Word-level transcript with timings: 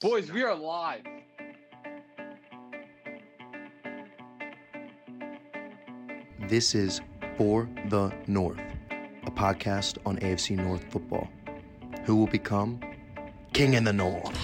Boys, 0.00 0.32
we 0.32 0.42
are 0.42 0.54
live. 0.54 1.02
This 6.48 6.74
is 6.74 7.02
For 7.36 7.68
the 7.90 8.10
North, 8.26 8.62
a 9.24 9.30
podcast 9.30 9.98
on 10.06 10.16
AFC 10.20 10.56
North 10.56 10.90
football. 10.90 11.28
Who 12.04 12.16
will 12.16 12.28
become 12.28 12.80
King 13.52 13.74
in 13.74 13.84
the 13.84 13.92
North? 13.92 14.34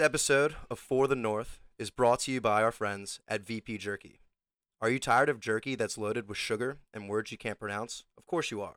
This 0.00 0.06
episode 0.06 0.56
of 0.70 0.78
For 0.78 1.06
the 1.06 1.14
North 1.14 1.60
is 1.78 1.90
brought 1.90 2.20
to 2.20 2.32
you 2.32 2.40
by 2.40 2.62
our 2.62 2.72
friends 2.72 3.20
at 3.28 3.44
VP 3.44 3.76
Jerky. 3.76 4.20
Are 4.80 4.88
you 4.88 4.98
tired 4.98 5.28
of 5.28 5.40
jerky 5.40 5.74
that's 5.74 5.98
loaded 5.98 6.26
with 6.26 6.38
sugar 6.38 6.78
and 6.94 7.06
words 7.06 7.30
you 7.30 7.36
can't 7.36 7.58
pronounce? 7.58 8.04
Of 8.16 8.24
course 8.24 8.50
you 8.50 8.62
are. 8.62 8.76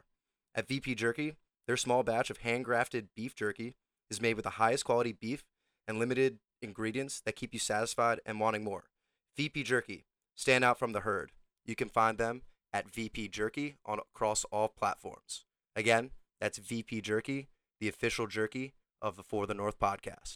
At 0.53 0.67
VP 0.67 0.95
Jerky, 0.95 1.37
their 1.65 1.77
small 1.77 2.03
batch 2.03 2.29
of 2.29 2.41
handcrafted 2.41 3.07
beef 3.15 3.35
jerky 3.35 3.75
is 4.11 4.19
made 4.19 4.33
with 4.33 4.43
the 4.43 4.59
highest 4.59 4.83
quality 4.83 5.13
beef 5.13 5.45
and 5.87 5.97
limited 5.97 6.39
ingredients 6.61 7.21
that 7.25 7.37
keep 7.37 7.53
you 7.53 7.59
satisfied 7.59 8.19
and 8.25 8.41
wanting 8.41 8.65
more. 8.65 8.89
VP 9.37 9.63
Jerky, 9.63 10.03
stand 10.35 10.65
out 10.65 10.77
from 10.77 10.91
the 10.91 10.99
herd. 10.99 11.31
You 11.63 11.77
can 11.77 11.87
find 11.87 12.17
them 12.17 12.41
at 12.73 12.93
VP 12.93 13.29
Jerky 13.29 13.77
on 13.85 13.99
across 13.99 14.43
all 14.51 14.67
platforms. 14.67 15.45
Again, 15.73 16.11
that's 16.41 16.57
VP 16.57 16.99
Jerky, 16.99 17.47
the 17.79 17.87
official 17.87 18.27
jerky 18.27 18.73
of 19.01 19.15
the 19.15 19.23
For 19.23 19.47
the 19.47 19.53
North 19.53 19.79
podcast. 19.79 20.35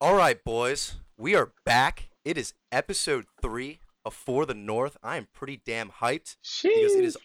All 0.00 0.14
right, 0.14 0.42
boys, 0.42 0.94
we 1.18 1.34
are 1.34 1.52
back. 1.64 2.08
It 2.24 2.38
is 2.38 2.54
episode 2.72 3.26
three 3.42 3.80
of 4.04 4.14
For 4.14 4.46
the 4.46 4.54
North. 4.54 4.96
I 5.02 5.16
am 5.16 5.28
pretty 5.32 5.60
damn 5.66 5.90
hyped 5.90 6.36
because 6.62 6.94
it 6.94 7.04
is. 7.04 7.16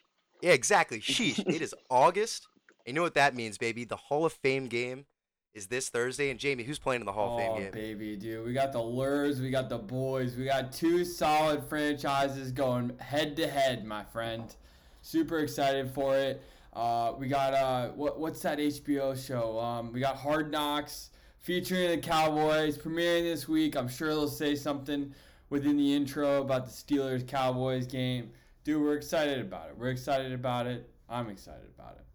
Yeah, 0.42 0.52
exactly. 0.52 1.00
Sheesh. 1.00 1.40
it 1.48 1.62
is 1.62 1.74
August. 1.90 2.48
And 2.86 2.94
you 2.94 3.00
know 3.00 3.02
what 3.04 3.14
that 3.16 3.34
means, 3.36 3.58
baby? 3.58 3.86
The 3.86 3.96
Hall 3.96 4.26
of 4.26 4.34
Fame 4.34 4.68
game 4.68 5.06
is 5.54 5.68
this 5.68 5.88
Thursday. 5.90 6.30
And 6.30 6.40
Jamie, 6.40 6.64
who's 6.64 6.78
playing 6.78 7.02
in 7.02 7.06
the 7.06 7.14
Hall 7.14 7.36
of 7.38 7.42
Fame 7.42 7.52
Oh, 7.54 7.60
game? 7.60 7.72
baby, 7.72 8.16
dude. 8.18 8.46
We 8.46 8.52
got 8.54 8.74
the 8.74 8.82
Lures, 8.82 9.40
we 9.40 9.50
got 9.50 9.70
the 9.70 9.78
Boys, 9.78 10.36
we 10.36 10.44
got 10.46 10.74
two 10.74 11.06
solid 11.06 11.64
franchises 11.64 12.52
going 12.52 12.98
head 13.00 13.38
to 13.38 13.48
head, 13.48 13.86
my 13.86 14.04
friend. 14.04 14.54
Super 15.02 15.40
excited 15.40 15.90
for 15.92 16.18
it. 16.18 16.44
Uh, 16.74 17.14
we 17.18 17.30
got 17.30 17.54
uh, 17.54 17.90
what 17.92 18.20
what's 18.20 18.42
that 18.42 18.58
HBO 18.58 19.16
show? 19.26 19.58
Um, 19.60 19.94
we 19.94 20.02
got 20.02 20.18
Hard 20.18 20.52
Knocks 20.52 21.10
featuring 21.46 21.92
the 21.92 21.98
Cowboys 22.00 22.76
premiering 22.76 23.22
this 23.22 23.48
week. 23.48 23.78
I'm 23.78 23.88
sure 23.88 24.10
they'll 24.10 24.28
say 24.28 24.56
something 24.56 25.14
within 25.52 25.78
the 25.78 25.94
intro 25.96 26.42
about 26.42 26.66
the 26.66 26.72
Steelers 26.72 27.26
Cowboys 27.28 27.86
game. 27.86 28.32
Dude, 28.64 28.82
we're 28.82 28.96
excited 28.96 29.40
about 29.40 29.70
it. 29.70 29.78
We're 29.78 29.90
excited 29.90 30.34
about 30.34 30.66
it. 30.66 30.90
I'm 31.08 31.30
excited 31.30 31.70
about 31.78 31.98
it. 31.98 32.06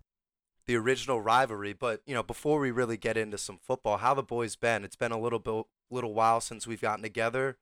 the 0.67 0.75
original 0.77 1.21
rivalry. 1.21 1.73
But 1.73 2.03
you 2.07 2.15
know, 2.15 2.25
before 2.25 2.59
we 2.59 2.73
really 2.73 2.97
get 2.97 3.17
into 3.17 3.39
some 3.39 3.59
football, 3.63 3.99
how 3.99 4.15
the 4.15 4.23
boys 4.25 4.57
been? 4.57 4.85
It's 4.85 4.97
been 4.97 5.13
a 5.13 5.21
little 5.21 5.39
bit, 5.39 5.65
little 5.91 6.13
while 6.13 6.41
since 6.41 6.67
we've 6.67 6.81
gotten 6.81 7.03
together. 7.03 7.57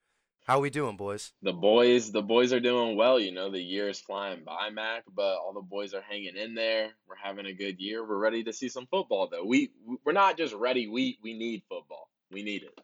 How 0.48 0.60
we 0.60 0.70
doing, 0.70 0.96
boys? 0.96 1.34
The 1.42 1.52
boys, 1.52 2.10
the 2.10 2.22
boys 2.22 2.54
are 2.54 2.60
doing 2.60 2.96
well. 2.96 3.20
You 3.20 3.32
know, 3.32 3.50
the 3.50 3.60
year 3.60 3.90
is 3.90 4.00
flying 4.00 4.44
by, 4.46 4.70
Mac, 4.70 5.04
but 5.14 5.36
all 5.36 5.52
the 5.52 5.60
boys 5.60 5.92
are 5.92 6.00
hanging 6.00 6.36
in 6.36 6.54
there. 6.54 6.88
We're 7.06 7.16
having 7.22 7.44
a 7.44 7.52
good 7.52 7.78
year. 7.78 8.02
We're 8.02 8.16
ready 8.16 8.42
to 8.44 8.52
see 8.54 8.70
some 8.70 8.86
football, 8.86 9.28
though. 9.30 9.44
We 9.44 9.72
we're 10.06 10.12
not 10.12 10.38
just 10.38 10.54
ready. 10.54 10.88
We 10.88 11.18
we 11.22 11.34
need 11.34 11.64
football. 11.68 12.08
We 12.32 12.42
need 12.42 12.62
it. 12.62 12.80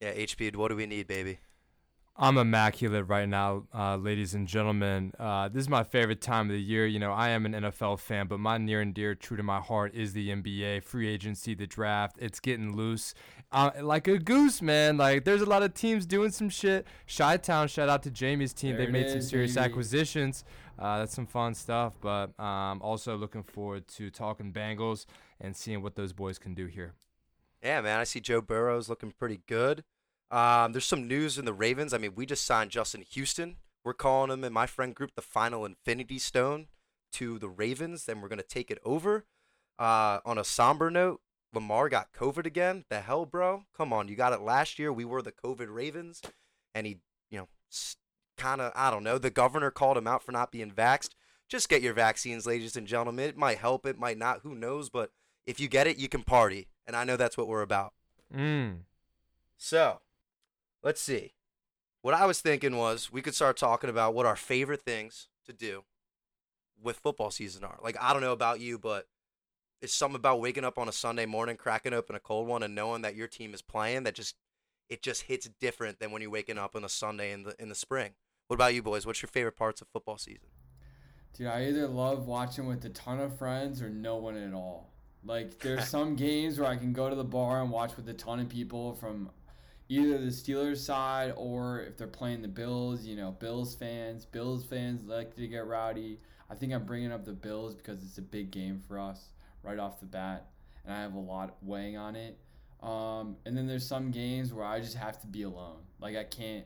Yeah, 0.00 0.24
HB. 0.24 0.54
What 0.54 0.68
do 0.68 0.76
we 0.76 0.86
need, 0.86 1.08
baby? 1.08 1.40
I'm 2.16 2.36
immaculate 2.36 3.08
right 3.08 3.28
now, 3.28 3.64
uh, 3.74 3.96
ladies 3.96 4.34
and 4.34 4.46
gentlemen. 4.46 5.12
Uh, 5.18 5.48
this 5.48 5.62
is 5.62 5.68
my 5.68 5.82
favorite 5.82 6.20
time 6.20 6.46
of 6.46 6.52
the 6.52 6.60
year. 6.60 6.86
You 6.86 6.98
know, 6.98 7.12
I 7.12 7.30
am 7.30 7.46
an 7.46 7.52
NFL 7.54 7.98
fan, 7.98 8.26
but 8.26 8.38
my 8.38 8.58
near 8.58 8.82
and 8.82 8.92
dear, 8.92 9.14
true 9.14 9.38
to 9.38 9.42
my 9.42 9.58
heart, 9.58 9.94
is 9.94 10.12
the 10.12 10.28
NBA, 10.28 10.84
free 10.84 11.08
agency, 11.08 11.54
the 11.54 11.66
draft. 11.66 12.16
It's 12.20 12.38
getting 12.38 12.76
loose. 12.76 13.14
Uh, 13.52 13.70
like 13.82 14.06
a 14.06 14.18
goose, 14.18 14.62
man. 14.62 14.96
Like, 14.96 15.24
there's 15.24 15.42
a 15.42 15.46
lot 15.46 15.62
of 15.62 15.74
teams 15.74 16.06
doing 16.06 16.30
some 16.30 16.48
shit. 16.48 16.86
Chi 17.14 17.36
Town, 17.38 17.66
shout 17.66 17.88
out 17.88 18.02
to 18.04 18.10
Jamie's 18.10 18.52
team. 18.52 18.76
There 18.76 18.86
they 18.86 18.88
it 18.88 18.92
made 18.92 19.10
some 19.10 19.22
serious 19.22 19.54
baby. 19.54 19.64
acquisitions. 19.64 20.44
Uh, 20.78 20.98
that's 21.00 21.14
some 21.14 21.26
fun 21.26 21.54
stuff. 21.54 21.96
But 22.00 22.38
um, 22.38 22.80
also 22.80 23.16
looking 23.16 23.42
forward 23.42 23.88
to 23.88 24.10
talking 24.10 24.52
Bengals 24.52 25.06
and 25.40 25.56
seeing 25.56 25.82
what 25.82 25.96
those 25.96 26.12
boys 26.12 26.38
can 26.38 26.54
do 26.54 26.66
here. 26.66 26.94
Yeah, 27.62 27.80
man. 27.80 27.98
I 27.98 28.04
see 28.04 28.20
Joe 28.20 28.40
Burrow's 28.40 28.88
looking 28.88 29.12
pretty 29.12 29.40
good. 29.46 29.84
Um, 30.30 30.72
there's 30.72 30.86
some 30.86 31.08
news 31.08 31.36
in 31.36 31.44
the 31.44 31.52
Ravens. 31.52 31.92
I 31.92 31.98
mean, 31.98 32.14
we 32.14 32.24
just 32.26 32.44
signed 32.44 32.70
Justin 32.70 33.02
Houston. 33.02 33.56
We're 33.84 33.94
calling 33.94 34.30
him 34.30 34.44
in 34.44 34.52
my 34.52 34.66
friend 34.66 34.94
group 34.94 35.14
the 35.16 35.22
final 35.22 35.64
Infinity 35.64 36.18
Stone 36.18 36.68
to 37.14 37.38
the 37.38 37.48
Ravens. 37.48 38.04
Then 38.04 38.20
we're 38.20 38.28
gonna 38.28 38.42
take 38.42 38.70
it 38.70 38.78
over. 38.84 39.24
Uh, 39.78 40.20
on 40.26 40.36
a 40.38 40.44
somber 40.44 40.90
note, 40.90 41.20
Lamar 41.52 41.88
got 41.88 42.12
COVID 42.12 42.46
again. 42.46 42.84
The 42.88 43.00
hell, 43.00 43.26
bro? 43.26 43.64
Come 43.76 43.92
on, 43.92 44.08
you 44.08 44.16
got 44.16 44.32
it 44.32 44.40
last 44.40 44.78
year. 44.78 44.92
We 44.92 45.04
were 45.04 45.22
the 45.22 45.32
COVID 45.32 45.66
Ravens, 45.68 46.22
and 46.74 46.86
he, 46.86 46.98
you 47.30 47.38
know, 47.38 47.48
kind 48.36 48.60
of 48.60 48.72
I 48.74 48.90
don't 48.90 49.04
know. 49.04 49.18
The 49.18 49.30
governor 49.30 49.70
called 49.70 49.96
him 49.96 50.06
out 50.06 50.22
for 50.22 50.32
not 50.32 50.52
being 50.52 50.70
vaxxed. 50.70 51.10
Just 51.48 51.68
get 51.68 51.82
your 51.82 51.94
vaccines, 51.94 52.46
ladies 52.46 52.76
and 52.76 52.86
gentlemen. 52.86 53.28
It 53.28 53.36
might 53.36 53.58
help. 53.58 53.84
It 53.84 53.98
might 53.98 54.18
not. 54.18 54.40
Who 54.42 54.54
knows? 54.54 54.88
But 54.88 55.10
if 55.46 55.58
you 55.58 55.68
get 55.68 55.86
it, 55.86 55.98
you 55.98 56.08
can 56.08 56.22
party, 56.22 56.68
and 56.86 56.94
I 56.94 57.04
know 57.04 57.16
that's 57.16 57.36
what 57.36 57.48
we're 57.48 57.62
about. 57.62 57.92
Mm. 58.34 58.80
So, 59.56 60.00
let's 60.82 61.00
see. 61.00 61.34
What 62.02 62.14
I 62.14 62.24
was 62.24 62.40
thinking 62.40 62.76
was 62.76 63.12
we 63.12 63.20
could 63.20 63.34
start 63.34 63.56
talking 63.56 63.90
about 63.90 64.14
what 64.14 64.26
our 64.26 64.36
favorite 64.36 64.82
things 64.82 65.28
to 65.44 65.52
do 65.52 65.82
with 66.82 66.96
football 66.96 67.30
season 67.30 67.64
are. 67.64 67.78
Like, 67.82 67.96
I 68.00 68.12
don't 68.12 68.22
know 68.22 68.32
about 68.32 68.60
you, 68.60 68.78
but 68.78 69.06
it's 69.82 69.94
something 69.94 70.16
about 70.16 70.40
waking 70.40 70.64
up 70.64 70.78
on 70.78 70.88
a 70.88 70.92
Sunday 70.92 71.26
morning, 71.26 71.56
cracking 71.56 71.92
open 71.92 72.14
a 72.14 72.20
cold 72.20 72.46
one, 72.46 72.62
and 72.62 72.74
knowing 72.74 73.02
that 73.02 73.16
your 73.16 73.28
team 73.28 73.54
is 73.54 73.62
playing 73.62 74.04
that 74.04 74.14
just 74.14 74.36
it 74.88 75.02
just 75.02 75.22
hits 75.22 75.48
different 75.60 76.00
than 76.00 76.10
when 76.10 76.20
you're 76.20 76.30
waking 76.30 76.58
up 76.58 76.74
on 76.74 76.84
a 76.84 76.88
Sunday 76.88 77.32
in 77.32 77.44
the 77.44 77.54
in 77.58 77.68
the 77.68 77.74
spring. 77.74 78.12
What 78.48 78.54
about 78.54 78.74
you 78.74 78.82
boys? 78.82 79.06
What's 79.06 79.22
your 79.22 79.28
favorite 79.28 79.56
parts 79.56 79.80
of 79.80 79.88
football 79.88 80.18
season? 80.18 80.48
Dude, 81.34 81.46
I 81.46 81.66
either 81.66 81.86
love 81.86 82.26
watching 82.26 82.66
with 82.66 82.84
a 82.84 82.88
ton 82.88 83.20
of 83.20 83.38
friends 83.38 83.80
or 83.80 83.88
no 83.88 84.16
one 84.16 84.36
at 84.36 84.52
all. 84.52 84.92
Like, 85.24 85.60
there's 85.60 85.88
some 85.88 86.16
games 86.16 86.58
where 86.58 86.68
I 86.68 86.76
can 86.76 86.92
go 86.92 87.08
to 87.08 87.14
the 87.14 87.24
bar 87.24 87.62
and 87.62 87.70
watch 87.70 87.96
with 87.96 88.08
a 88.08 88.14
ton 88.14 88.40
of 88.40 88.48
people 88.48 88.94
from 88.94 89.30
either 89.88 90.18
the 90.18 90.26
Steelers 90.26 90.78
side 90.78 91.32
or 91.36 91.82
if 91.82 91.96
they're 91.96 92.08
playing 92.08 92.42
the 92.42 92.48
Bills, 92.48 93.04
you 93.04 93.14
know, 93.14 93.30
Bills 93.30 93.76
fans. 93.76 94.26
Bills 94.26 94.64
fans 94.64 95.06
like 95.06 95.36
to 95.36 95.46
get 95.46 95.66
rowdy. 95.66 96.18
I 96.50 96.56
think 96.56 96.72
I'm 96.72 96.84
bringing 96.84 97.12
up 97.12 97.24
the 97.24 97.32
Bills 97.32 97.76
because 97.76 98.02
it's 98.02 98.18
a 98.18 98.22
big 98.22 98.50
game 98.50 98.82
for 98.88 98.98
us 98.98 99.28
right 99.62 99.78
off 99.78 100.00
the 100.00 100.06
bat, 100.06 100.46
and 100.84 100.94
I 100.94 101.00
have 101.02 101.14
a 101.14 101.18
lot 101.20 101.56
weighing 101.62 101.96
on 101.96 102.16
it. 102.16 102.38
Um, 102.82 103.36
and 103.44 103.56
then 103.56 103.66
there's 103.66 103.86
some 103.86 104.10
games 104.10 104.52
where 104.52 104.64
I 104.64 104.80
just 104.80 104.96
have 104.96 105.20
to 105.20 105.26
be 105.26 105.42
alone. 105.42 105.76
Like 106.00 106.16
I 106.16 106.24
can't, 106.24 106.64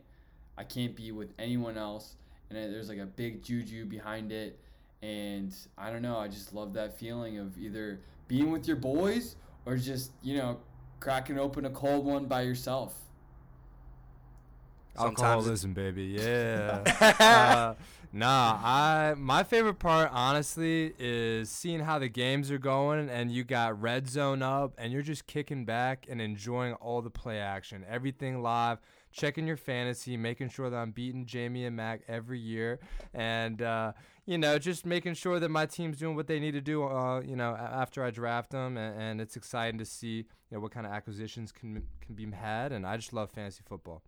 I 0.56 0.64
can't 0.64 0.94
be 0.94 1.10
with 1.12 1.32
anyone 1.38 1.76
else 1.76 2.16
and 2.50 2.72
there's 2.72 2.88
like 2.88 2.98
a 2.98 3.06
big 3.06 3.42
juju 3.42 3.84
behind 3.84 4.32
it 4.32 4.58
and 5.02 5.54
i 5.76 5.90
don't 5.90 6.02
know 6.02 6.16
i 6.16 6.28
just 6.28 6.54
love 6.54 6.72
that 6.72 6.98
feeling 6.98 7.38
of 7.38 7.56
either 7.58 8.00
being 8.28 8.50
with 8.50 8.66
your 8.66 8.76
boys 8.76 9.36
or 9.66 9.76
just 9.76 10.12
you 10.22 10.36
know 10.36 10.58
cracking 11.00 11.38
open 11.38 11.64
a 11.66 11.70
cold 11.70 12.04
one 12.04 12.26
by 12.26 12.42
yourself 12.42 12.94
Sometimes 14.96 15.12
it's- 15.18 15.28
Alcoholism, 15.28 15.72
baby. 15.72 16.04
Yeah. 16.04 16.84
uh, 17.18 17.74
nah, 18.14 18.58
I 18.62 19.14
my 19.16 19.42
favorite 19.42 19.78
part, 19.78 20.08
honestly, 20.12 20.94
is 20.98 21.50
seeing 21.50 21.80
how 21.80 21.98
the 21.98 22.08
games 22.08 22.50
are 22.50 22.58
going, 22.58 23.10
and 23.10 23.30
you 23.30 23.44
got 23.44 23.80
red 23.80 24.08
zone 24.08 24.42
up, 24.42 24.72
and 24.78 24.92
you're 24.92 25.02
just 25.02 25.26
kicking 25.26 25.64
back 25.64 26.06
and 26.08 26.20
enjoying 26.20 26.74
all 26.74 27.02
the 27.02 27.10
play 27.10 27.38
action, 27.40 27.84
everything 27.88 28.42
live, 28.42 28.78
checking 29.12 29.46
your 29.46 29.56
fantasy, 29.56 30.16
making 30.16 30.48
sure 30.48 30.70
that 30.70 30.76
I'm 30.76 30.92
beating 30.92 31.26
Jamie 31.26 31.66
and 31.66 31.76
Mac 31.76 32.02
every 32.08 32.38
year, 32.38 32.78
and 33.12 33.60
uh, 33.60 33.92
you 34.24 34.38
know, 34.38 34.58
just 34.58 34.86
making 34.86 35.14
sure 35.14 35.38
that 35.40 35.50
my 35.50 35.66
team's 35.66 35.98
doing 35.98 36.16
what 36.16 36.26
they 36.26 36.40
need 36.40 36.52
to 36.52 36.60
do. 36.60 36.84
Uh, 36.84 37.20
you 37.20 37.36
know, 37.36 37.54
after 37.54 38.02
I 38.04 38.10
draft 38.10 38.50
them, 38.50 38.76
and, 38.76 39.00
and 39.00 39.20
it's 39.20 39.36
exciting 39.36 39.78
to 39.78 39.84
see 39.84 40.16
you 40.16 40.24
know 40.52 40.60
what 40.60 40.70
kind 40.70 40.86
of 40.86 40.92
acquisitions 40.92 41.52
can 41.52 41.82
can 42.00 42.14
be 42.14 42.30
had, 42.30 42.72
and 42.72 42.86
I 42.86 42.96
just 42.96 43.12
love 43.12 43.30
fantasy 43.30 43.62
football. 43.66 44.02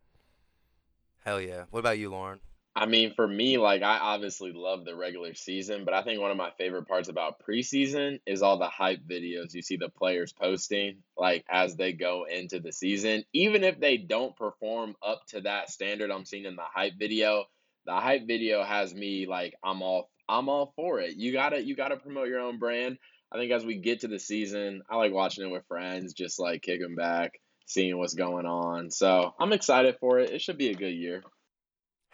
Hell 1.25 1.41
yeah. 1.41 1.65
What 1.71 1.81
about 1.81 1.99
you, 1.99 2.09
Lauren? 2.09 2.39
I 2.79 2.85
mean, 2.85 3.15
for 3.15 3.27
me, 3.27 3.57
like 3.57 3.83
I 3.83 3.97
obviously 3.97 4.53
love 4.53 4.85
the 4.85 4.95
regular 4.95 5.33
season, 5.33 5.87
but 5.87 5.95
I 5.95 6.03
think 6.03 6.21
one 6.21 6.31
of 6.31 6.37
my 6.37 6.51
favorite 6.59 6.87
parts 6.87 7.09
about 7.09 7.43
preseason 7.43 8.21
is 8.27 8.43
all 8.43 8.59
the 8.59 8.69
hype 8.69 9.01
videos 9.09 9.55
you 9.55 9.63
see 9.63 9.79
the 9.79 9.89
players 9.89 10.35
posting, 10.35 10.99
like 11.17 11.43
as 11.49 11.77
they 11.77 11.95
go 11.95 12.27
into 12.31 12.61
the 12.61 12.73
season. 12.73 13.25
Even 13.33 13.65
if 13.65 13.81
they 13.81 13.97
don't 13.97 14.37
perform 14.37 14.95
up 15.03 15.23
to 15.29 15.41
that 15.41 15.71
standard 15.71 16.11
I'm 16.11 16.27
seeing 16.27 16.45
in 16.45 16.55
the 16.55 16.65
hype 16.71 16.99
video, 16.99 17.47
the 17.87 17.95
hype 17.95 18.27
video 18.27 18.63
has 18.63 18.95
me 18.95 19.27
like 19.27 19.55
I'm 19.65 19.81
all 19.81 20.11
I'm 20.29 20.51
all 20.51 20.75
for 20.77 21.01
it. 21.01 21.17
You 21.17 21.33
gotta 21.33 21.63
you 21.63 21.75
gotta 21.77 21.97
promote 21.97 22.29
your 22.29 22.41
own 22.41 22.59
brand. 22.59 22.99
I 23.33 23.39
think 23.39 23.53
as 23.53 23.65
we 23.65 23.77
get 23.77 24.01
to 24.01 24.09
the 24.09 24.19
season, 24.19 24.83
I 24.91 24.97
like 24.97 25.15
watching 25.15 25.47
it 25.47 25.51
with 25.51 25.67
friends, 25.67 26.13
just 26.13 26.39
like 26.39 26.61
kicking 26.61 26.95
back, 26.95 27.41
seeing 27.65 27.97
what's 27.97 28.15
going 28.15 28.45
on. 28.45 28.91
So 28.91 29.35
I'm 29.41 29.55
excited 29.55 29.97
for 29.99 30.19
it. 30.19 30.31
It 30.31 30.43
should 30.43 30.59
be 30.59 30.69
a 30.69 30.75
good 30.75 30.95
year. 30.95 31.23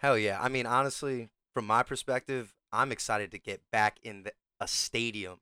Hell 0.03 0.17
yeah. 0.17 0.37
I 0.41 0.49
mean, 0.49 0.65
honestly, 0.65 1.29
from 1.53 1.65
my 1.65 1.81
perspective, 1.81 2.53
I'm 2.73 2.91
excited 2.91 3.31
to 3.31 3.39
get 3.39 3.61
back 3.71 3.99
in 4.03 4.23
the, 4.23 4.33
a 4.59 4.67
stadium. 4.67 5.39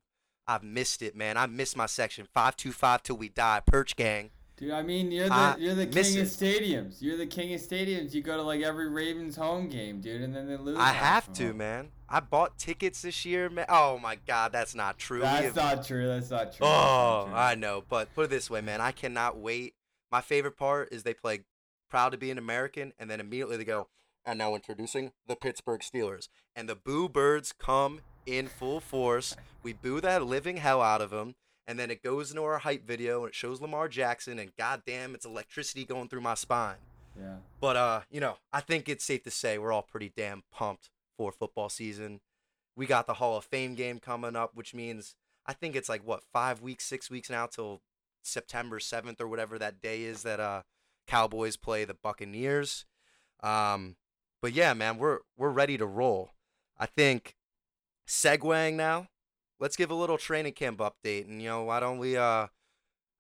I've 0.48 0.64
missed 0.64 1.02
it, 1.02 1.16
man. 1.16 1.36
I 1.36 1.48
missed 1.48 1.76
my 1.76 1.88
section 1.88 2.28
525 2.32 3.02
till 3.02 3.18
we 3.18 3.30
die, 3.30 3.62
Perch 3.66 3.96
Gang. 3.96 4.30
Dude, 4.58 4.72
I 4.72 4.84
mean, 4.84 5.12
you're 5.12 5.28
the 5.28 5.34
I 5.34 5.56
you're 5.58 5.74
the 5.74 5.88
miss 5.88 6.14
king 6.14 6.22
of 6.22 6.28
stadiums. 6.28 7.02
You're 7.02 7.18
the 7.18 7.26
king 7.26 7.52
of 7.56 7.62
stadiums. 7.62 8.14
You 8.14 8.22
go 8.22 8.38
to 8.38 8.44
like 8.44 8.62
every 8.62 8.90
Ravens 8.90 9.36
home 9.36 9.70
game, 9.70 10.02
dude, 10.02 10.22
and 10.22 10.36
then 10.36 10.48
they 10.48 10.56
lose. 10.56 10.78
I 10.78 10.92
have 10.92 11.34
to, 11.34 11.48
them. 11.48 11.58
man. 11.58 11.88
I 12.08 12.20
bought 12.20 12.60
tickets 12.60 13.02
this 13.02 13.26
year, 13.26 13.50
man. 13.50 13.66
Oh 13.70 13.98
my 13.98 14.18
god, 14.28 14.52
that's 14.52 14.76
not 14.76 15.00
true. 15.00 15.22
That's 15.22 15.46
have- 15.46 15.56
not 15.56 15.88
true. 15.88 16.06
That's 16.06 16.30
not 16.30 16.56
true. 16.56 16.68
Oh, 16.68 16.70
not 16.70 17.26
true. 17.26 17.36
I 17.36 17.56
know, 17.56 17.84
but 17.90 18.14
put 18.14 18.26
it 18.26 18.30
this 18.30 18.52
way, 18.52 18.62
man. 18.62 18.82
I 18.82 18.92
cannot 18.92 19.40
wait. 19.40 19.74
My 20.12 20.22
favorite 20.22 20.58
part 20.58 20.90
is 20.92 21.02
they 21.02 21.16
play 21.16 21.40
"Proud 21.90 22.12
to 22.12 22.20
Be 22.20 22.30
an 22.30 22.38
American," 22.38 22.94
and 23.00 23.10
then 23.10 23.20
immediately 23.20 23.58
they 23.58 23.66
go, 23.66 23.88
"And 24.26 24.38
now 24.38 24.56
introducing 24.56 25.12
the 25.28 25.36
Pittsburgh 25.36 25.82
Steelers," 25.82 26.28
and 26.56 26.70
the 26.70 26.76
Boo 26.76 27.10
Birds 27.10 27.54
come 27.58 28.02
in 28.26 28.48
full 28.48 28.80
force. 28.80 29.36
We 29.64 29.74
boo 29.74 30.02
that 30.02 30.24
living 30.24 30.58
hell 30.58 30.82
out 30.82 31.02
of 31.02 31.10
them, 31.10 31.36
and 31.68 31.80
then 31.80 31.92
it 31.92 32.04
goes 32.04 32.32
into 32.32 32.44
our 32.44 32.60
hype 32.60 32.86
video 32.86 33.22
and 33.22 33.30
it 33.30 33.36
shows 33.36 33.62
Lamar 33.62 33.88
Jackson, 33.88 34.40
and 34.40 34.56
goddamn, 34.58 35.16
it's 35.16 35.26
electricity 35.26 35.86
going 35.86 36.10
through 36.10 36.22
my 36.22 36.34
spine. 36.34 36.78
Yeah. 37.18 37.38
But 37.60 37.76
uh, 37.76 38.02
you 38.10 38.20
know, 38.20 38.38
I 38.54 38.62
think 38.62 38.90
it's 38.90 39.06
safe 39.06 39.24
to 39.24 39.32
say 39.32 39.58
we're 39.58 39.72
all 39.72 39.82
pretty 39.82 40.12
damn 40.16 40.44
pumped 40.52 40.90
for 41.18 41.32
football 41.32 41.70
season. 41.70 42.22
We 42.76 42.86
got 42.86 43.08
the 43.08 43.16
Hall 43.16 43.38
of 43.38 43.46
Fame 43.46 43.76
game 43.76 44.00
coming 44.00 44.36
up, 44.36 44.52
which 44.56 44.74
means 44.74 45.16
I 45.46 45.54
think 45.54 45.76
it's 45.76 45.90
like 45.90 46.06
what 46.06 46.24
five 46.32 46.62
weeks, 46.62 46.86
six 46.86 47.10
weeks 47.10 47.30
now 47.30 47.48
till 47.48 47.82
September 48.24 48.80
seventh 48.80 49.20
or 49.20 49.28
whatever 49.28 49.58
that 49.60 49.82
day 49.82 50.04
is 50.04 50.24
that 50.24 50.40
uh 50.40 50.62
Cowboys 51.08 51.58
play 51.58 51.84
the 51.84 51.94
Buccaneers. 51.94 52.86
Um, 53.44 53.96
but 54.42 54.54
yeah, 54.54 54.74
man, 54.74 54.98
we're 54.98 55.20
we're 55.38 55.52
ready 55.52 55.78
to 55.78 55.86
roll. 55.86 56.32
I 56.78 56.86
think 56.86 57.36
segueing 58.08 58.76
now. 58.76 59.08
Let's 59.60 59.76
give 59.76 59.92
a 59.92 59.96
little 59.96 60.18
training 60.18 60.54
camp 60.54 60.80
update, 60.80 61.28
and 61.28 61.42
you 61.42 61.50
know 61.50 61.64
why 61.64 61.80
don't 61.80 62.00
we 62.00 62.18
uh 62.18 62.48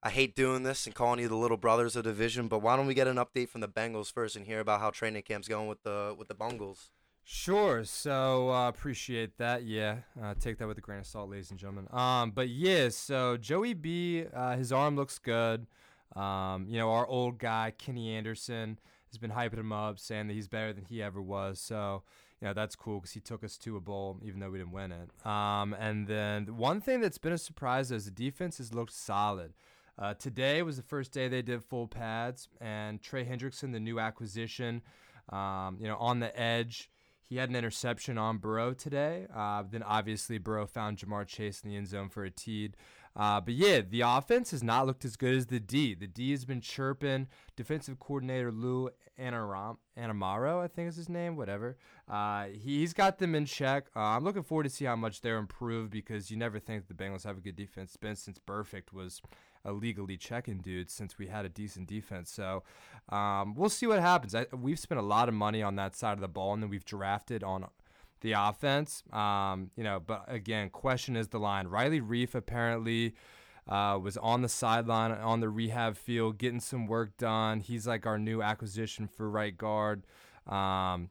I 0.03 0.09
hate 0.09 0.35
doing 0.35 0.63
this 0.63 0.87
and 0.87 0.95
calling 0.95 1.19
you 1.19 1.27
the 1.27 1.35
little 1.35 1.57
brothers 1.57 1.95
of 1.95 2.03
division, 2.03 2.47
but 2.47 2.59
why 2.59 2.75
don't 2.75 2.87
we 2.87 2.95
get 2.95 3.07
an 3.07 3.17
update 3.17 3.49
from 3.49 3.61
the 3.61 3.67
Bengals 3.67 4.11
first 4.11 4.35
and 4.35 4.47
hear 4.47 4.59
about 4.59 4.79
how 4.79 4.89
training 4.89 5.21
camp's 5.21 5.47
going 5.47 5.67
with 5.67 5.83
the 5.83 6.15
with 6.17 6.27
the 6.27 6.33
Bungles? 6.33 6.89
Sure. 7.23 7.83
So 7.83 8.49
uh, 8.49 8.67
appreciate 8.67 9.37
that. 9.37 9.63
Yeah, 9.63 9.97
uh, 10.21 10.33
take 10.39 10.57
that 10.57 10.67
with 10.67 10.79
a 10.79 10.81
grain 10.81 10.99
of 10.99 11.05
salt, 11.05 11.29
ladies 11.29 11.51
and 11.51 11.59
gentlemen. 11.59 11.87
Um, 11.91 12.31
but 12.31 12.49
yeah, 12.49 12.89
so 12.89 13.37
Joey 13.37 13.75
B, 13.75 14.25
uh, 14.33 14.57
his 14.57 14.73
arm 14.73 14.95
looks 14.95 15.19
good. 15.19 15.67
Um, 16.15 16.65
you 16.67 16.77
know, 16.77 16.91
our 16.91 17.05
old 17.05 17.37
guy 17.37 17.71
Kenny 17.77 18.13
Anderson 18.15 18.79
has 19.11 19.17
been 19.17 19.31
hyping 19.31 19.59
him 19.59 19.71
up, 19.71 19.99
saying 19.99 20.27
that 20.27 20.33
he's 20.33 20.47
better 20.47 20.73
than 20.73 20.85
he 20.85 21.01
ever 21.01 21.21
was. 21.21 21.59
So 21.59 22.03
you 22.41 22.47
know 22.47 22.53
that's 22.53 22.75
cool 22.75 22.99
because 22.99 23.11
he 23.11 23.19
took 23.19 23.43
us 23.43 23.57
to 23.59 23.77
a 23.77 23.79
bowl, 23.79 24.19
even 24.23 24.39
though 24.39 24.49
we 24.49 24.57
didn't 24.57 24.73
win 24.73 24.91
it. 24.91 25.25
Um, 25.25 25.75
and 25.79 26.07
then 26.07 26.57
one 26.57 26.81
thing 26.81 27.01
that's 27.01 27.17
been 27.17 27.33
a 27.33 27.37
surprise 27.37 27.91
is 27.91 28.05
the 28.05 28.11
defense 28.11 28.57
has 28.57 28.73
looked 28.73 28.93
solid. 28.93 29.53
Uh, 29.99 30.15
today 30.15 30.63
was 30.63 30.77
the 30.77 30.83
first 30.83 31.11
day 31.11 31.27
they 31.27 31.43
did 31.43 31.63
full 31.63 31.87
pads, 31.87 32.49
and 32.59 33.01
Trey 33.01 33.23
Hendrickson, 33.23 33.71
the 33.71 33.79
new 33.79 33.99
acquisition, 33.99 34.81
um, 35.29 35.77
you 35.79 35.87
know, 35.87 35.97
on 35.97 36.19
the 36.19 36.37
edge. 36.39 36.89
He 37.29 37.37
had 37.37 37.49
an 37.49 37.55
interception 37.55 38.17
on 38.17 38.39
Burrow 38.39 38.73
today. 38.73 39.25
Uh, 39.33 39.63
then 39.69 39.83
obviously 39.83 40.37
Burrow 40.37 40.65
found 40.65 40.97
Ja'Marr 40.97 41.25
Chase 41.25 41.61
in 41.61 41.69
the 41.69 41.77
end 41.77 41.87
zone 41.87 42.09
for 42.09 42.25
a 42.25 42.29
TD. 42.29 42.73
Uh, 43.15 43.41
but 43.41 43.53
yeah, 43.53 43.81
the 43.81 44.01
offense 44.01 44.51
has 44.51 44.63
not 44.63 44.87
looked 44.87 45.03
as 45.05 45.15
good 45.15 45.35
as 45.35 45.47
the 45.47 45.59
D. 45.59 45.93
The 45.93 46.07
D 46.07 46.31
has 46.31 46.45
been 46.45 46.61
chirping. 46.61 47.27
Defensive 47.55 47.99
coordinator 47.99 48.51
Lou 48.51 48.89
Anaram, 49.19 49.77
Anamaro, 49.97 50.63
I 50.63 50.67
think 50.67 50.89
is 50.89 50.95
his 50.95 51.09
name, 51.09 51.35
whatever. 51.35 51.77
Uh, 52.09 52.45
he's 52.45 52.93
got 52.93 53.19
them 53.19 53.35
in 53.35 53.45
check. 53.45 53.87
Uh, 53.95 53.99
I'm 53.99 54.23
looking 54.23 54.43
forward 54.43 54.63
to 54.63 54.69
see 54.69 54.85
how 54.85 54.95
much 54.95 55.21
they're 55.21 55.37
improved 55.37 55.91
because 55.91 56.31
you 56.31 56.37
never 56.37 56.59
think 56.59 56.87
the 56.87 56.93
Bengals 56.93 57.25
have 57.25 57.37
a 57.37 57.41
good 57.41 57.55
defense. 57.55 57.95
Been 57.97 58.15
since 58.15 58.39
Burfict 58.39 58.93
was 58.93 59.21
illegally 59.63 60.17
checking 60.17 60.57
dudes 60.57 60.93
since 60.93 61.19
we 61.19 61.27
had 61.27 61.45
a 61.45 61.49
decent 61.49 61.87
defense. 61.87 62.31
So 62.31 62.63
um, 63.09 63.53
we'll 63.53 63.69
see 63.69 63.85
what 63.85 63.99
happens. 63.99 64.33
I, 64.33 64.47
we've 64.51 64.79
spent 64.79 64.99
a 64.99 65.03
lot 65.03 65.29
of 65.29 65.35
money 65.35 65.61
on 65.61 65.75
that 65.75 65.95
side 65.95 66.13
of 66.13 66.21
the 66.21 66.27
ball, 66.27 66.53
and 66.53 66.63
then 66.63 66.69
we've 66.69 66.85
drafted 66.85 67.43
on 67.43 67.67
the 68.21 68.33
offense. 68.33 69.03
Um, 69.11 69.71
you 69.75 69.83
know, 69.83 69.99
but 69.99 70.25
again, 70.27 70.69
question 70.69 71.15
is 71.15 71.27
the 71.27 71.39
line. 71.39 71.67
Riley 71.67 72.01
Reiff 72.01 72.33
apparently 72.33 73.15
uh, 73.67 73.99
was 74.01 74.17
on 74.17 74.41
the 74.41 74.49
sideline 74.49 75.11
on 75.11 75.39
the 75.39 75.49
rehab 75.49 75.97
field 75.97 76.37
getting 76.37 76.59
some 76.59 76.87
work 76.87 77.17
done. 77.17 77.59
He's 77.59 77.85
like 77.85 78.05
our 78.05 78.17
new 78.17 78.41
acquisition 78.41 79.07
for 79.07 79.29
right 79.29 79.55
guard. 79.55 80.03
Um, 80.47 81.09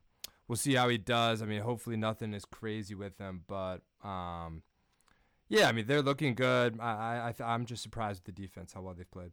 we'll 0.48 0.56
see 0.56 0.74
how 0.74 0.88
he 0.88 0.98
does. 0.98 1.42
I 1.42 1.46
mean, 1.46 1.62
hopefully 1.62 1.96
nothing 1.96 2.34
is 2.34 2.44
crazy 2.44 2.94
with 2.94 3.18
him, 3.18 3.42
but 3.46 3.82
um, 4.02 4.62
yeah, 5.48 5.68
I 5.68 5.72
mean 5.72 5.86
they're 5.86 6.02
looking 6.02 6.34
good. 6.34 6.78
I, 6.80 7.32
I, 7.38 7.44
I'm 7.44 7.66
just 7.66 7.82
surprised 7.82 8.24
with 8.24 8.34
the 8.34 8.42
defense 8.42 8.72
how 8.72 8.82
well 8.82 8.94
they've 8.94 9.10
played. 9.10 9.32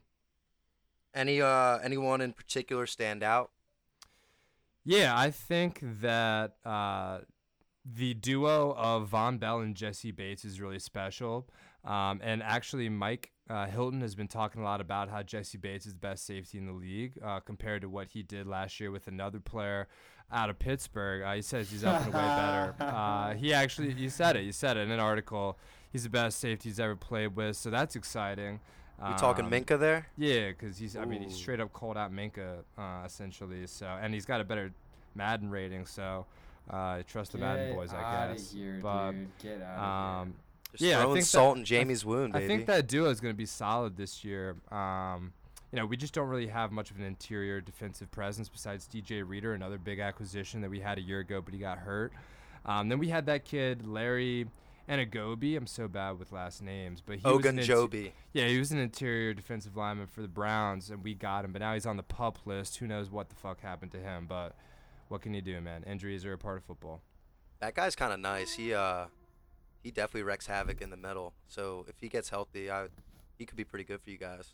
Any 1.14 1.42
uh 1.42 1.78
anyone 1.78 2.22
in 2.22 2.34
particular 2.34 2.86
stand 2.86 3.24
out? 3.24 3.52
Yeah, 4.88 5.18
I 5.18 5.32
think 5.32 5.80
that 6.02 6.56
uh, 6.64 7.20
the 7.96 8.14
duo 8.14 8.74
of 8.78 9.10
Vonn 9.10 9.40
Bell 9.40 9.60
and 9.60 9.76
Jessie 9.76 10.12
Bates 10.12 10.44
is 10.46 10.60
really 10.60 10.80
special. 10.80 11.48
Um, 11.86 12.20
and 12.24 12.44
actually, 12.44 12.90
Mike 12.90 13.32
uh, 13.50 13.66
Hilton 13.68 14.02
has 14.02 14.14
been 14.16 14.28
talking 14.28 14.62
a 14.62 14.64
lot 14.66 14.82
about 14.82 15.10
how 15.10 15.24
Jessie 15.24 15.58
Bates 15.58 15.86
is 15.86 15.94
the 15.94 16.00
best 16.00 16.26
safety 16.26 16.58
in 16.58 16.66
the 16.66 16.74
league 16.74 17.14
uh, 17.24 17.40
compared 17.40 17.82
to 17.82 17.90
what 17.90 18.10
he 18.10 18.24
did 18.24 18.46
last 18.46 18.80
year 18.80 18.92
with 18.92 19.08
another 19.08 19.40
player 19.40 19.88
out 20.32 20.50
of 20.50 20.60
Pittsburgh. 20.60 21.24
Uh, 21.24 21.34
he 21.36 21.42
says 21.42 21.70
he's 21.72 21.86
up 21.86 22.02
and 22.04 22.14
way 22.14 22.20
better. 22.20 22.76
Uh, 22.82 23.34
he 23.36 23.54
actually 23.54 23.94
he 23.94 24.10
said 24.10 24.36
it. 24.36 24.44
He 24.44 24.52
said 24.52 24.76
it 24.76 24.82
in 24.82 24.92
an 24.92 25.00
article. 25.00 25.58
He's 25.94 26.04
the 26.04 26.10
best 26.10 26.40
safety 26.40 26.68
he's 26.68 26.80
ever 26.82 26.96
played 26.98 27.36
with, 27.38 27.56
so 27.56 27.70
that's 27.70 27.96
exciting. 27.96 28.60
We 29.00 29.14
talking 29.14 29.46
Um, 29.46 29.52
Minkah 29.52 29.80
there? 29.80 30.08
yeah, 30.18 30.50
because 30.50 30.78
he's. 30.80 30.98
I 30.98 31.06
mean, 31.06 31.22
he's 31.22 31.36
straight 31.36 31.60
up 31.62 31.72
called 31.72 31.96
out 31.98 32.12
Minkah, 32.12 32.64
uh, 32.78 33.04
essentially. 33.06 33.66
So, 33.68 33.86
and 33.86 34.12
he's 34.14 34.26
got 34.26 34.42
a 34.42 34.44
better 34.44 34.74
Madden 35.16 35.50
rating. 35.52 35.86
So, 35.86 36.26
uh, 36.72 36.76
I 36.76 37.04
trust 37.08 37.32
the 37.32 37.38
Madden 37.38 37.74
boys, 37.76 37.94
I 37.94 38.02
outta 38.02 38.34
guess. 38.34 38.52
Here, 38.52 38.80
but 38.82 39.12
dude. 39.12 39.28
Get 39.42 39.62
out 39.62 40.22
um, 40.22 40.34
Just 40.72 40.84
yeah, 40.84 40.98
I 41.00 41.02
throwing 41.02 41.16
think 41.16 41.26
that- 41.26 41.30
salt 41.30 41.56
in 41.58 41.62
I 41.62 41.66
Jamie's 41.66 42.06
wound, 42.06 42.34
baby. 42.34 42.46
I 42.46 42.48
think 42.48 42.66
that 42.68 42.88
duo 42.88 43.10
is 43.10 43.20
going 43.22 43.34
to 43.34 43.38
be 43.38 43.46
solid 43.46 43.96
this 43.98 44.24
year. 44.24 44.56
Um, 44.72 45.34
you 45.72 45.78
know, 45.80 45.86
we 45.86 45.98
just 45.98 46.14
don't 46.14 46.30
really 46.30 46.48
have 46.48 46.72
much 46.72 46.92
of 46.92 46.98
an 46.98 47.04
interior 47.04 47.60
defensive 47.62 48.10
presence 48.12 48.48
besides 48.50 48.88
DJ 48.88 49.28
Reader, 49.28 49.54
another 49.54 49.78
big 49.78 50.00
acquisition 50.00 50.62
that 50.62 50.70
we 50.70 50.80
had 50.80 50.98
a 50.98 51.02
year 51.02 51.20
ago, 51.20 51.42
but 51.42 51.54
he 51.54 51.60
got 51.60 51.80
hurt. 51.80 52.14
Um, 52.66 52.90
then 52.90 53.00
we 53.00 53.10
had 53.10 53.26
that 53.26 53.44
kid 53.46 53.86
Larry 53.86 54.48
Anagobi. 54.90 55.58
I'm 55.58 55.68
so 55.68 55.88
bad 55.88 56.20
with 56.20 56.32
last 56.32 56.62
names, 56.62 57.02
but 57.06 57.18
he 57.18 57.28
was 57.28 57.46
an 57.46 57.60
inter- 57.60 57.88
yeah, 58.34 58.48
he 58.48 58.58
was 58.60 58.72
an 58.72 58.80
interior 58.80 59.34
defensive 59.34 59.76
lineman 59.76 60.08
for 60.08 60.22
the 60.22 60.28
Browns, 60.28 60.90
and 60.90 61.04
we 61.04 61.14
got 61.14 61.44
him. 61.46 61.52
But 61.52 61.60
now 61.60 61.74
he's 61.74 61.86
on 61.86 61.98
the 61.98 62.04
pup 62.04 62.40
list. 62.46 62.78
Who 62.78 62.88
knows 62.88 63.10
what 63.10 63.30
the 63.30 63.36
fuck 63.36 63.62
happened 63.62 63.92
to 63.92 64.00
him? 64.00 64.26
But 64.28 64.56
what 65.10 65.22
can 65.22 65.34
you 65.34 65.42
do, 65.42 65.60
man? 65.62 65.84
Injuries 65.84 66.26
are 66.26 66.34
a 66.34 66.38
part 66.38 66.58
of 66.58 66.64
football. 66.64 67.02
That 67.60 67.76
guy's 67.76 67.96
kind 67.96 68.14
of 68.14 68.20
nice. 68.20 68.54
He 68.54 68.74
uh 68.74 69.06
he 69.84 69.92
definitely 69.92 70.24
wrecks 70.24 70.48
havoc 70.48 70.82
in 70.82 70.90
the 70.90 70.98
middle. 70.98 71.34
So 71.48 71.86
if 71.88 71.96
he 72.00 72.10
gets 72.10 72.30
healthy, 72.30 72.70
I 72.70 72.88
he 73.38 73.46
could 73.46 73.58
be 73.58 73.64
pretty 73.64 73.86
good 73.86 74.02
for 74.02 74.10
you 74.10 74.18
guys. 74.18 74.54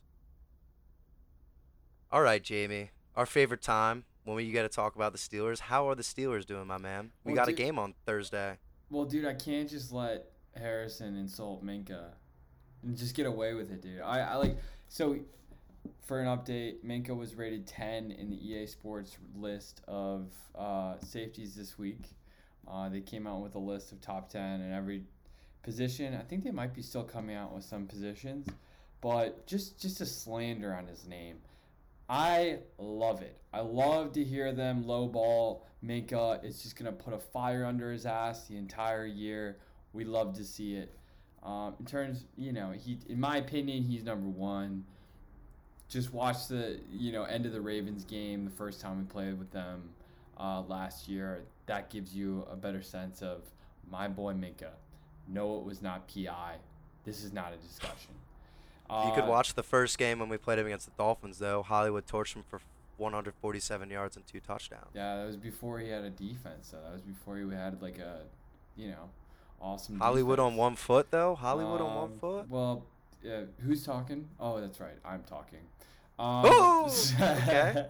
All 2.12 2.22
right, 2.22 2.43
Jamie. 2.43 2.91
Our 3.15 3.25
favorite 3.25 3.62
time 3.62 4.05
when 4.24 4.36
we 4.36 4.50
get 4.51 4.63
to 4.63 4.69
talk 4.69 4.95
about 4.95 5.12
the 5.12 5.17
Steelers. 5.17 5.60
How 5.60 5.88
are 5.89 5.95
the 5.95 6.03
Steelers 6.03 6.45
doing, 6.45 6.67
my 6.67 6.77
man? 6.77 7.12
We 7.24 7.33
Well, 7.33 7.41
got 7.41 7.48
a 7.50 7.53
game 7.53 7.79
on 7.79 7.93
Thursday. 8.05 8.57
Well, 8.89 9.05
dude, 9.05 9.25
I 9.25 9.33
can't 9.33 9.69
just 9.69 9.91
let 9.91 10.25
Harrison 10.55 11.15
insult 11.15 11.65
Minkah 11.65 12.12
and 12.83 12.98
just 12.98 13.15
get 13.15 13.25
away 13.25 13.53
with 13.53 13.72
it, 13.72 13.81
dude. 13.81 14.01
I, 14.01 14.19
I 14.19 14.36
like 14.36 14.57
so 14.88 15.17
for 16.06 16.20
an 16.20 16.28
update, 16.28 16.84
Minkah 16.86 17.16
was 17.16 17.36
rated 17.36 17.66
10 17.66 18.12
in 18.12 18.30
the 18.30 18.36
EA 18.36 18.68
Sports 18.68 19.18
list 19.36 19.82
of 19.88 20.32
uh, 20.56 20.96
safeties 21.00 21.56
this 21.56 21.78
week. 21.78 22.10
Uh, 22.68 22.90
they 22.90 23.02
came 23.02 23.28
out 23.28 23.42
with 23.42 23.56
a 23.56 23.60
list 23.60 23.92
of 23.92 24.02
top 24.02 24.30
10 24.30 24.62
in 24.62 24.74
every 24.74 25.04
position. 25.63 26.13
I 26.13 26.22
think 26.22 26.44
they 26.44 26.52
might 26.52 26.74
be 26.74 26.82
still 26.82 27.04
coming 27.04 27.36
out 27.36 27.54
with 27.54 27.63
some 27.63 27.88
positions, 27.88 28.48
but 29.02 29.46
just 29.48 29.80
just 29.82 30.02
a 30.02 30.06
slander 30.06 30.74
on 30.74 30.88
his 30.88 31.08
name. 31.08 31.38
I 32.10 32.60
love 32.78 33.22
it. 33.22 33.38
I 33.54 33.62
love 33.62 34.12
to 34.13 34.24
hear 34.24 34.52
them 34.52 34.86
low 34.86 35.08
ball 35.08 35.66
Minkah. 35.84 36.44
It's 36.44 36.63
just 36.63 36.75
gonna 36.78 36.92
put 36.92 37.13
a 37.13 37.20
fire 37.20 37.66
under 37.66 37.92
his 37.92 38.06
ass 38.06 38.48
the 38.48 38.58
entire 38.58 39.06
year. 39.06 39.58
We 39.94 40.06
love 40.06 40.36
to 40.38 40.44
see 40.44 40.75
it. 40.75 40.98
Um, 41.44 41.75
in 41.80 41.86
terms, 41.86 42.25
you 42.38 42.54
know, 42.54 42.72
he, 42.72 43.00
in 43.10 43.20
my 43.20 43.38
opinion, 43.38 43.84
he's 43.84 44.04
number 44.04 44.30
one. 44.30 44.86
Just 45.94 46.12
watch 46.12 46.48
the, 46.48 46.80
you 46.92 47.12
know, 47.12 47.24
end 47.24 47.46
of 47.46 47.52
the 47.54 47.62
Ravens 47.62 48.04
game 48.04 48.46
the 48.46 48.52
first 48.52 48.82
time 48.82 48.98
we 48.98 49.04
played 49.06 49.38
with 49.38 49.52
them 49.52 49.90
uh, 50.40 50.62
last 50.68 51.08
year. 51.08 51.44
That 51.68 51.92
gives 51.92 52.16
you 52.16 52.48
a 52.52 52.56
better 52.56 52.82
sense 52.82 53.22
of 53.22 53.44
my 53.92 54.08
boy 54.08 54.34
Minkah. 54.34 54.72
No, 55.28 55.58
it 55.60 55.64
was 55.64 55.82
not 55.84 56.08
PI. 56.08 56.56
This 57.06 57.24
is 57.24 57.32
not 57.32 57.54
a 57.54 57.58
discussion. 57.58 58.16
you 58.90 59.12
could 59.14 59.26
Uh, 59.26 59.28
watch 59.28 59.54
the 59.54 59.62
first 59.62 59.98
game 60.00 60.18
when 60.18 60.30
we 60.30 60.38
played 60.38 60.58
him 60.58 60.66
against 60.66 60.88
the 60.88 60.94
Dolphins, 60.98 61.38
though. 61.38 61.62
Hollywood 61.62 62.08
torched 62.08 62.36
him 62.36 62.44
for 62.50 62.60
147 62.98 63.90
yards 63.92 64.16
and 64.16 64.26
two 64.26 64.40
touchdowns. 64.40 64.90
Yeah, 64.96 65.18
that 65.18 65.26
was 65.28 65.38
before 65.38 65.80
he 65.80 65.90
had 65.90 66.04
a 66.04 66.10
defense. 66.10 66.70
So 66.72 66.78
that 66.84 66.92
was 66.92 67.02
before 67.02 67.38
he 67.38 67.44
had 67.54 67.82
like 67.84 68.00
a, 68.00 68.22
you 68.76 68.90
know, 68.90 69.10
awesome. 69.62 70.00
Hollywood 70.00 70.40
on 70.40 70.56
one 70.56 70.76
foot, 70.76 71.12
though. 71.12 71.36
Hollywood 71.36 71.82
on 71.82 71.96
one 71.96 72.12
Um, 72.14 72.20
foot. 72.20 72.50
Well, 72.50 72.84
uh, 73.25 73.42
who's 73.62 73.84
talking? 73.86 74.27
Oh, 74.39 74.60
that's 74.62 74.80
right. 74.80 74.98
I'm 75.06 75.24
talking. 75.24 75.60
Um, 76.20 76.44
Oh, 76.46 76.89
okay. 77.22 77.88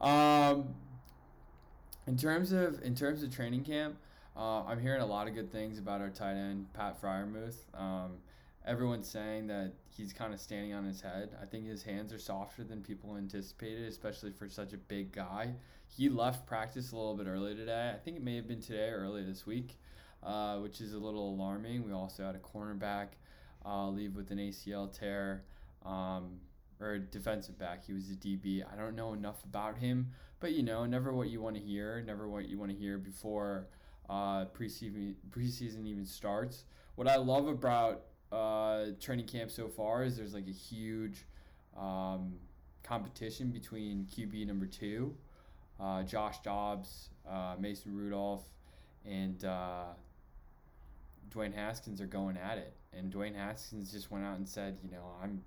um, 0.00 0.68
in 2.06 2.16
terms 2.16 2.52
of 2.52 2.82
in 2.82 2.94
terms 2.94 3.22
of 3.22 3.34
training 3.34 3.64
camp, 3.64 3.96
uh, 4.36 4.62
I'm 4.64 4.80
hearing 4.80 5.00
a 5.02 5.06
lot 5.06 5.28
of 5.28 5.34
good 5.34 5.50
things 5.52 5.78
about 5.78 6.00
our 6.00 6.10
tight 6.10 6.36
end 6.36 6.72
Pat 6.72 7.00
Freiermuth. 7.00 7.56
Um, 7.74 8.12
everyone's 8.66 9.08
saying 9.08 9.48
that 9.48 9.72
he's 9.90 10.12
kind 10.12 10.32
of 10.32 10.40
standing 10.40 10.72
on 10.72 10.84
his 10.84 11.00
head. 11.00 11.30
I 11.42 11.46
think 11.46 11.66
his 11.66 11.82
hands 11.82 12.12
are 12.12 12.18
softer 12.18 12.64
than 12.64 12.82
people 12.82 13.16
anticipated, 13.16 13.88
especially 13.88 14.30
for 14.30 14.48
such 14.48 14.72
a 14.72 14.78
big 14.78 15.12
guy. 15.12 15.54
He 15.88 16.08
left 16.08 16.46
practice 16.46 16.92
a 16.92 16.96
little 16.96 17.16
bit 17.16 17.26
early 17.26 17.54
today. 17.54 17.92
I 17.94 17.98
think 17.98 18.16
it 18.18 18.22
may 18.22 18.36
have 18.36 18.46
been 18.46 18.60
today 18.60 18.90
or 18.90 18.98
early 19.00 19.24
this 19.24 19.46
week, 19.46 19.78
uh, 20.22 20.58
which 20.58 20.80
is 20.80 20.92
a 20.92 20.98
little 20.98 21.30
alarming. 21.34 21.84
We 21.84 21.92
also 21.92 22.24
had 22.24 22.34
a 22.34 22.38
cornerback 22.38 23.08
uh, 23.64 23.88
leave 23.88 24.14
with 24.14 24.30
an 24.30 24.38
ACL 24.38 24.92
tear, 24.92 25.44
um, 25.84 26.40
or 26.80 26.98
defensive 26.98 27.58
back. 27.58 27.84
He 27.84 27.92
was 27.92 28.10
a 28.10 28.14
DB. 28.14 28.62
I 28.70 28.76
don't 28.76 28.94
know 28.94 29.12
enough 29.12 29.44
about 29.44 29.78
him, 29.78 30.10
but 30.40 30.52
you 30.52 30.62
know, 30.62 30.86
never 30.86 31.12
what 31.12 31.28
you 31.28 31.40
want 31.40 31.56
to 31.56 31.62
hear, 31.62 32.02
never 32.06 32.28
what 32.28 32.48
you 32.48 32.58
want 32.58 32.70
to 32.70 32.76
hear 32.76 32.98
before 32.98 33.66
uh, 34.08 34.46
preseason 34.46 35.14
preseason 35.30 35.86
even 35.86 36.04
starts. 36.04 36.64
What 36.94 37.08
I 37.08 37.16
love 37.16 37.46
about 37.46 38.02
uh, 38.32 38.86
training 39.00 39.26
camp 39.26 39.50
so 39.50 39.68
far 39.68 40.04
is 40.04 40.16
there's 40.16 40.34
like 40.34 40.48
a 40.48 40.52
huge 40.52 41.24
um, 41.76 42.34
competition 42.82 43.50
between 43.50 44.06
QB 44.06 44.46
number 44.46 44.66
two, 44.66 45.14
uh, 45.80 46.02
Josh 46.02 46.38
Dobbs, 46.42 47.10
uh, 47.28 47.54
Mason 47.58 47.94
Rudolph, 47.94 48.44
and 49.04 49.44
uh, 49.44 49.84
Dwayne 51.30 51.54
Haskins 51.54 52.00
are 52.00 52.06
going 52.06 52.36
at 52.36 52.58
it. 52.58 52.72
And 52.92 53.12
Dwayne 53.12 53.34
Haskins 53.34 53.92
just 53.92 54.10
went 54.10 54.24
out 54.24 54.36
and 54.38 54.48
said, 54.48 54.78
you 54.82 54.90
know, 54.90 55.04
I'm 55.22 55.42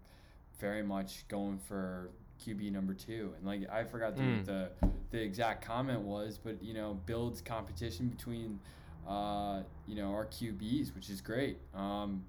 very 0.59 0.83
much 0.83 1.27
going 1.27 1.57
for 1.59 2.11
QB 2.45 2.71
number 2.71 2.93
two. 2.93 3.33
And 3.37 3.45
like 3.45 3.69
I 3.71 3.83
forgot 3.83 4.15
the, 4.15 4.21
Mm. 4.21 4.45
the 4.45 4.69
the 5.11 5.21
exact 5.21 5.63
comment 5.65 6.01
was, 6.01 6.37
but 6.41 6.61
you 6.63 6.73
know, 6.73 6.99
builds 7.05 7.41
competition 7.41 8.07
between 8.07 8.59
uh, 9.07 9.63
you 9.87 9.95
know 9.95 10.11
our 10.11 10.25
QBs, 10.25 10.93
which 10.95 11.09
is 11.09 11.19
great. 11.21 11.57
Um, 11.73 12.23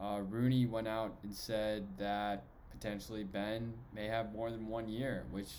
uh, 0.00 0.20
Rooney 0.28 0.66
went 0.66 0.88
out 0.88 1.16
and 1.22 1.34
said 1.34 1.86
that 1.98 2.44
potentially 2.70 3.22
Ben 3.24 3.74
may 3.94 4.06
have 4.06 4.32
more 4.32 4.50
than 4.50 4.66
one 4.68 4.88
year, 4.88 5.24
which 5.30 5.50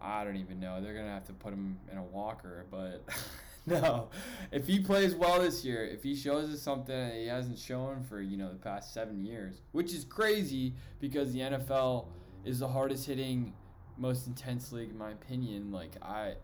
I 0.00 0.24
don't 0.24 0.36
even 0.36 0.58
know. 0.58 0.80
They're 0.80 0.94
gonna 0.94 1.10
have 1.10 1.26
to 1.26 1.32
put 1.32 1.52
him 1.52 1.78
in 1.90 1.98
a 1.98 2.02
walker, 2.02 2.64
but 2.70 3.02
no. 3.66 4.08
If 4.50 4.66
he 4.66 4.80
plays 4.80 5.14
well 5.14 5.40
this 5.40 5.64
year, 5.64 5.84
if 5.84 6.02
he 6.02 6.16
shows 6.16 6.52
us 6.52 6.60
something 6.60 6.94
that 6.94 7.14
he 7.14 7.26
hasn't 7.26 7.58
shown 7.58 8.02
for 8.02 8.20
you 8.20 8.36
know 8.36 8.52
the 8.52 8.58
past 8.58 8.92
seven 8.92 9.24
years, 9.24 9.62
which 9.70 9.92
is 9.92 10.04
crazy 10.04 10.74
because 11.00 11.32
the 11.32 11.40
NFL 11.40 12.06
is 12.44 12.58
the 12.58 12.68
hardest 12.68 13.06
hitting, 13.06 13.52
most 13.96 14.26
intense 14.26 14.72
league 14.72 14.90
in 14.90 14.98
my 14.98 15.10
opinion. 15.10 15.70
Like 15.70 15.92
I, 16.02 16.34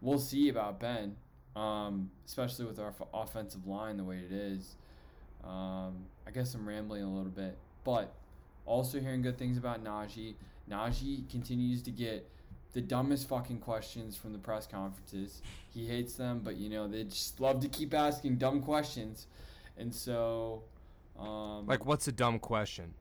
we'll 0.00 0.20
see 0.20 0.48
about 0.48 0.78
Ben, 0.78 1.16
um, 1.56 2.10
especially 2.26 2.66
with 2.66 2.78
our 2.78 2.90
f- 2.90 3.08
offensive 3.12 3.66
line 3.66 3.96
the 3.96 4.04
way 4.04 4.18
it 4.18 4.32
is. 4.32 4.76
Um, 5.42 6.06
I 6.26 6.30
guess 6.32 6.54
I'm 6.54 6.66
rambling 6.68 7.02
a 7.02 7.12
little 7.12 7.30
bit, 7.30 7.58
but 7.84 8.14
also 8.66 9.00
hearing 9.00 9.22
good 9.22 9.38
things 9.38 9.58
about 9.58 9.82
Najee. 9.82 10.34
Najee 10.70 11.28
continues 11.30 11.82
to 11.82 11.90
get 11.90 12.28
the 12.72 12.80
dumbest 12.80 13.28
fucking 13.28 13.58
questions 13.60 14.16
from 14.16 14.32
the 14.32 14.38
press 14.38 14.66
conferences. 14.66 15.42
He 15.72 15.86
hates 15.86 16.14
them, 16.14 16.40
but 16.44 16.56
you 16.56 16.68
know 16.68 16.86
they 16.88 17.04
just 17.04 17.40
love 17.40 17.60
to 17.60 17.68
keep 17.68 17.94
asking 17.94 18.36
dumb 18.36 18.62
questions, 18.62 19.26
and 19.76 19.94
so. 19.94 20.62
Um, 21.18 21.66
Like, 21.66 21.84
what's 21.84 22.06
a 22.06 22.12
dumb 22.12 22.38
question? 22.38 22.94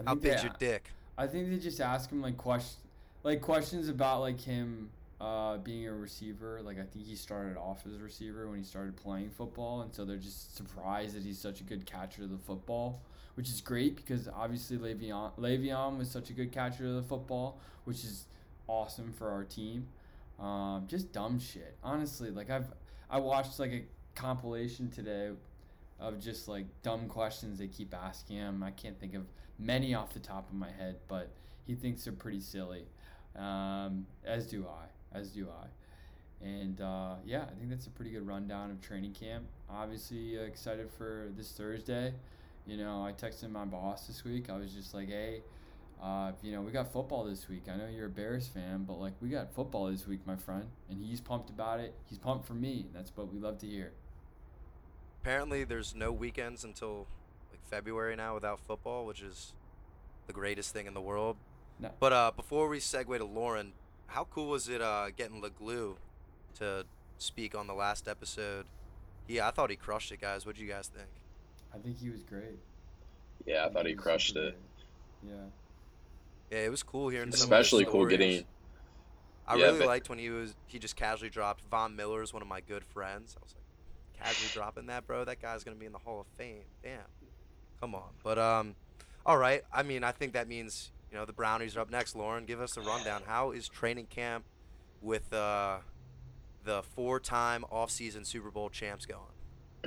I 0.00 0.04
How 0.04 0.12
think 0.12 0.22
big's 0.22 0.42
your 0.42 0.52
dick? 0.58 0.90
I 1.16 1.26
think 1.26 1.50
they 1.50 1.58
just 1.58 1.80
ask 1.80 2.10
him 2.10 2.22
like 2.22 2.36
question, 2.36 2.80
like 3.22 3.40
questions 3.40 3.88
about 3.88 4.20
like 4.20 4.40
him 4.40 4.90
uh, 5.20 5.58
being 5.58 5.86
a 5.86 5.92
receiver. 5.92 6.60
Like 6.62 6.78
I 6.78 6.84
think 6.84 7.06
he 7.06 7.14
started 7.16 7.56
off 7.56 7.84
as 7.86 7.94
a 7.94 8.02
receiver 8.02 8.48
when 8.48 8.58
he 8.58 8.64
started 8.64 8.96
playing 8.96 9.30
football, 9.30 9.82
and 9.82 9.94
so 9.94 10.04
they're 10.04 10.16
just 10.16 10.56
surprised 10.56 11.14
that 11.16 11.22
he's 11.22 11.38
such 11.38 11.60
a 11.60 11.64
good 11.64 11.86
catcher 11.86 12.22
of 12.24 12.30
the 12.30 12.38
football, 12.38 13.00
which 13.34 13.48
is 13.48 13.60
great 13.60 13.96
because 13.96 14.28
obviously 14.28 14.76
Le'Veon 14.78 15.32
Le'Veon 15.38 15.98
was 15.98 16.10
such 16.10 16.30
a 16.30 16.32
good 16.32 16.50
catcher 16.50 16.86
of 16.86 16.94
the 16.94 17.02
football, 17.02 17.58
which 17.84 17.98
is 18.04 18.24
awesome 18.66 19.12
for 19.12 19.30
our 19.30 19.44
team. 19.44 19.86
Um, 20.38 20.86
just 20.88 21.12
dumb 21.12 21.38
shit, 21.38 21.76
honestly. 21.82 22.30
Like 22.30 22.50
I've 22.50 22.66
I 23.10 23.18
watched 23.18 23.58
like 23.58 23.72
a 23.72 23.84
compilation 24.14 24.90
today 24.90 25.30
of 26.00 26.20
just 26.20 26.48
like 26.48 26.66
dumb 26.82 27.06
questions 27.08 27.58
they 27.58 27.68
keep 27.68 27.94
asking 27.94 28.36
him. 28.36 28.62
I 28.62 28.70
can't 28.70 28.98
think 28.98 29.14
of 29.14 29.22
many 29.58 29.94
off 29.94 30.12
the 30.12 30.20
top 30.20 30.48
of 30.48 30.54
my 30.54 30.70
head, 30.70 30.96
but 31.08 31.30
he 31.66 31.74
thinks 31.74 32.04
they're 32.04 32.12
pretty 32.12 32.40
silly. 32.40 32.84
Um, 33.36 34.06
as 34.24 34.46
do 34.46 34.66
I. 34.66 35.16
As 35.16 35.30
do 35.30 35.48
I. 35.48 35.66
And 36.44 36.80
uh, 36.80 37.14
yeah, 37.24 37.42
I 37.42 37.54
think 37.58 37.70
that's 37.70 37.86
a 37.86 37.90
pretty 37.90 38.10
good 38.10 38.26
rundown 38.26 38.70
of 38.70 38.80
training 38.80 39.12
camp. 39.12 39.44
Obviously, 39.70 40.38
uh, 40.38 40.42
excited 40.42 40.90
for 40.90 41.28
this 41.36 41.52
Thursday. 41.52 42.12
You 42.66 42.76
know, 42.76 43.04
I 43.04 43.12
texted 43.12 43.50
my 43.50 43.64
boss 43.64 44.06
this 44.06 44.24
week. 44.24 44.50
I 44.50 44.56
was 44.56 44.72
just 44.72 44.94
like, 44.94 45.08
hey, 45.08 45.42
uh, 46.04 46.32
you 46.42 46.52
know, 46.52 46.60
we 46.60 46.70
got 46.70 46.92
football 46.92 47.24
this 47.24 47.48
week. 47.48 47.62
I 47.66 47.76
know 47.76 47.88
you're 47.88 48.06
a 48.06 48.10
Bears 48.10 48.46
fan, 48.46 48.84
but 48.86 49.00
like, 49.00 49.14
we 49.22 49.30
got 49.30 49.54
football 49.54 49.90
this 49.90 50.06
week, 50.06 50.20
my 50.26 50.36
friend. 50.36 50.66
And 50.90 51.02
he's 51.02 51.20
pumped 51.20 51.48
about 51.48 51.80
it. 51.80 51.94
He's 52.10 52.18
pumped 52.18 52.46
for 52.46 52.52
me. 52.52 52.86
That's 52.92 53.10
what 53.14 53.32
we 53.32 53.40
love 53.40 53.58
to 53.60 53.66
hear. 53.66 53.92
Apparently, 55.22 55.64
there's 55.64 55.94
no 55.94 56.12
weekends 56.12 56.62
until 56.62 57.06
like 57.50 57.64
February 57.70 58.16
now 58.16 58.34
without 58.34 58.60
football, 58.60 59.06
which 59.06 59.22
is 59.22 59.54
the 60.26 60.34
greatest 60.34 60.74
thing 60.74 60.86
in 60.86 60.92
the 60.92 61.00
world. 61.00 61.38
No. 61.80 61.90
But 61.98 62.12
uh, 62.12 62.32
before 62.36 62.68
we 62.68 62.80
segue 62.80 63.16
to 63.16 63.24
Lauren, 63.24 63.72
how 64.08 64.24
cool 64.24 64.48
was 64.48 64.68
it 64.68 64.82
uh, 64.82 65.08
getting 65.16 65.40
LeGlue 65.40 65.96
to 66.58 66.84
speak 67.16 67.54
on 67.54 67.66
the 67.66 67.74
last 67.74 68.08
episode? 68.08 68.66
Yeah, 69.26 69.48
I 69.48 69.52
thought 69.52 69.70
he 69.70 69.76
crushed 69.76 70.12
it, 70.12 70.20
guys. 70.20 70.44
What 70.44 70.56
do 70.56 70.62
you 70.62 70.68
guys 70.68 70.88
think? 70.88 71.08
I 71.74 71.78
think 71.78 71.98
he 71.98 72.10
was 72.10 72.22
great. 72.22 72.58
Yeah, 73.46 73.64
I 73.64 73.70
thought 73.70 73.86
he 73.86 73.94
was 73.94 74.02
crushed 74.02 74.36
it. 74.36 74.54
great. 75.22 75.32
Yeah. 75.34 75.44
Yeah, 76.54 76.60
it 76.60 76.70
was 76.70 76.84
cool 76.84 77.08
hearing 77.08 77.30
Especially 77.30 77.84
cool 77.84 78.06
getting. 78.06 78.44
I 79.44 79.56
Yeah, 79.56 79.64
really 79.66 79.78
but- 79.80 79.88
liked 79.88 80.08
when 80.08 80.20
he 80.20 80.30
was 80.30 80.54
he 80.66 80.78
just 80.78 80.94
casually 80.94 81.28
dropped 81.28 81.64
Von 81.64 81.96
Miller 81.96 82.22
is 82.22 82.32
one 82.32 82.42
of 82.42 82.48
my 82.48 82.60
good 82.60 82.84
friends. 82.84 83.34
I 83.36 83.42
was 83.42 83.54
like, 83.56 84.22
casually 84.24 84.50
dropping 84.52 84.86
that, 84.86 85.04
bro. 85.04 85.24
That 85.24 85.42
guy's 85.42 85.64
gonna 85.64 85.76
be 85.76 85.86
in 85.86 85.90
the 85.92 85.98
Hall 85.98 86.20
of 86.20 86.26
Fame. 86.38 86.62
Damn. 86.82 87.00
Come 87.80 87.96
on. 87.96 88.10
But 88.22 88.38
um, 88.38 88.76
all 89.26 89.36
right. 89.36 89.62
I 89.72 89.82
mean, 89.82 90.04
I 90.04 90.12
think 90.12 90.32
that 90.34 90.46
means 90.46 90.92
you 91.10 91.18
know 91.18 91.24
the 91.24 91.32
Brownies 91.32 91.76
are 91.76 91.80
up 91.80 91.90
next. 91.90 92.14
Lauren, 92.14 92.44
give 92.44 92.60
us 92.60 92.76
a 92.76 92.80
rundown. 92.82 93.22
How 93.26 93.50
is 93.50 93.66
training 93.68 94.06
camp 94.06 94.44
with 95.02 95.32
uh 95.32 95.78
the 96.62 96.82
four-time 96.94 97.64
off-season 97.70 98.24
Super 98.24 98.50
Bowl 98.52 98.70
champs 98.70 99.06
going? 99.06 99.20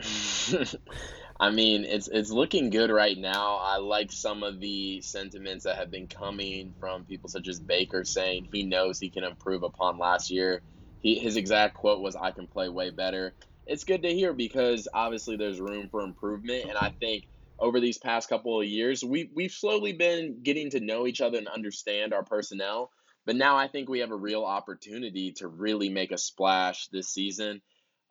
I 1.39 1.51
mean, 1.51 1.85
it's 1.85 2.07
it's 2.07 2.31
looking 2.31 2.69
good 2.69 2.89
right 2.91 3.17
now. 3.17 3.57
I 3.61 3.77
like 3.77 4.11
some 4.11 4.43
of 4.43 4.59
the 4.59 5.01
sentiments 5.01 5.65
that 5.65 5.77
have 5.77 5.91
been 5.91 6.07
coming 6.07 6.73
from 6.79 7.05
people 7.05 7.29
such 7.29 7.47
as 7.47 7.59
Baker 7.59 8.03
saying 8.03 8.47
he 8.51 8.63
knows 8.63 8.99
he 8.99 9.11
can 9.11 9.23
improve 9.23 9.63
upon 9.63 9.99
last 9.99 10.29
year. 10.31 10.61
He, 10.99 11.19
his 11.19 11.37
exact 11.37 11.75
quote 11.75 12.01
was, 12.01 12.15
"I 12.15 12.31
can 12.31 12.47
play 12.47 12.69
way 12.69 12.89
better." 12.89 13.35
It's 13.67 13.83
good 13.83 14.03
to 14.03 14.13
hear 14.13 14.33
because 14.33 14.87
obviously 14.93 15.37
there's 15.37 15.59
room 15.59 15.89
for 15.91 16.01
improvement, 16.01 16.65
and 16.69 16.77
I 16.77 16.91
think 16.99 17.25
over 17.59 17.79
these 17.79 17.97
past 17.97 18.29
couple 18.29 18.59
of 18.59 18.67
years, 18.67 19.03
we 19.03 19.29
we've 19.35 19.51
slowly 19.51 19.93
been 19.93 20.41
getting 20.43 20.71
to 20.71 20.79
know 20.79 21.05
each 21.07 21.21
other 21.21 21.37
and 21.37 21.47
understand 21.47 22.13
our 22.13 22.23
personnel. 22.23 22.91
But 23.25 23.35
now 23.35 23.57
I 23.57 23.67
think 23.67 23.89
we 23.89 23.99
have 23.99 24.11
a 24.11 24.15
real 24.15 24.45
opportunity 24.45 25.33
to 25.33 25.47
really 25.49 25.89
make 25.89 26.11
a 26.11 26.17
splash 26.17 26.87
this 26.87 27.09
season 27.09 27.61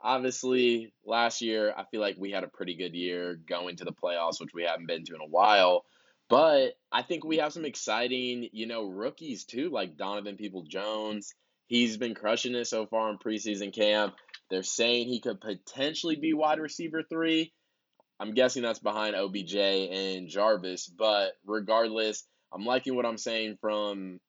obviously 0.03 0.93
last 1.05 1.43
year 1.43 1.73
I 1.77 1.85
feel 1.85 2.01
like 2.01 2.17
we 2.19 2.31
had 2.31 2.45
a 2.45 2.49
pretty 2.49 2.77
good 2.77 2.95
year 2.95 3.39
going 3.49 3.77
to 3.77 3.85
the 3.85 3.93
playoffs, 3.93 4.41
which 4.41 4.55
we 4.55 4.65
haven't 4.65 4.87
been 4.87 5.05
to 5.05 5.15
in 5.15 5.21
a 5.21 5.29
while. 5.29 5.85
But 6.29 6.73
I 6.91 7.03
think 7.03 7.25
we 7.25 7.39
have 7.39 7.53
some 7.53 7.65
exciting, 7.65 8.49
you 8.53 8.67
know, 8.67 8.85
rookies 8.89 9.45
too, 9.45 9.71
like 9.71 9.97
Donovan 9.97 10.37
Peoples-Jones. 10.37 11.35
He's 11.69 11.97
been 11.97 12.15
crushing 12.15 12.55
it 12.55 12.67
so 12.67 12.87
far 12.87 13.11
in 13.11 13.19
preseason 13.19 13.73
camp. 13.73 14.15
They're 14.51 14.63
saying 14.63 15.09
he 15.09 15.21
could 15.21 15.41
potentially 15.41 16.17
be 16.17 16.33
wide 16.33 16.61
receiver 16.61 17.03
three. 17.03 17.53
I'm 18.19 18.35
guessing 18.35 18.63
that's 18.63 18.79
behind 18.79 19.15
OBJ 19.15 19.55
and 19.57 20.29
Jarvis, 20.29 20.87
but 20.87 21.33
regardless, 21.45 22.25
I'm 22.53 22.65
liking 22.65 22.97
what 22.97 23.05
I'm 23.05 23.19
saying 23.19 23.59
from 23.61 24.21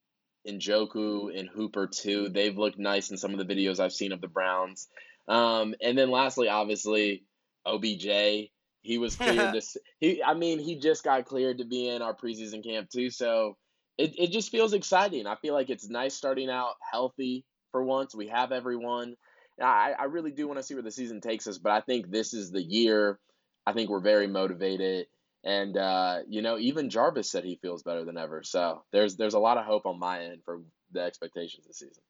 Njoku 0.48 1.38
and 1.38 1.48
Hooper 1.48 1.88
too. 1.88 2.30
They've 2.30 2.58
looked 2.58 2.80
nice 2.80 3.12
in 3.12 3.18
some 3.18 3.34
of 3.34 3.40
the 3.40 3.54
videos 3.54 3.80
I've 3.80 3.94
seen 3.94 4.12
of 4.12 4.22
the 4.22 4.28
Browns. 4.28 4.88
Um, 5.28 5.76
and 5.82 5.98
then 5.98 6.10
lastly, 6.10 6.50
obviously, 6.50 7.24
OBJ. 7.66 8.50
He 8.82 8.98
was 8.98 9.16
cleared 9.18 9.54
to 9.54 9.62
he. 10.00 10.24
I 10.24 10.34
mean, 10.34 10.60
he 10.60 10.80
just 10.80 11.04
got 11.04 11.26
cleared 11.26 11.58
to 11.58 11.66
be 11.66 11.90
in 11.90 12.02
our 12.02 12.16
preseason 12.16 12.64
camp 12.64 12.90
too. 12.90 13.10
So 13.10 13.58
it 13.98 14.14
it 14.18 14.32
just 14.32 14.52
feels 14.52 14.74
exciting. 14.74 15.28
I 15.28 15.36
feel 15.36 15.54
like 15.54 15.70
it's 15.70 15.90
nice 15.90 16.16
starting 16.16 16.50
out 16.50 16.76
healthy 16.92 17.46
for 17.72 17.84
once. 17.84 18.16
We 18.16 18.28
have 18.28 18.52
everyone. 18.52 19.16
I 19.62 19.94
I 19.98 20.06
really 20.06 20.32
do 20.32 20.48
want 20.48 20.60
to 20.60 20.64
see 20.64 20.76
where 20.76 20.84
the 20.84 20.92
season 20.92 21.20
takes 21.20 21.48
us, 21.48 21.58
but 21.58 21.72
I 21.72 21.82
think 21.82 22.10
this 22.10 22.34
is 22.34 22.52
the 22.52 22.62
year. 22.62 23.20
I 23.66 23.74
think 23.74 23.90
we're 23.90 24.00
very 24.00 24.28
motivated. 24.28 25.08
And 25.44 25.78
uh, 25.78 26.20
you 26.28 26.42
know, 26.42 26.58
even 26.58 26.90
Jarvis 26.90 27.30
said 27.30 27.44
he 27.44 27.60
feels 27.62 27.84
better 27.84 28.06
than 28.06 28.18
ever. 28.18 28.44
So 28.44 28.84
there's 28.92 29.18
there's 29.18 29.34
a 29.34 29.40
lot 29.40 29.58
of 29.58 29.66
hope 29.66 29.86
on 29.86 30.00
my 30.00 30.26
end 30.26 30.42
for 30.46 30.62
the 30.92 31.02
expectations 31.02 31.66
this 31.68 31.80
season. 31.80 32.04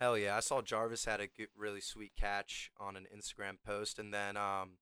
Hell 0.00 0.18
yeah! 0.18 0.36
I 0.36 0.40
saw 0.40 0.60
Jarvis 0.60 1.06
had 1.06 1.20
a 1.20 1.26
good, 1.26 1.48
really 1.56 1.80
sweet 1.80 2.12
catch 2.18 2.70
on 2.78 2.96
an 2.96 3.06
Instagram 3.16 3.56
post, 3.64 3.98
and 3.98 4.12
then 4.12 4.36
um, 4.36 4.72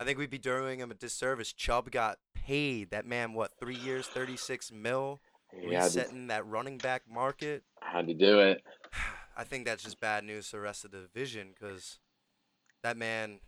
I 0.00 0.04
think 0.04 0.18
we'd 0.18 0.30
be 0.30 0.38
doing 0.38 0.80
him 0.80 0.90
a 0.90 0.94
disservice. 0.94 1.52
Chubb 1.52 1.90
got 1.90 2.18
paid. 2.34 2.90
That 2.90 3.06
man, 3.06 3.34
what, 3.34 3.52
three 3.60 3.76
years, 3.76 4.06
36 4.06 4.72
mil? 4.72 5.20
Yeah, 5.52 5.84
resetting 5.84 6.28
that 6.28 6.46
running 6.46 6.78
back 6.78 7.02
market. 7.10 7.64
had 7.82 8.06
to 8.06 8.14
do 8.14 8.40
it. 8.40 8.62
I 9.36 9.44
think 9.44 9.66
that's 9.66 9.82
just 9.82 10.00
bad 10.00 10.24
news 10.24 10.48
for 10.48 10.56
the 10.56 10.62
rest 10.62 10.84
of 10.84 10.90
the 10.90 11.00
division 11.00 11.48
because 11.52 11.98
that 12.82 12.96
man, 12.96 13.40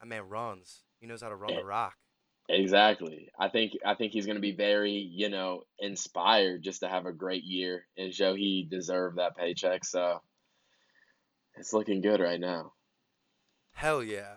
that 0.00 0.06
man 0.06 0.28
runs. 0.28 0.84
He 1.00 1.06
knows 1.06 1.22
how 1.22 1.28
to 1.28 1.36
run 1.36 1.54
the 1.54 1.64
rock. 1.64 1.94
Exactly. 2.48 3.30
I 3.38 3.48
think 3.48 3.72
I 3.84 3.94
think 3.94 4.12
he's 4.12 4.26
going 4.26 4.36
to 4.36 4.42
be 4.42 4.54
very, 4.54 4.92
you 4.92 5.28
know, 5.28 5.62
inspired 5.78 6.62
just 6.62 6.80
to 6.80 6.88
have 6.88 7.06
a 7.06 7.12
great 7.12 7.44
year 7.44 7.86
and 7.96 8.12
show 8.12 8.34
he 8.34 8.66
deserved 8.68 9.18
that 9.18 9.36
paycheck. 9.36 9.84
So 9.84 10.20
it's 11.54 11.72
looking 11.72 12.00
good 12.00 12.20
right 12.20 12.40
now. 12.40 12.72
Hell 13.72 14.02
yeah. 14.02 14.36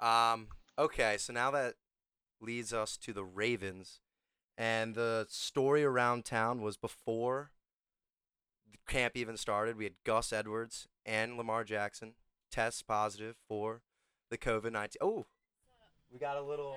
Um. 0.00 0.48
Okay, 0.78 1.16
so 1.18 1.32
now 1.32 1.50
that 1.50 1.74
leads 2.40 2.72
us 2.72 2.96
to 2.96 3.12
the 3.12 3.24
Ravens, 3.24 4.00
and 4.56 4.94
the 4.94 5.26
story 5.28 5.84
around 5.84 6.24
town 6.24 6.62
was 6.62 6.76
before 6.76 7.52
the 8.70 8.78
camp 8.90 9.16
even 9.16 9.36
started. 9.36 9.76
We 9.76 9.84
had 9.84 9.94
Gus 10.04 10.32
Edwards 10.32 10.88
and 11.04 11.36
Lamar 11.36 11.62
Jackson 11.62 12.14
test 12.50 12.86
positive 12.86 13.36
for 13.46 13.82
the 14.30 14.38
COVID 14.38 14.72
nineteen. 14.72 14.98
Oh, 15.02 15.26
we 16.10 16.18
got 16.18 16.36
a 16.36 16.42
little. 16.42 16.76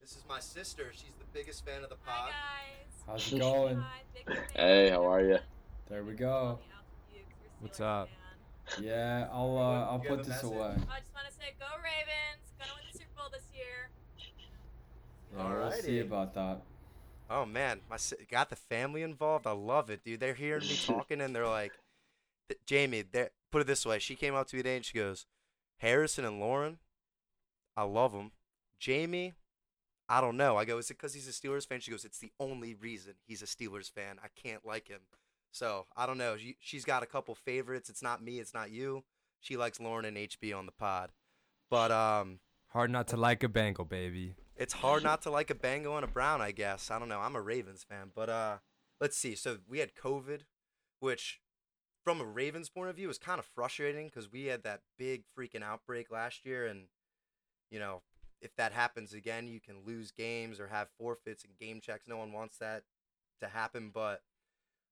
This 0.00 0.12
is 0.16 0.24
my 0.28 0.40
sister. 0.40 0.90
She's 0.92 1.12
the 1.18 1.24
biggest 1.32 1.64
fan 1.64 1.82
of 1.82 1.90
the 1.90 1.96
pod. 1.96 2.30
Hey 2.30 2.32
guys. 2.32 3.22
How's 3.24 3.32
it 3.32 3.38
going? 3.38 3.82
Hey, 4.54 4.90
how 4.90 5.04
are 5.04 5.20
you? 5.20 5.38
There 5.88 6.02
we 6.04 6.14
go. 6.14 6.58
What's 7.60 7.80
up? 7.80 8.08
Yeah, 8.80 9.28
I'll 9.32 9.58
uh, 9.58 9.84
I'll 9.90 10.00
You 10.02 10.08
have 10.10 10.18
put 10.18 10.26
a 10.26 10.28
this 10.28 10.28
message? 10.28 10.44
away. 10.44 10.66
I 10.90 11.00
just 11.00 11.12
want 11.14 11.26
to 11.26 11.32
say, 11.32 11.54
go 11.58 11.66
Ravens! 11.82 12.52
Gonna 12.58 12.70
win 12.76 12.84
the 12.92 12.98
Super 12.98 13.10
Bowl 13.16 13.26
this 13.32 13.42
year. 13.54 13.90
Yeah, 15.36 15.58
we'll 15.58 15.72
see 15.72 15.98
Alrighty. 15.98 16.02
about 16.02 16.34
that. 16.34 16.62
Oh 17.28 17.44
man, 17.44 17.80
my 17.90 17.96
si- 17.96 18.16
got 18.30 18.48
the 18.50 18.56
family 18.56 19.02
involved. 19.02 19.46
I 19.46 19.52
love 19.52 19.90
it, 19.90 20.02
dude. 20.04 20.20
They're 20.20 20.34
hearing 20.34 20.62
me 20.62 20.76
talking 20.86 21.20
and 21.20 21.34
they're 21.34 21.46
like, 21.48 21.72
th- 22.48 22.60
Jamie. 22.66 23.02
They're, 23.10 23.30
put 23.52 23.60
it 23.62 23.66
this 23.66 23.84
way. 23.84 23.98
She 23.98 24.14
came 24.16 24.34
up 24.34 24.46
to 24.48 24.56
me 24.56 24.62
today 24.62 24.76
and 24.76 24.84
she 24.84 24.98
goes, 24.98 25.26
Harrison 25.78 26.24
and 26.24 26.40
Lauren, 26.40 26.78
I 27.76 27.82
love 27.84 28.12
them. 28.12 28.30
Jamie, 28.78 29.34
I 30.10 30.20
don't 30.20 30.36
know. 30.36 30.56
I 30.56 30.64
go, 30.64 30.78
is 30.78 30.90
it 30.90 30.98
because 30.98 31.14
he's 31.14 31.28
a 31.28 31.30
Steelers 31.30 31.66
fan? 31.66 31.78
She 31.80 31.92
goes, 31.92 32.04
it's 32.04 32.18
the 32.18 32.32
only 32.40 32.74
reason 32.74 33.14
he's 33.28 33.42
a 33.42 33.46
Steelers 33.46 33.88
fan. 33.90 34.16
I 34.22 34.26
can't 34.34 34.66
like 34.66 34.88
him. 34.88 35.02
So 35.52 35.86
I 35.96 36.04
don't 36.04 36.18
know. 36.18 36.36
She, 36.36 36.56
she's 36.58 36.84
got 36.84 37.04
a 37.04 37.06
couple 37.06 37.34
favorites. 37.36 37.88
It's 37.88 38.02
not 38.02 38.22
me. 38.22 38.40
It's 38.40 38.52
not 38.52 38.72
you. 38.72 39.04
She 39.38 39.56
likes 39.56 39.78
Lauren 39.78 40.04
and 40.04 40.16
HB 40.16 40.54
on 40.56 40.66
the 40.66 40.72
pod, 40.72 41.12
but 41.70 41.90
um, 41.92 42.40
Hard 42.68 42.90
not 42.90 43.08
to 43.08 43.16
like 43.16 43.42
a 43.42 43.48
Bengal, 43.48 43.84
baby. 43.84 44.34
it's 44.56 44.74
hard 44.74 45.02
not 45.02 45.22
to 45.22 45.30
like 45.30 45.48
a 45.48 45.54
Bengal 45.54 45.96
and 45.96 46.04
a 46.04 46.08
Brown, 46.08 46.40
I 46.42 46.50
guess. 46.50 46.90
I 46.90 46.98
don't 46.98 47.08
know. 47.08 47.20
I'm 47.20 47.34
a 47.36 47.40
Ravens 47.40 47.82
fan, 47.88 48.10
but 48.14 48.28
uh, 48.28 48.58
let's 49.00 49.16
see. 49.16 49.34
So 49.34 49.58
we 49.66 49.78
had 49.78 49.94
COVID, 49.94 50.40
which, 51.00 51.40
from 52.04 52.20
a 52.20 52.24
Ravens 52.24 52.68
point 52.68 52.90
of 52.90 52.96
view, 52.96 53.08
is 53.08 53.16
kind 53.16 53.38
of 53.38 53.46
frustrating 53.46 54.06
because 54.06 54.30
we 54.30 54.44
had 54.46 54.62
that 54.64 54.82
big 54.98 55.22
freaking 55.38 55.62
outbreak 55.62 56.10
last 56.10 56.44
year, 56.44 56.66
and 56.66 56.88
you 57.70 57.78
know, 57.78 58.02
if 58.40 58.54
that 58.56 58.72
happens 58.72 59.12
again, 59.12 59.46
you 59.46 59.60
can 59.60 59.76
lose 59.84 60.10
games 60.10 60.58
or 60.60 60.68
have 60.68 60.88
forfeits 60.98 61.44
and 61.44 61.58
game 61.58 61.80
checks. 61.80 62.08
No 62.08 62.16
one 62.16 62.32
wants 62.32 62.58
that 62.58 62.82
to 63.40 63.48
happen, 63.48 63.90
but 63.92 64.22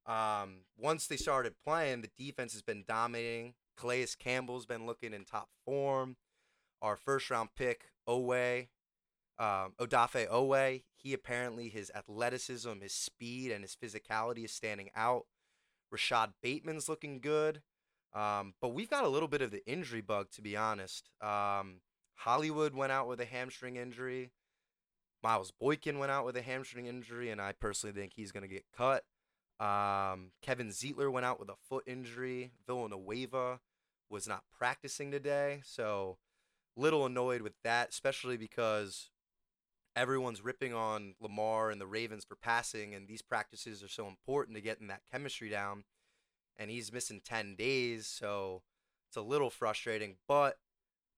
um, 0.06 0.62
once 0.78 1.06
they 1.06 1.16
started 1.16 1.54
playing, 1.64 2.02
the 2.02 2.10
defense 2.16 2.52
has 2.52 2.62
been 2.62 2.84
dominating. 2.86 3.54
Calais 3.76 4.08
Campbell's 4.18 4.66
been 4.66 4.86
looking 4.86 5.12
in 5.12 5.24
top 5.24 5.48
form. 5.64 6.16
Our 6.80 6.96
first 6.96 7.30
round 7.30 7.50
pick, 7.56 7.90
Oweh, 8.08 8.68
um, 9.38 9.74
Odafe 9.80 10.28
Oweh, 10.28 10.82
he 10.96 11.12
apparently 11.12 11.68
his 11.68 11.90
athleticism, 11.94 12.80
his 12.80 12.92
speed, 12.92 13.52
and 13.52 13.62
his 13.62 13.76
physicality 13.76 14.44
is 14.44 14.52
standing 14.52 14.90
out. 14.96 15.26
Rashod 15.90 16.32
Bateman's 16.42 16.88
looking 16.88 17.20
good, 17.20 17.62
um, 18.14 18.54
but 18.60 18.74
we've 18.74 18.90
got 18.90 19.04
a 19.04 19.08
little 19.08 19.28
bit 19.28 19.42
of 19.42 19.50
the 19.50 19.66
injury 19.66 20.00
bug 20.00 20.30
to 20.32 20.42
be 20.42 20.56
honest. 20.56 21.08
Um, 21.20 21.80
Hollywood 22.18 22.74
went 22.74 22.92
out 22.92 23.06
with 23.06 23.20
a 23.20 23.24
hamstring 23.24 23.76
injury. 23.76 24.30
Miles 25.22 25.52
Boykin 25.52 25.98
went 25.98 26.12
out 26.12 26.24
with 26.24 26.36
a 26.36 26.42
hamstring 26.42 26.86
injury, 26.86 27.30
and 27.30 27.40
I 27.40 27.52
personally 27.52 27.94
think 27.94 28.12
he's 28.14 28.32
going 28.32 28.42
to 28.42 28.48
get 28.48 28.64
cut. 28.76 29.04
Um, 29.60 30.32
Kevin 30.42 30.68
Zeitler 30.68 31.12
went 31.12 31.26
out 31.26 31.38
with 31.40 31.48
a 31.48 31.56
foot 31.68 31.84
injury. 31.86 32.52
Villanueva 32.66 33.60
was 34.10 34.26
not 34.26 34.44
practicing 34.56 35.10
today, 35.10 35.60
so 35.64 36.18
little 36.76 37.06
annoyed 37.06 37.42
with 37.42 37.54
that, 37.62 37.90
especially 37.90 38.36
because 38.36 39.10
everyone's 39.94 40.44
ripping 40.44 40.74
on 40.74 41.14
Lamar 41.20 41.70
and 41.70 41.80
the 41.80 41.86
Ravens 41.86 42.24
for 42.24 42.36
passing, 42.36 42.94
and 42.94 43.06
these 43.06 43.22
practices 43.22 43.82
are 43.82 43.88
so 43.88 44.08
important 44.08 44.56
to 44.56 44.62
getting 44.62 44.88
that 44.88 45.02
chemistry 45.10 45.48
down. 45.48 45.84
And 46.56 46.68
he's 46.70 46.92
missing 46.92 47.20
10 47.24 47.54
days, 47.54 48.08
so 48.08 48.62
it's 49.08 49.16
a 49.16 49.22
little 49.22 49.50
frustrating. 49.50 50.16
But 50.26 50.58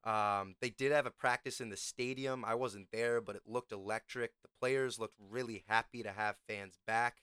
um, 0.04 0.54
they 0.60 0.70
did 0.70 0.92
have 0.92 1.06
a 1.06 1.10
practice 1.10 1.60
in 1.60 1.68
the 1.68 1.76
stadium. 1.76 2.44
I 2.44 2.54
wasn't 2.54 2.88
there, 2.92 3.20
but 3.20 3.36
it 3.36 3.42
looked 3.46 3.72
electric. 3.72 4.32
The 4.42 4.48
players 4.60 4.98
looked 4.98 5.16
really 5.18 5.64
happy 5.68 6.02
to 6.02 6.12
have 6.12 6.36
fans 6.48 6.78
back. 6.86 7.18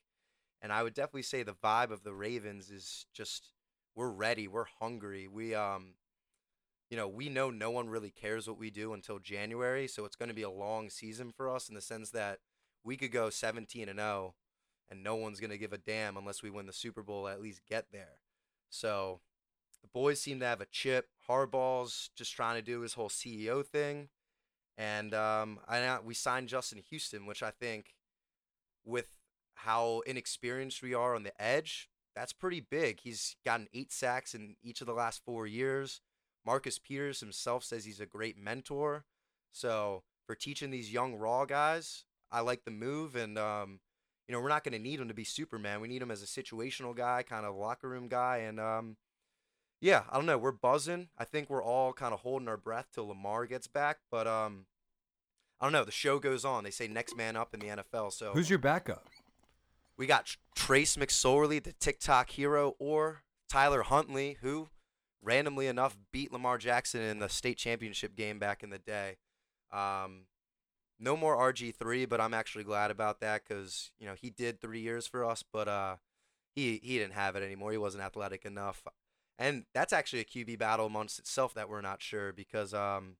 And 0.62 0.72
I 0.72 0.84
would 0.84 0.94
definitely 0.94 1.24
say 1.24 1.44
the 1.44 1.54
vibe 1.54 1.92
of 1.92 2.04
the 2.04 2.14
Ravens 2.14 2.70
is 2.70 3.06
just 3.14 3.52
we're 3.96 4.10
ready, 4.10 4.48
we're 4.48 4.66
hungry. 4.80 5.28
We 5.28 5.56
um 5.56 5.96
you 6.90 6.96
know, 6.96 7.08
we 7.08 7.28
know 7.30 7.50
no 7.50 7.70
one 7.70 7.90
really 7.90 8.12
cares 8.12 8.48
what 8.48 8.58
we 8.58 8.70
do 8.70 8.94
until 8.94 9.20
January, 9.20 9.88
so 9.88 10.06
it's 10.06 10.16
going 10.16 10.30
to 10.30 10.36
be 10.36 10.44
a 10.44 10.50
long 10.50 10.90
season 10.90 11.34
for 11.36 11.54
us 11.54 11.68
in 11.68 11.76
the 11.76 11.82
sense 11.82 12.12
that 12.12 12.40
we 12.84 12.96
could 12.96 13.12
go 13.12 13.30
17 13.30 13.90
and 13.90 14.00
0 14.00 14.36
and 14.90 15.04
no 15.04 15.16
one's 15.16 15.42
going 15.42 15.50
to 15.52 15.58
give 15.58 15.74
a 15.74 15.78
damn 15.78 16.16
unless 16.16 16.42
we 16.42 16.50
win 16.50 16.66
the 16.66 16.72
Super 16.72 17.04
Bowl 17.04 17.28
at 17.28 17.42
least 17.42 17.62
get 17.70 17.88
there. 17.92 18.22
So, 18.70 19.20
the 19.82 19.90
boys 19.94 20.20
seem 20.20 20.40
to 20.40 20.46
have 20.46 20.62
a 20.62 20.66
chip. 20.66 21.08
Harbaugh's 21.30 22.10
just 22.16 22.34
trying 22.34 22.56
to 22.56 22.62
do 22.62 22.82
his 22.82 22.94
whole 22.94 23.10
CEO 23.10 23.66
thing. 23.66 24.10
And 24.78 25.14
um, 25.14 25.60
I 25.68 25.80
know 25.80 26.00
we 26.06 26.14
signed 26.14 26.50
Justin 26.50 26.82
Houston, 26.90 27.26
which 27.26 27.42
I 27.42 27.52
think, 27.52 27.96
with 28.86 29.18
how 29.56 30.02
inexperienced 30.06 30.84
we 30.84 30.94
are 30.94 31.16
on 31.16 31.24
the 31.24 31.42
edge, 31.42 31.90
that's 32.16 32.34
pretty 32.34 32.62
big. 32.62 33.00
He's 33.02 33.36
gotten 33.46 33.68
eight 33.74 33.92
sacks 33.92 34.34
in 34.34 34.56
each 34.64 34.82
of 34.82 34.88
the 34.88 34.94
last 34.94 35.24
four 35.26 35.46
years. 35.48 36.02
Marcus 36.46 36.80
Peters 36.80 37.20
himself 37.20 37.64
says 37.64 37.86
he's 37.86 38.00
a 38.00 38.06
great 38.06 38.38
mentor. 38.38 39.06
So 39.52 40.04
for 40.26 40.36
teaching 40.36 40.72
these 40.72 40.94
young 40.94 41.16
raw 41.16 41.46
guys, 41.46 42.06
I 42.32 42.42
like 42.42 42.64
the 42.64 42.72
move. 42.72 43.16
And 43.16 43.38
um, 43.38 43.80
you 44.28 44.34
know, 44.34 44.42
we're 44.42 44.50
not 44.50 44.64
going 44.64 44.74
to 44.74 44.80
need 44.80 45.00
him 45.00 45.08
to 45.08 45.14
be 45.14 45.24
Superman. 45.24 45.82
We 45.82 45.88
need 45.88 46.02
him 46.02 46.12
as 46.12 46.24
a 46.24 46.26
situational 46.26 46.96
guy, 46.96 47.24
kind 47.24 47.46
of 47.46 47.56
locker 47.56 47.90
room 47.90 48.08
guy. 48.08 48.38
And 48.38 48.60
um, 48.60 48.98
yeah, 49.80 50.04
I 50.10 50.16
don't 50.16 50.26
know. 50.26 50.38
We're 50.38 50.52
buzzing. 50.52 51.10
I 51.18 51.24
think 51.24 51.50
we're 51.50 51.64
all 51.64 51.94
kind 51.94 52.14
of 52.14 52.22
holding 52.22 52.48
our 52.48 52.58
breath 52.58 52.88
till 52.94 53.08
Lamar 53.08 53.46
gets 53.46 53.68
back. 53.68 53.98
But 54.10 54.28
um, 54.28 54.66
I 55.60 55.66
don't 55.66 55.74
know. 55.74 55.84
The 55.84 55.92
show 55.92 56.20
goes 56.20 56.46
on. 56.46 56.64
They 56.64 56.72
say 56.72 56.88
next 56.88 57.16
man 57.16 57.36
up 57.36 57.54
in 57.54 57.60
the 57.60 57.68
NFL. 57.68 58.14
So 58.14 58.32
Who's 58.34 58.50
your 58.50 58.60
backup? 58.60 59.06
we 59.98 60.06
got 60.06 60.36
Trace 60.56 60.96
McSorley, 60.96 61.62
the 61.62 61.74
TikTok 61.74 62.30
hero, 62.30 62.76
or 62.80 63.24
Tyler 63.50 63.82
Huntley, 63.84 64.38
who 64.42 64.70
randomly 65.22 65.68
enough 65.68 65.98
beat 66.12 66.32
Lamar 66.32 66.58
Jackson 66.58 67.02
in 67.02 67.20
the 67.20 67.30
state 67.30 67.58
championship 67.58 68.16
game 68.16 68.40
back 68.40 68.64
in 68.64 68.70
the 68.70 68.78
day. 68.78 69.18
Um, 69.72 70.26
no 71.00 71.18
more 71.18 71.36
RG3, 71.38 72.08
but 72.08 72.22
I'm 72.22 72.34
actually 72.34 72.64
glad 72.64 72.92
about 72.92 73.20
that 73.22 73.42
because 73.48 73.92
you 74.00 74.08
know 74.08 74.14
he 74.20 74.30
did 74.30 74.60
three 74.62 74.80
years 74.80 75.08
for 75.08 75.26
us, 75.26 75.44
but 75.52 75.68
uh, 75.68 75.96
he 76.56 76.80
he 76.84 76.98
didn't 76.98 77.14
have 77.14 77.36
it 77.36 77.44
anymore. 77.44 77.72
He 77.72 77.78
wasn't 77.78 78.04
athletic 78.04 78.46
enough, 78.46 78.84
and 79.40 79.66
that's 79.74 79.94
actually 79.94 80.22
a 80.22 80.26
QB 80.26 80.58
battle 80.60 80.86
amongst 80.86 81.20
itself 81.20 81.54
that 81.54 81.70
we're 81.70 81.82
not 81.82 82.02
sure 82.02 82.34
because 82.34 82.74
um, 82.74 83.18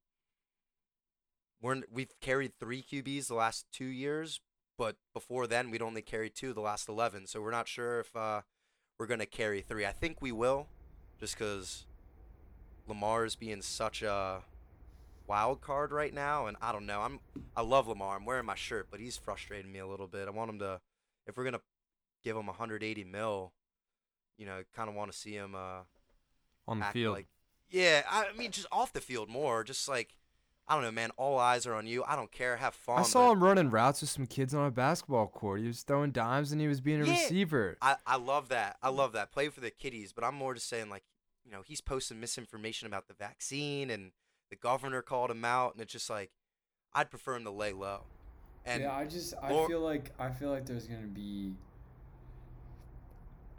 we're 1.62 1.82
we've 1.92 2.20
carried 2.22 2.54
three 2.60 2.84
QBs 2.84 3.28
the 3.28 3.36
last 3.36 3.66
two 3.72 3.86
years, 3.86 4.42
but 4.78 4.96
before 5.14 5.48
then 5.48 5.70
we'd 5.70 5.82
only 5.82 6.02
carried 6.02 6.36
two 6.36 6.54
the 6.54 6.62
last 6.62 6.90
11, 6.90 7.28
so 7.28 7.42
we're 7.42 7.52
not 7.52 7.68
sure 7.68 8.00
if 8.00 8.16
uh, 8.16 8.42
we're 9.00 9.08
gonna 9.08 9.26
carry 9.26 9.62
three. 9.62 9.86
I 9.86 9.92
think 9.92 10.22
we 10.22 10.32
will, 10.32 10.68
just 11.20 11.38
because 11.38 11.86
Lamar 12.88 13.26
is 13.26 13.36
being 13.36 13.62
such 13.62 14.02
a 14.02 14.44
wild 15.28 15.62
card 15.62 15.92
right 15.92 16.14
now, 16.14 16.48
and 16.48 16.58
I 16.62 16.72
don't 16.72 16.86
know. 16.86 17.02
I'm 17.02 17.20
I 17.56 17.62
love 17.62 17.88
Lamar. 17.88 18.16
I'm 18.16 18.26
wearing 18.26 18.46
my 18.46 18.56
shirt, 18.56 18.88
but 18.90 19.00
he's 19.00 19.18
frustrating 19.18 19.72
me 19.72 19.80
a 19.80 19.88
little 19.88 20.08
bit. 20.08 20.28
I 20.28 20.32
want 20.32 20.50
him 20.50 20.60
to, 20.60 20.80
if 21.28 21.38
we're 21.38 21.44
gonna 21.44 21.62
give 22.24 22.36
him 22.36 22.48
180 22.48 23.04
mil, 23.04 23.54
you 24.38 24.46
know, 24.46 24.64
kind 24.76 24.90
of 24.90 24.96
want 24.96 25.12
to 25.12 25.18
see 25.18 25.34
him 25.34 25.54
uh, 25.56 25.82
on 26.68 26.80
the 26.80 26.86
act 26.86 26.94
field. 26.94 27.16
like, 27.16 27.28
yeah. 27.70 28.04
I 28.10 28.28
mean, 28.38 28.52
just 28.52 28.68
off 28.72 28.94
the 28.94 29.02
field 29.02 29.30
more. 29.30 29.64
Just 29.64 29.88
like, 29.88 30.16
I 30.68 30.76
don't 30.76 30.84
know, 30.84 30.92
man. 30.92 31.12
All 31.18 31.38
eyes 31.40 31.66
are 31.66 31.74
on 31.74 31.88
you. 31.88 32.04
I 32.06 32.16
don't 32.16 32.32
care. 32.32 32.58
Have 32.58 32.74
fun. 32.76 33.00
I 33.00 33.04
saw 33.04 33.28
but 33.28 33.32
him 33.34 33.44
running 33.44 33.70
routes 33.70 34.02
with 34.02 34.10
some 34.10 34.26
kids 34.28 34.54
on 34.54 34.66
a 34.68 34.72
basketball 34.72 35.28
court. 35.28 35.62
He 35.62 35.68
was 35.68 35.84
throwing 35.84 36.12
dimes 36.12 36.52
and 36.52 36.60
he 36.60 36.68
was 36.68 36.82
being 36.82 37.02
a 37.02 37.06
Yeah. 37.06 37.12
receiver. 37.12 37.78
I 37.82 37.96
I 38.06 38.18
love 38.18 38.50
that. 38.50 38.78
I 38.82 38.90
love 38.90 39.14
that. 39.14 39.32
Play 39.32 39.50
for 39.50 39.62
the 39.62 39.72
kiddies, 39.72 40.12
but 40.14 40.24
I'm 40.24 40.36
more 40.36 40.54
just 40.54 40.68
saying 40.70 40.90
like, 40.90 41.04
you 41.46 41.52
know, 41.52 41.62
he's 41.66 41.80
posting 41.82 42.20
misinformation 42.20 42.88
about 42.88 43.08
the 43.08 43.14
vaccine 43.14 43.90
and 43.90 44.12
the 44.50 44.56
governor 44.58 45.02
called 45.02 45.30
him 45.32 45.44
out, 45.46 45.74
and 45.74 45.82
it's 45.82 45.92
just 45.92 46.10
like, 46.10 46.32
I'd 46.94 47.10
prefer 47.10 47.36
him 47.36 47.44
to 47.44 47.52
lay 47.52 47.74
low. 47.74 48.04
And 48.66 48.84
yeah, 48.84 48.94
I 48.94 49.06
just 49.06 49.34
I 49.42 49.52
Lor- 49.52 49.68
feel 49.70 49.80
like 49.82 50.12
I 50.20 50.30
feel 50.30 50.50
like 50.50 50.66
there's 50.66 50.88
gonna 50.88 51.08
be. 51.08 51.54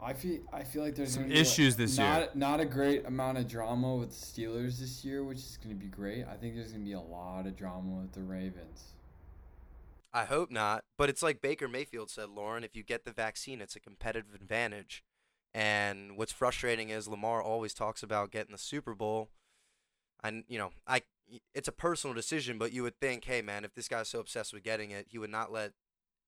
I 0.01 0.13
feel 0.13 0.39
I 0.53 0.63
feel 0.63 0.83
like 0.83 0.95
there's 0.95 1.13
Some 1.13 1.23
gonna 1.23 1.33
be, 1.33 1.39
like, 1.39 1.47
issues 1.47 1.75
this 1.75 1.97
year. 1.97 2.07
not, 2.07 2.35
Not 2.35 2.59
a 2.59 2.65
great 2.65 3.05
amount 3.05 3.37
of 3.37 3.47
drama 3.47 3.95
with 3.95 4.09
the 4.09 4.15
Steelers 4.15 4.79
this 4.79 5.03
year, 5.03 5.23
which 5.23 5.39
is 5.39 5.57
gonna 5.61 5.75
be 5.75 5.87
great. 5.87 6.25
I 6.25 6.35
think 6.35 6.55
there's 6.55 6.71
gonna 6.71 6.85
be 6.85 6.93
a 6.93 7.01
lot 7.01 7.45
of 7.45 7.55
drama 7.55 8.01
with 8.01 8.13
the 8.13 8.21
Ravens. 8.21 8.93
I 10.13 10.25
hope 10.25 10.49
not. 10.51 10.85
But 10.97 11.09
it's 11.09 11.21
like 11.21 11.41
Baker 11.41 11.67
Mayfield 11.67 12.09
said, 12.09 12.29
Lauren, 12.29 12.63
if 12.63 12.75
you 12.75 12.83
get 12.83 13.05
the 13.05 13.11
vaccine, 13.11 13.61
it's 13.61 13.75
a 13.75 13.79
competitive 13.79 14.33
advantage. 14.33 15.03
And 15.53 16.17
what's 16.17 16.31
frustrating 16.31 16.89
is 16.89 17.07
Lamar 17.07 17.41
always 17.41 17.73
talks 17.73 18.01
about 18.01 18.31
getting 18.31 18.51
the 18.51 18.57
Super 18.57 18.95
Bowl. 18.95 19.29
And, 20.23 20.43
you 20.47 20.57
know, 20.57 20.71
I 20.87 21.01
it's 21.53 21.67
a 21.67 21.71
personal 21.71 22.13
decision, 22.15 22.57
but 22.57 22.73
you 22.73 22.81
would 22.83 22.99
think, 22.99 23.25
hey 23.25 23.41
man, 23.41 23.63
if 23.63 23.75
this 23.75 23.87
guy's 23.87 24.07
so 24.07 24.19
obsessed 24.19 24.53
with 24.53 24.63
getting 24.63 24.91
it, 24.91 25.07
he 25.09 25.17
would 25.17 25.29
not 25.29 25.51
let 25.51 25.73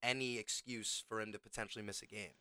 any 0.03 0.38
excuse 0.38 1.03
for 1.07 1.19
him 1.21 1.31
to 1.31 1.39
potentially 1.39 1.84
miss 1.84 2.01
a 2.01 2.05
game. 2.05 2.34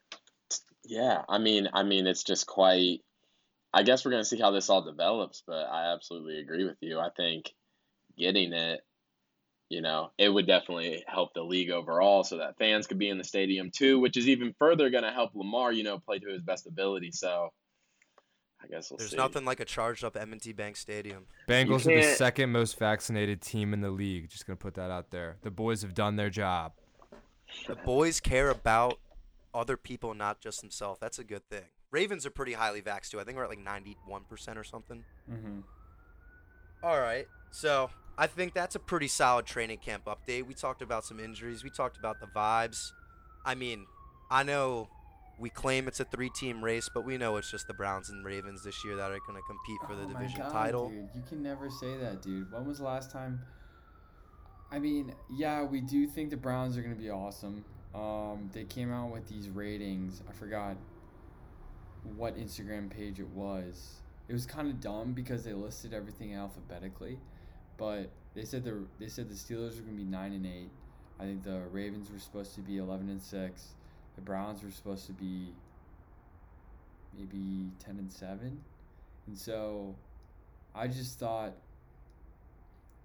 Yeah, 0.84 1.22
I 1.28 1.38
mean, 1.38 1.68
I 1.72 1.82
mean, 1.82 2.06
it's 2.06 2.24
just 2.24 2.46
quite. 2.46 3.00
I 3.72 3.84
guess 3.84 4.04
we're 4.04 4.10
gonna 4.10 4.24
see 4.24 4.40
how 4.40 4.50
this 4.50 4.68
all 4.68 4.82
develops, 4.82 5.42
but 5.46 5.66
I 5.66 5.92
absolutely 5.92 6.40
agree 6.40 6.64
with 6.64 6.78
you. 6.80 6.98
I 6.98 7.10
think 7.16 7.52
getting 8.18 8.52
it, 8.52 8.80
you 9.68 9.80
know, 9.80 10.10
it 10.18 10.28
would 10.28 10.46
definitely 10.48 11.04
help 11.06 11.34
the 11.34 11.42
league 11.42 11.70
overall, 11.70 12.24
so 12.24 12.38
that 12.38 12.58
fans 12.58 12.88
could 12.88 12.98
be 12.98 13.08
in 13.08 13.18
the 13.18 13.24
stadium 13.24 13.70
too, 13.70 14.00
which 14.00 14.16
is 14.16 14.28
even 14.28 14.54
further 14.58 14.90
gonna 14.90 15.12
help 15.12 15.30
Lamar, 15.34 15.70
you 15.72 15.84
know, 15.84 15.98
play 15.98 16.18
to 16.18 16.28
his 16.28 16.42
best 16.42 16.66
ability. 16.66 17.12
So, 17.12 17.50
I 18.60 18.66
guess 18.66 18.90
we'll 18.90 18.98
There's 18.98 19.12
see. 19.12 19.16
nothing 19.16 19.44
like 19.44 19.60
a 19.60 19.64
charged 19.64 20.02
up 20.02 20.16
M&T 20.16 20.52
Bank 20.52 20.76
Stadium. 20.76 21.26
Bengals 21.46 21.86
are 21.86 21.94
the 21.94 22.14
second 22.16 22.50
most 22.50 22.76
vaccinated 22.78 23.40
team 23.40 23.72
in 23.72 23.80
the 23.80 23.90
league. 23.90 24.28
Just 24.28 24.46
gonna 24.46 24.56
put 24.56 24.74
that 24.74 24.90
out 24.90 25.12
there. 25.12 25.36
The 25.42 25.52
boys 25.52 25.82
have 25.82 25.94
done 25.94 26.16
their 26.16 26.30
job. 26.30 26.72
The 27.68 27.76
boys 27.76 28.18
care 28.18 28.50
about 28.50 28.98
other 29.54 29.76
people, 29.76 30.14
not 30.14 30.40
just 30.40 30.60
themselves. 30.60 30.98
That's 31.00 31.18
a 31.18 31.24
good 31.24 31.48
thing. 31.48 31.64
Ravens 31.90 32.24
are 32.24 32.30
pretty 32.30 32.52
highly 32.52 32.82
vaxxed 32.82 33.10
too. 33.10 33.20
I 33.20 33.24
think 33.24 33.36
we're 33.36 33.44
at 33.44 33.50
like 33.50 33.64
91% 33.64 34.56
or 34.56 34.64
something. 34.64 35.04
Mm-hmm. 35.30 35.60
All 36.82 37.00
right. 37.00 37.26
So 37.50 37.90
I 38.16 38.26
think 38.26 38.54
that's 38.54 38.74
a 38.74 38.78
pretty 38.78 39.08
solid 39.08 39.46
training 39.46 39.78
camp 39.78 40.04
update. 40.06 40.46
We 40.46 40.54
talked 40.54 40.82
about 40.82 41.04
some 41.04 41.18
injuries. 41.18 41.64
We 41.64 41.70
talked 41.70 41.96
about 41.96 42.20
the 42.20 42.26
vibes. 42.26 42.92
I 43.44 43.54
mean, 43.54 43.86
I 44.30 44.44
know 44.44 44.88
we 45.38 45.50
claim 45.50 45.88
it's 45.88 46.00
a 46.00 46.04
three-team 46.04 46.62
race, 46.62 46.88
but 46.92 47.04
we 47.04 47.18
know 47.18 47.36
it's 47.36 47.50
just 47.50 47.66
the 47.66 47.74
Browns 47.74 48.10
and 48.10 48.24
Ravens 48.24 48.62
this 48.62 48.84
year 48.84 48.94
that 48.96 49.10
are 49.10 49.18
going 49.26 49.40
to 49.40 49.46
compete 49.46 49.80
for 49.86 49.96
the 49.96 50.04
oh 50.04 50.18
division 50.18 50.40
God, 50.42 50.52
title. 50.52 50.88
Dude, 50.90 51.08
you 51.14 51.22
can 51.28 51.42
never 51.42 51.70
say 51.70 51.96
that, 51.96 52.22
dude. 52.22 52.52
When 52.52 52.66
was 52.66 52.78
the 52.78 52.84
last 52.84 53.10
time? 53.10 53.40
I 54.72 54.78
mean, 54.78 55.12
yeah, 55.30 55.62
we 55.62 55.80
do 55.80 56.06
think 56.06 56.30
the 56.30 56.36
Browns 56.36 56.76
are 56.76 56.82
gonna 56.82 56.94
be 56.94 57.10
awesome. 57.10 57.64
Um, 57.94 58.50
they 58.52 58.64
came 58.64 58.92
out 58.92 59.10
with 59.10 59.28
these 59.28 59.48
ratings. 59.48 60.22
I 60.28 60.32
forgot 60.32 60.76
what 62.16 62.36
Instagram 62.36 62.90
page 62.90 63.18
it 63.20 63.28
was. 63.28 64.00
It 64.28 64.32
was 64.32 64.46
kind 64.46 64.68
of 64.68 64.80
dumb 64.80 65.12
because 65.12 65.44
they 65.44 65.52
listed 65.52 65.92
everything 65.92 66.34
alphabetically, 66.34 67.18
but 67.76 68.10
they 68.34 68.44
said 68.44 68.64
the 68.64 68.84
they 68.98 69.08
said 69.08 69.28
the 69.28 69.34
Steelers 69.34 69.76
were 69.76 69.82
gonna 69.82 69.96
be 69.96 70.04
nine 70.04 70.32
and 70.32 70.46
eight. 70.46 70.70
I 71.18 71.24
think 71.24 71.42
the 71.42 71.60
Ravens 71.70 72.10
were 72.10 72.18
supposed 72.18 72.54
to 72.54 72.60
be 72.60 72.78
eleven 72.78 73.08
and 73.08 73.20
six. 73.20 73.74
The 74.14 74.20
Browns 74.20 74.62
were 74.62 74.70
supposed 74.70 75.06
to 75.06 75.12
be 75.12 75.52
maybe 77.18 77.72
ten 77.80 77.98
and 77.98 78.12
seven. 78.12 78.60
And 79.26 79.36
so 79.36 79.96
I 80.74 80.86
just 80.86 81.18
thought 81.18 81.54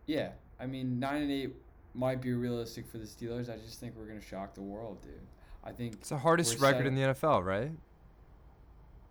yeah, 0.05 0.29
I 0.59 0.67
mean 0.67 0.99
nine 0.99 1.23
and 1.23 1.31
eight 1.31 1.55
might 1.95 2.21
be 2.21 2.33
realistic 2.33 2.87
for 2.87 2.97
the 2.97 3.05
Steelers. 3.05 3.49
I 3.49 3.57
just 3.57 3.79
think 3.79 3.93
we're 3.97 4.07
gonna 4.07 4.21
shock 4.21 4.53
the 4.53 4.61
world, 4.61 5.01
dude. 5.01 5.13
I 5.63 5.71
think 5.71 5.93
It's 5.95 6.09
the 6.09 6.17
hardest 6.17 6.59
record 6.59 6.85
in 6.85 6.95
the 6.95 7.01
NFL, 7.01 7.43
right? 7.43 7.71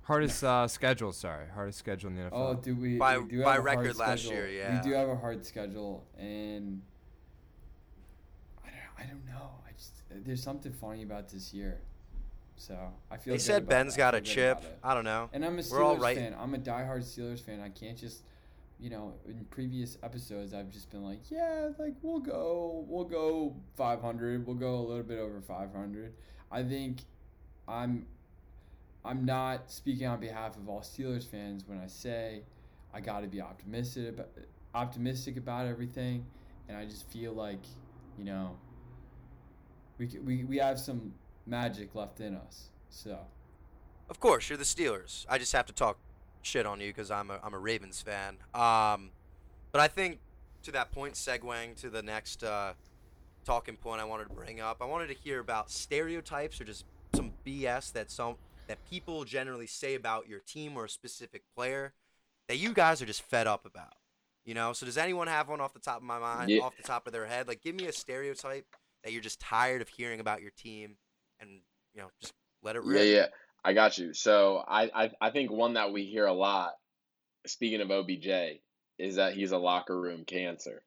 Hardest 0.03 0.45
uh, 0.45 0.69
schedule, 0.69 1.13
sorry. 1.13 1.47
Hardest 1.55 1.79
schedule 1.79 2.11
in 2.11 2.17
the 2.17 2.23
NFL. 2.25 2.31
Oh, 2.33 2.55
do 2.55 2.77
we? 2.77 2.99
By- 2.99 3.19
we 3.19 3.29
do 3.29 3.43
by 3.43 3.55
have 3.55 3.65
a 3.65 3.69
hard 3.71 3.79
record 3.79 3.97
last 3.97 4.21
schedule. 4.25 4.39
year, 4.39 4.51
yeah. 4.51 4.77
We 4.83 4.89
do 4.91 4.95
have 4.95 5.09
a 5.09 5.17
hard 5.17 5.45
schedule, 5.47 6.05
and 6.19 6.83
I 8.65 8.69
don't, 8.69 9.05
I 9.07 9.11
don't 9.11 9.25
know. 9.27 9.49
I 9.67 9.73
just 9.73 9.93
there's 10.25 10.43
something 10.43 10.73
funny 10.73 11.03
about 11.05 11.31
this 11.31 11.55
year, 11.55 11.81
so 12.57 12.77
I 13.11 13.17
feel. 13.17 13.33
They 13.33 13.39
good 13.39 13.43
said 13.43 13.63
about 13.63 13.71
Ben's 13.71 13.95
it. 13.95 14.01
I 14.01 14.05
got 14.05 14.15
a 14.15 14.21
chip. 14.21 14.63
I 14.85 14.93
don't 14.93 15.05
know. 15.05 15.31
And 15.33 15.43
I'm 15.43 15.59
a 15.59 15.63
Steelers 15.63 15.73
We're 15.73 15.83
all 15.83 15.97
right. 15.97 16.17
fan. 16.19 16.37
I'm 16.39 16.55
a 16.55 16.59
diehard 16.59 17.01
Steelers 17.05 17.41
fan. 17.41 17.61
I 17.61 17.71
can't 17.71 17.97
just, 17.97 18.23
you 18.85 18.91
know, 18.91 19.15
in 19.27 19.47
previous 19.47 19.97
episodes 20.03 20.53
I've 20.53 20.71
just 20.71 20.91
been 20.91 21.03
like, 21.03 21.31
yeah, 21.31 21.71
like 21.79 21.95
we'll 22.03 22.21
go, 22.21 22.85
we'll 22.87 23.07
go 23.07 23.57
500, 23.79 24.47
we'll 24.47 24.57
go 24.57 24.75
a 24.75 24.85
little 24.87 25.03
bit 25.03 25.19
over 25.19 25.41
500. 25.41 26.13
I 26.53 26.63
think 26.63 26.99
I'm, 27.67 28.05
I'm 29.03 29.25
not 29.25 29.71
speaking 29.71 30.07
on 30.07 30.21
behalf 30.21 30.59
of 30.59 30.69
all 30.69 30.83
Steelers 30.83 31.27
fans 31.27 31.65
when 31.67 31.79
I 31.79 31.87
say 31.87 32.43
I 32.93 33.01
got 33.01 33.21
to 33.21 33.27
be 33.27 33.41
optimistic 33.41 34.11
about, 34.11 34.29
optimistic 34.75 35.39
about 35.39 35.67
everything, 35.67 36.27
and 36.69 36.77
I 36.77 36.85
just 36.85 37.11
feel 37.11 37.33
like, 37.33 37.65
you 38.19 38.27
know, 38.27 38.55
we 39.97 40.11
we 40.23 40.45
we 40.45 40.57
have 40.59 40.79
some 40.79 41.15
magic 41.47 41.95
left 41.95 42.21
in 42.21 42.35
us. 42.35 42.69
So. 42.91 43.19
Of 44.11 44.21
course, 44.21 44.51
you're 44.51 44.59
the 44.59 44.65
Steelers. 44.65 45.25
I 45.31 45.39
just 45.39 45.53
have 45.55 45.65
to 45.67 45.73
talk 45.73 45.97
shit 46.45 46.67
on 46.67 46.81
you 46.81 46.89
because 46.89 47.11
I'm 47.11 47.31
a, 47.31 47.39
I'm 47.43 47.55
a 47.55 47.59
Ravens 47.59 48.01
fan. 48.03 48.37
Um, 48.55 49.11
but 49.73 49.81
I 49.81 49.89
think 49.89 50.19
to 50.63 50.73
that 50.73 50.93
point, 50.93 51.15
segueing 51.15 51.75
to 51.81 51.91
the 51.91 52.03
next 52.03 52.45
uh, 52.45 52.75
talking 53.45 53.77
point 53.77 54.01
I 54.01 54.05
wanted 54.05 54.29
to 54.29 54.35
bring 54.35 54.61
up, 54.61 54.79
I 54.81 54.85
wanted 54.87 55.09
to 55.09 55.15
hear 55.15 55.41
about 55.41 55.71
stereotypes 55.71 56.61
or 56.61 56.65
just 56.65 56.85
some 57.15 57.33
BS 57.47 57.93
that 57.93 58.11
some 58.11 58.37
that 58.67 58.79
people 58.89 59.25
generally 59.25 59.67
say 59.67 59.95
about 59.95 60.27
your 60.29 60.41
team 60.41 60.77
or 60.77 60.87
a 60.87 60.89
specific 60.89 61.43
player 61.55 61.93
that 62.49 62.57
you 62.57 62.73
guys 62.73 63.03
are 63.03 63.07
just 63.07 63.23
fed 63.23 63.47
up 63.47 63.67
about. 63.67 63.93
You 64.47 64.55
know, 64.55 64.73
so 64.75 64.85
does 64.87 64.99
anyone 64.99 65.27
have 65.27 65.49
one 65.49 65.61
off 65.61 65.73
the 65.73 65.81
top 65.81 65.99
of 65.99 66.03
my 66.03 66.19
mind, 66.19 66.51
Yeah. 66.51 66.61
off 66.63 66.77
the 66.77 66.83
top 66.83 67.07
of 67.07 67.13
their 67.15 67.27
head? 67.27 67.49
Like, 67.49 67.63
give 67.63 67.75
me 67.75 67.87
a 67.87 67.93
stereotype 67.93 68.67
that 69.03 69.13
you're 69.13 69.23
just 69.23 69.41
tired 69.41 69.81
of 69.83 69.89
hearing 69.89 70.21
about 70.21 70.43
your 70.43 70.51
team, 70.51 70.97
and 71.41 71.61
you 71.95 72.03
know, 72.03 72.09
just 72.21 72.35
let 72.63 72.77
it 72.77 72.83
rip. 72.85 72.99
Yeah, 72.99 73.05
yeah, 73.05 73.27
I 73.65 73.73
got 73.73 73.97
you. 73.97 74.13
So 74.13 74.63
I, 74.67 74.91
I, 74.95 75.11
I 75.21 75.31
think 75.31 75.51
one 75.51 75.75
that 75.75 75.93
we 75.93 76.05
hear 76.05 76.27
a 76.27 76.35
lot, 76.35 76.73
speaking 77.47 77.81
of 77.81 77.91
OBJ, 77.91 78.61
is 78.99 79.17
that 79.17 79.35
he's 79.35 79.53
a 79.53 79.59
locker 79.59 79.99
room 79.99 80.25
cancer. 80.25 80.83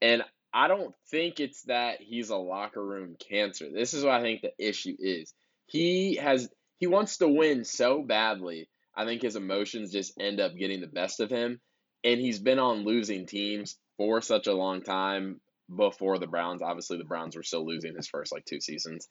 And 0.00 0.22
I 0.52 0.68
don't 0.68 0.94
think 1.10 1.40
it's 1.40 1.62
that 1.64 2.00
he's 2.00 2.30
a 2.30 2.36
locker 2.36 2.84
room 2.84 3.16
cancer. 3.28 3.66
This 3.70 3.92
is 3.92 4.02
what 4.02 4.14
I 4.14 4.22
think 4.22 4.40
the 4.40 4.52
issue 4.58 4.96
is. 4.98 5.34
He 5.66 6.16
has 6.16 6.48
he 6.78 6.86
wants 6.86 7.18
to 7.18 7.28
win 7.28 7.64
so 7.64 8.02
badly. 8.02 8.68
I 8.96 9.04
think 9.04 9.22
his 9.22 9.36
emotions 9.36 9.92
just 9.92 10.14
end 10.18 10.40
up 10.40 10.56
getting 10.56 10.80
the 10.80 10.86
best 10.86 11.20
of 11.20 11.30
him. 11.30 11.60
And 12.02 12.18
he's 12.18 12.38
been 12.38 12.58
on 12.58 12.84
losing 12.84 13.26
teams 13.26 13.76
for 13.98 14.22
such 14.22 14.46
a 14.46 14.54
long 14.54 14.82
time 14.82 15.40
before 15.74 16.18
the 16.18 16.26
Browns. 16.26 16.62
Obviously, 16.62 16.96
the 16.96 17.04
Browns 17.04 17.36
were 17.36 17.42
still 17.42 17.66
losing 17.66 17.94
his 17.94 18.08
first 18.08 18.32
like 18.32 18.46
two 18.46 18.60
seasons 18.60 19.06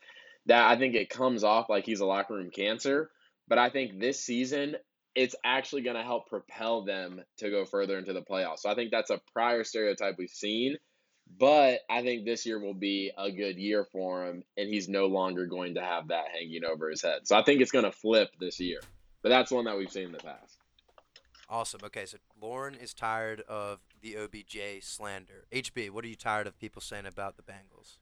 that 0.45 0.67
I 0.69 0.77
think 0.77 0.95
it 0.95 1.09
comes 1.09 1.43
off 1.43 1.69
like 1.69 1.85
he's 1.85 1.99
a 1.99 2.05
locker 2.05 2.35
room 2.35 2.49
cancer. 2.49 3.09
But 3.47 3.57
I 3.57 3.69
think 3.69 3.99
this 3.99 4.23
season, 4.23 4.75
it's 5.15 5.35
actually 5.43 5.81
going 5.81 5.95
to 5.95 6.03
help 6.03 6.27
propel 6.27 6.83
them 6.83 7.21
to 7.39 7.49
go 7.49 7.65
further 7.65 7.97
into 7.97 8.13
the 8.13 8.21
playoffs. 8.21 8.59
So 8.59 8.69
I 8.69 8.75
think 8.75 8.91
that's 8.91 9.09
a 9.09 9.19
prior 9.33 9.63
stereotype 9.63 10.15
we've 10.17 10.29
seen 10.29 10.77
But 11.37 11.81
I 11.89 12.01
think 12.01 12.25
this 12.25 12.45
year 12.45 12.59
will 12.59 12.73
be 12.73 13.11
a 13.17 13.31
good 13.31 13.57
year 13.57 13.85
for 13.91 14.25
him, 14.25 14.43
and 14.57 14.67
he's 14.67 14.89
no 14.89 15.05
longer 15.05 15.45
going 15.45 15.75
to 15.75 15.81
have 15.81 16.07
that 16.07 16.25
hanging 16.33 16.65
over 16.65 16.89
his 16.89 17.01
head. 17.01 17.27
So 17.27 17.37
I 17.37 17.43
think 17.43 17.61
it's 17.61 17.71
going 17.71 17.85
to 17.85 17.91
flip 17.91 18.31
this 18.39 18.59
year. 18.59 18.79
But 19.21 19.29
that's 19.29 19.51
one 19.51 19.65
that 19.65 19.77
we've 19.77 19.91
seen 19.91 20.05
in 20.05 20.11
the 20.11 20.19
past. 20.19 20.57
Awesome. 21.49 21.81
Okay, 21.83 22.05
so 22.05 22.17
Lauren 22.39 22.75
is 22.75 22.93
tired 22.93 23.41
of 23.41 23.79
the 24.01 24.15
OBJ 24.17 24.83
slander. 24.83 25.45
HB, 25.51 25.91
what 25.91 26.05
are 26.05 26.07
you 26.07 26.15
tired 26.15 26.47
of 26.47 26.57
people 26.57 26.81
saying 26.81 27.05
about 27.05 27.37
the 27.37 27.43
Bengals? 27.43 27.97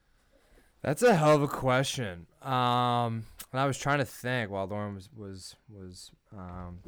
That's 0.82 1.02
a 1.02 1.16
hell 1.16 1.36
of 1.36 1.42
a 1.42 1.48
question. 1.48 2.28
Um, 2.42 3.26
and 3.52 3.60
I 3.60 3.66
was 3.66 3.78
trying 3.78 4.00
to 4.00 4.06
think 4.06 4.52
while 4.52 4.68
Lauren 4.68 4.96
was 4.96 5.10
was 5.16 5.56
was 5.70 6.12
um, 6.38 6.80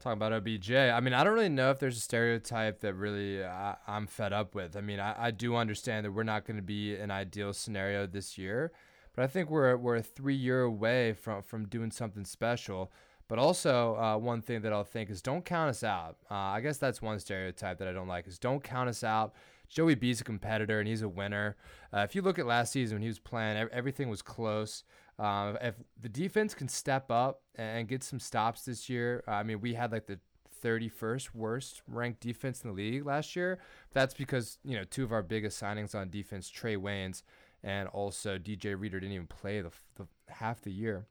talking 0.00 0.18
about 0.22 0.32
OBJ. 0.32 0.70
I 0.72 1.00
mean, 1.00 1.14
I 1.14 1.24
don't 1.24 1.34
really 1.34 1.48
know 1.48 1.70
if 1.70 1.78
there's 1.78 1.96
a 1.96 2.00
stereotype 2.00 2.80
that 2.80 2.94
really 2.94 3.42
I, 3.42 3.76
I'm 3.86 4.06
fed 4.06 4.32
up 4.32 4.54
with. 4.54 4.76
I 4.76 4.80
mean, 4.82 5.00
I, 5.00 5.14
I 5.26 5.30
do 5.30 5.56
understand 5.56 6.04
that 6.04 6.12
we're 6.12 6.22
not 6.22 6.44
going 6.44 6.56
to 6.56 6.62
be 6.62 6.94
an 6.96 7.10
ideal 7.10 7.52
scenario 7.52 8.06
this 8.06 8.36
year, 8.36 8.72
but 9.14 9.24
I 9.24 9.26
think 9.26 9.50
we're 9.50 9.76
we're 9.76 10.00
three 10.02 10.34
year 10.34 10.62
away 10.62 11.14
from 11.14 11.42
from 11.42 11.66
doing 11.66 11.90
something 11.90 12.24
special. 12.24 12.92
But 13.26 13.38
also, 13.38 13.96
uh, 13.96 14.18
one 14.18 14.42
thing 14.42 14.60
that 14.62 14.72
I'll 14.74 14.84
think 14.84 15.08
is 15.08 15.22
don't 15.22 15.46
count 15.46 15.70
us 15.70 15.82
out. 15.82 16.16
Uh, 16.30 16.34
I 16.34 16.60
guess 16.60 16.76
that's 16.76 17.00
one 17.00 17.18
stereotype 17.18 17.78
that 17.78 17.88
I 17.88 17.92
don't 17.92 18.06
like 18.06 18.28
is 18.28 18.38
don't 18.38 18.62
count 18.62 18.90
us 18.90 19.02
out. 19.02 19.34
Joey 19.68 19.94
B's 19.94 20.20
a 20.20 20.24
competitor 20.24 20.78
and 20.78 20.88
he's 20.88 21.02
a 21.02 21.08
winner. 21.08 21.56
Uh, 21.92 22.00
if 22.00 22.14
you 22.14 22.22
look 22.22 22.38
at 22.38 22.46
last 22.46 22.72
season 22.72 22.96
when 22.96 23.02
he 23.02 23.08
was 23.08 23.18
playing, 23.18 23.68
everything 23.72 24.08
was 24.08 24.22
close. 24.22 24.84
Uh, 25.18 25.54
if 25.60 25.74
the 26.00 26.08
defense 26.08 26.54
can 26.54 26.68
step 26.68 27.10
up 27.10 27.42
and 27.54 27.88
get 27.88 28.02
some 28.02 28.20
stops 28.20 28.64
this 28.64 28.88
year, 28.88 29.22
I 29.26 29.42
mean, 29.42 29.60
we 29.60 29.74
had 29.74 29.92
like 29.92 30.06
the 30.06 30.18
31st 30.64 31.34
worst 31.34 31.82
ranked 31.86 32.20
defense 32.20 32.62
in 32.62 32.70
the 32.70 32.76
league 32.76 33.04
last 33.04 33.36
year. 33.36 33.58
That's 33.92 34.14
because, 34.14 34.58
you 34.64 34.76
know, 34.76 34.84
two 34.84 35.04
of 35.04 35.12
our 35.12 35.22
biggest 35.22 35.60
signings 35.60 35.94
on 35.94 36.10
defense, 36.10 36.50
Trae 36.50 36.76
Waynes 36.76 37.22
and 37.62 37.88
also 37.88 38.38
DJ 38.38 38.78
Reader, 38.78 39.00
didn't 39.00 39.14
even 39.14 39.26
play 39.26 39.60
the, 39.60 39.70
the 39.96 40.06
half 40.28 40.60
the 40.60 40.70
year. 40.70 41.06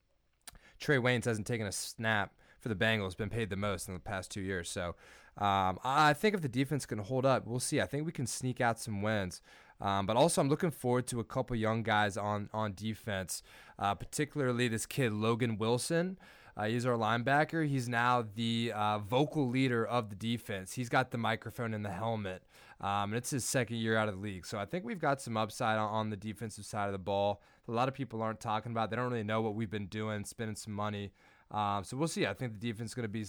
Trae 0.80 1.00
Waynes 1.00 1.24
hasn't 1.24 1.46
taken 1.46 1.66
a 1.66 1.72
snap 1.72 2.34
for 2.60 2.68
the 2.68 2.74
Bengals, 2.74 3.16
been 3.16 3.30
paid 3.30 3.50
the 3.50 3.56
most 3.56 3.88
in 3.88 3.94
the 3.94 4.00
past 4.00 4.30
two 4.30 4.40
years. 4.40 4.70
So 4.70 4.94
um, 5.38 5.78
I 5.82 6.12
think 6.12 6.34
if 6.34 6.42
the 6.42 6.48
defense 6.48 6.86
can 6.86 6.98
hold 6.98 7.26
up, 7.26 7.46
we'll 7.46 7.60
see. 7.60 7.80
I 7.80 7.86
think 7.86 8.06
we 8.06 8.12
can 8.12 8.26
sneak 8.26 8.60
out 8.60 8.78
some 8.78 9.02
wins. 9.02 9.40
Um, 9.80 10.06
but 10.06 10.16
also, 10.16 10.40
I'm 10.40 10.48
looking 10.48 10.70
forward 10.70 11.06
to 11.08 11.20
a 11.20 11.24
couple 11.24 11.56
young 11.56 11.82
guys 11.82 12.16
on 12.16 12.48
on 12.52 12.74
defense, 12.74 13.42
uh, 13.78 13.94
particularly 13.94 14.68
this 14.68 14.86
kid 14.86 15.12
Logan 15.12 15.58
Wilson. 15.58 16.18
Uh, 16.56 16.66
he's 16.66 16.86
our 16.86 16.96
linebacker. 16.96 17.66
He's 17.66 17.88
now 17.88 18.24
the 18.36 18.72
uh, 18.74 18.98
vocal 18.98 19.48
leader 19.48 19.84
of 19.84 20.10
the 20.10 20.14
defense. 20.14 20.72
He's 20.74 20.88
got 20.88 21.10
the 21.10 21.18
microphone 21.18 21.74
and 21.74 21.84
the 21.84 21.90
helmet, 21.90 22.44
um, 22.80 23.10
and 23.10 23.14
it's 23.14 23.30
his 23.30 23.44
second 23.44 23.78
year 23.78 23.96
out 23.96 24.08
of 24.08 24.14
the 24.14 24.20
league. 24.20 24.46
So 24.46 24.58
I 24.58 24.64
think 24.64 24.84
we've 24.84 25.00
got 25.00 25.20
some 25.20 25.36
upside 25.36 25.78
on, 25.78 25.90
on 25.90 26.10
the 26.10 26.16
defensive 26.16 26.64
side 26.64 26.86
of 26.86 26.92
the 26.92 26.98
ball. 26.98 27.42
A 27.66 27.72
lot 27.72 27.88
of 27.88 27.94
people 27.94 28.22
aren't 28.22 28.40
talking 28.40 28.70
about. 28.70 28.90
They 28.90 28.96
don't 28.96 29.10
really 29.10 29.24
know 29.24 29.42
what 29.42 29.56
we've 29.56 29.70
been 29.70 29.86
doing, 29.86 30.24
spending 30.24 30.54
some 30.54 30.74
money. 30.74 31.10
Um, 31.50 31.82
so 31.82 31.96
we'll 31.96 32.08
see. 32.08 32.26
I 32.26 32.34
think 32.34 32.52
the 32.52 32.66
defense 32.72 32.90
is 32.90 32.94
going 32.94 33.04
to 33.04 33.08
be, 33.08 33.24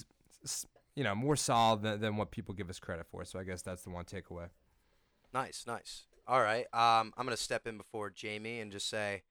you 0.96 1.04
know, 1.04 1.16
more 1.16 1.36
solid 1.36 1.82
than, 1.82 2.00
than 2.00 2.18
what 2.18 2.32
people 2.32 2.54
give 2.54 2.70
us 2.70 2.80
credit 2.80 3.06
for. 3.10 3.26
So 3.26 3.40
I 3.40 3.44
guess 3.44 3.62
that's 3.62 3.84
the 3.84 3.90
one 3.90 4.06
takeaway. 4.06 4.50
Nice, 5.34 5.66
nice. 5.68 6.04
All 6.28 6.42
right. 6.42 6.66
Um, 6.74 7.14
I'm 7.18 7.26
going 7.26 7.36
to 7.36 7.42
step 7.42 7.68
in 7.68 7.78
before 7.78 8.10
Jamie 8.10 8.60
and 8.60 8.72
just 8.72 8.90
say 8.90 9.24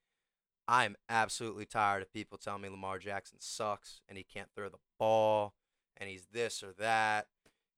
I'm 0.68 0.96
absolutely 1.08 1.64
tired 1.64 2.02
of 2.02 2.12
people 2.12 2.38
telling 2.38 2.62
me 2.62 2.68
Lamar 2.68 2.98
Jackson 2.98 3.38
sucks 3.40 4.00
and 4.08 4.16
he 4.16 4.24
can't 4.24 4.48
throw 4.54 4.68
the 4.68 4.78
ball 4.98 5.54
and 5.96 6.08
he's 6.08 6.26
this 6.32 6.62
or 6.62 6.72
that. 6.78 7.26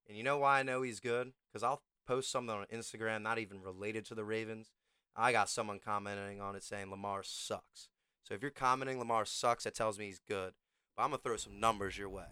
And 0.09 0.17
you 0.17 0.23
know 0.23 0.39
why 0.39 0.61
I 0.61 0.63
know 0.63 0.83
he's 0.83 1.01
good? 1.01 1.33
Because 1.49 1.63
I'll 1.63 1.83
post 2.07 2.31
something 2.31 2.55
on 2.55 2.67
Instagram 2.73 3.23
not 3.23 3.39
even 3.39 3.61
related 3.61 4.05
to 4.07 4.15
the 4.15 4.25
Ravens. 4.25 4.71
I 5.17 5.33
got 5.33 5.49
someone 5.49 5.81
commenting 5.83 6.41
on 6.41 6.55
it 6.57 6.63
saying 6.63 6.91
Lamar 6.91 7.23
sucks. 7.25 7.89
So 8.23 8.35
if 8.35 8.43
you're 8.43 8.51
commenting 8.51 8.99
Lamar 8.99 9.25
sucks, 9.25 9.65
that 9.65 9.75
tells 9.75 9.99
me 9.99 10.07
he's 10.07 10.21
good. 10.21 10.53
But 10.97 11.05
I'm 11.05 11.11
gonna 11.11 11.23
throw 11.23 11.37
some 11.37 11.59
numbers 11.59 11.97
your 11.97 12.09
way. 12.09 12.25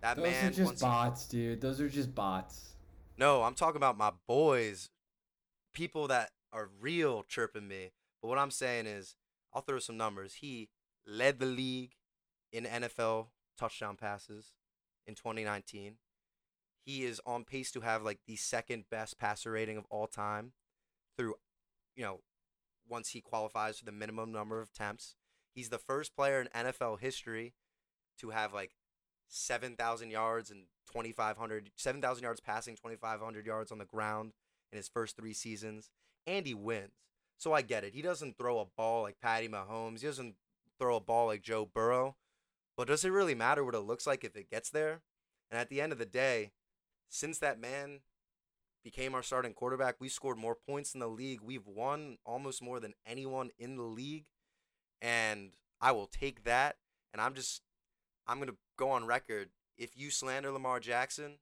That 0.00 0.16
Those 0.16 0.26
man. 0.26 0.46
are 0.46 0.50
just 0.50 0.80
bots, 0.80 1.30
he... 1.30 1.36
dude. 1.38 1.60
Those 1.60 1.80
are 1.80 1.88
just 1.88 2.14
bots. 2.14 2.74
No, 3.18 3.42
I'm 3.42 3.54
talking 3.54 3.76
about 3.76 3.98
my 3.98 4.12
boys 4.26 4.90
people 5.72 6.08
that 6.08 6.30
are 6.52 6.68
real 6.80 7.22
chirping 7.22 7.68
me. 7.68 7.92
But 8.20 8.28
what 8.28 8.38
I'm 8.38 8.50
saying 8.50 8.86
is, 8.86 9.14
I'll 9.52 9.62
throw 9.62 9.78
some 9.78 9.96
numbers. 9.96 10.34
He 10.34 10.70
led 11.06 11.38
the 11.38 11.46
league 11.46 11.92
in 12.52 12.64
NFL 12.64 13.28
touchdown 13.58 13.96
passes 13.96 14.54
in 15.06 15.14
2019. 15.14 15.94
He 16.84 17.04
is 17.04 17.20
on 17.26 17.44
pace 17.44 17.70
to 17.72 17.80
have 17.80 18.02
like 18.02 18.20
the 18.26 18.36
second 18.36 18.84
best 18.90 19.18
passer 19.18 19.50
rating 19.50 19.76
of 19.76 19.86
all 19.90 20.06
time 20.06 20.52
through, 21.16 21.34
you 21.94 22.04
know, 22.04 22.20
once 22.88 23.10
he 23.10 23.20
qualifies 23.20 23.78
for 23.78 23.84
the 23.84 23.92
minimum 23.92 24.32
number 24.32 24.60
of 24.60 24.70
attempts. 24.74 25.14
He's 25.52 25.68
the 25.68 25.78
first 25.78 26.14
player 26.14 26.40
in 26.40 26.48
NFL 26.48 27.00
history 27.00 27.54
to 28.18 28.30
have 28.30 28.52
like 28.52 28.72
7,000 29.30 30.10
yards 30.10 30.50
and 30.50 30.64
2,500, 30.88 31.70
7,000 31.76 32.22
yards 32.22 32.40
passing, 32.40 32.74
2,500 32.74 33.46
yards 33.46 33.72
on 33.72 33.78
the 33.78 33.84
ground 33.84 34.32
in 34.72 34.76
his 34.76 34.88
first 34.88 35.16
three 35.16 35.32
seasons, 35.32 35.90
and 36.26 36.46
he 36.46 36.54
wins. 36.54 36.92
So 37.38 37.52
I 37.52 37.62
get 37.62 37.84
it. 37.84 37.94
He 37.94 38.02
doesn't 38.02 38.36
throw 38.36 38.58
a 38.58 38.66
ball 38.76 39.02
like 39.02 39.20
Patty 39.22 39.48
Mahomes. 39.48 40.00
He 40.00 40.06
doesn't 40.06 40.34
throw 40.78 40.96
a 40.96 41.00
ball 41.00 41.26
like 41.26 41.42
Joe 41.42 41.68
Burrow. 41.72 42.16
But 42.76 42.88
does 42.88 43.04
it 43.04 43.10
really 43.10 43.34
matter 43.34 43.64
what 43.64 43.74
it 43.74 43.80
looks 43.80 44.06
like 44.06 44.24
if 44.24 44.36
it 44.36 44.50
gets 44.50 44.70
there? 44.70 45.00
And 45.50 45.58
at 45.58 45.70
the 45.70 45.80
end 45.80 45.92
of 45.92 45.98
the 45.98 46.06
day, 46.06 46.52
since 47.08 47.38
that 47.38 47.60
man 47.60 48.00
became 48.84 49.14
our 49.14 49.22
starting 49.22 49.52
quarterback, 49.52 49.96
we 49.98 50.08
scored 50.08 50.38
more 50.38 50.54
points 50.54 50.94
in 50.94 51.00
the 51.00 51.08
league. 51.08 51.40
We've 51.42 51.66
won 51.66 52.18
almost 52.24 52.62
more 52.62 52.80
than 52.80 52.94
anyone 53.06 53.50
in 53.58 53.76
the 53.76 53.82
league. 53.82 54.26
And 55.00 55.52
I 55.80 55.92
will 55.92 56.06
take 56.06 56.44
that. 56.44 56.76
And 57.12 57.20
I'm 57.20 57.34
just, 57.34 57.62
I'm 58.26 58.36
going 58.36 58.48
to 58.48 58.56
go 58.80 58.90
on 58.90 59.06
record. 59.06 59.50
If 59.78 59.96
you 59.96 60.10
slander 60.10 60.50
Lamar 60.50 60.80
Jackson, 60.80 61.38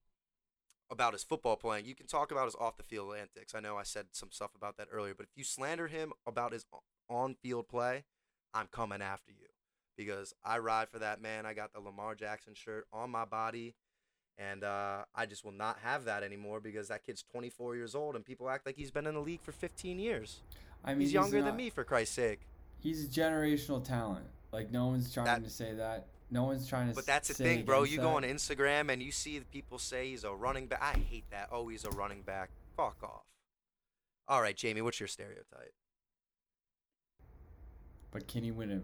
about 0.90 1.12
his 1.12 1.22
football 1.22 1.56
playing. 1.56 1.84
You 1.84 1.94
can 1.94 2.06
talk 2.06 2.30
about 2.30 2.46
his 2.46 2.54
off 2.54 2.76
the 2.76 2.82
field 2.82 3.14
antics. 3.18 3.54
I 3.54 3.60
know 3.60 3.76
I 3.76 3.82
said 3.82 4.06
some 4.12 4.30
stuff 4.30 4.50
about 4.56 4.76
that 4.78 4.88
earlier, 4.92 5.14
but 5.14 5.24
if 5.24 5.36
you 5.36 5.44
slander 5.44 5.86
him 5.86 6.12
about 6.26 6.52
his 6.52 6.64
on 7.08 7.34
field 7.34 7.68
play, 7.68 8.04
I'm 8.54 8.68
coming 8.68 9.02
after 9.02 9.32
you 9.32 9.48
because 9.96 10.32
I 10.44 10.58
ride 10.58 10.88
for 10.88 10.98
that 10.98 11.20
man. 11.20 11.44
I 11.44 11.54
got 11.54 11.72
the 11.72 11.80
Lamar 11.80 12.14
Jackson 12.14 12.54
shirt 12.54 12.86
on 12.92 13.10
my 13.10 13.24
body. 13.24 13.74
And 14.40 14.62
uh, 14.62 14.98
I 15.16 15.26
just 15.26 15.44
will 15.44 15.52
not 15.52 15.78
have 15.82 16.04
that 16.04 16.22
anymore 16.22 16.60
because 16.60 16.88
that 16.88 17.04
kid's 17.04 17.24
24 17.24 17.74
years 17.74 17.96
old 17.96 18.14
and 18.14 18.24
people 18.24 18.48
act 18.48 18.66
like 18.66 18.76
he's 18.76 18.92
been 18.92 19.06
in 19.06 19.14
the 19.14 19.20
league 19.20 19.42
for 19.42 19.50
15 19.50 19.98
years. 19.98 20.42
I 20.84 20.92
mean, 20.92 21.00
he's 21.00 21.12
younger 21.12 21.38
he's 21.38 21.44
not, 21.44 21.50
than 21.50 21.56
me, 21.56 21.70
for 21.70 21.82
Christ's 21.82 22.14
sake. 22.14 22.40
He's 22.78 23.04
a 23.04 23.08
generational 23.08 23.82
talent. 23.82 24.24
Like, 24.52 24.70
no 24.70 24.86
one's 24.86 25.12
trying 25.12 25.26
that, 25.26 25.42
to 25.42 25.50
say 25.50 25.74
that. 25.74 26.06
No 26.30 26.44
one's 26.44 26.68
trying 26.68 26.88
to. 26.88 26.94
But 26.94 27.06
that's 27.06 27.28
the 27.28 27.34
thing, 27.34 27.64
bro. 27.64 27.84
You 27.84 27.96
that. 27.96 28.02
go 28.02 28.10
on 28.10 28.22
Instagram 28.22 28.92
and 28.92 29.02
you 29.02 29.12
see 29.12 29.40
people 29.50 29.78
say 29.78 30.10
he's 30.10 30.24
a 30.24 30.32
running 30.32 30.66
back. 30.66 30.82
I 30.82 30.98
hate 30.98 31.24
that. 31.30 31.48
Oh, 31.50 31.68
he's 31.68 31.84
a 31.84 31.90
running 31.90 32.22
back. 32.22 32.50
Fuck 32.76 33.02
off. 33.02 33.24
All 34.26 34.42
right, 34.42 34.56
Jamie. 34.56 34.82
What's 34.82 35.00
your 35.00 35.06
stereotype? 35.06 35.72
But 38.10 38.28
can 38.28 38.44
he 38.44 38.50
win 38.50 38.70
a? 38.70 38.80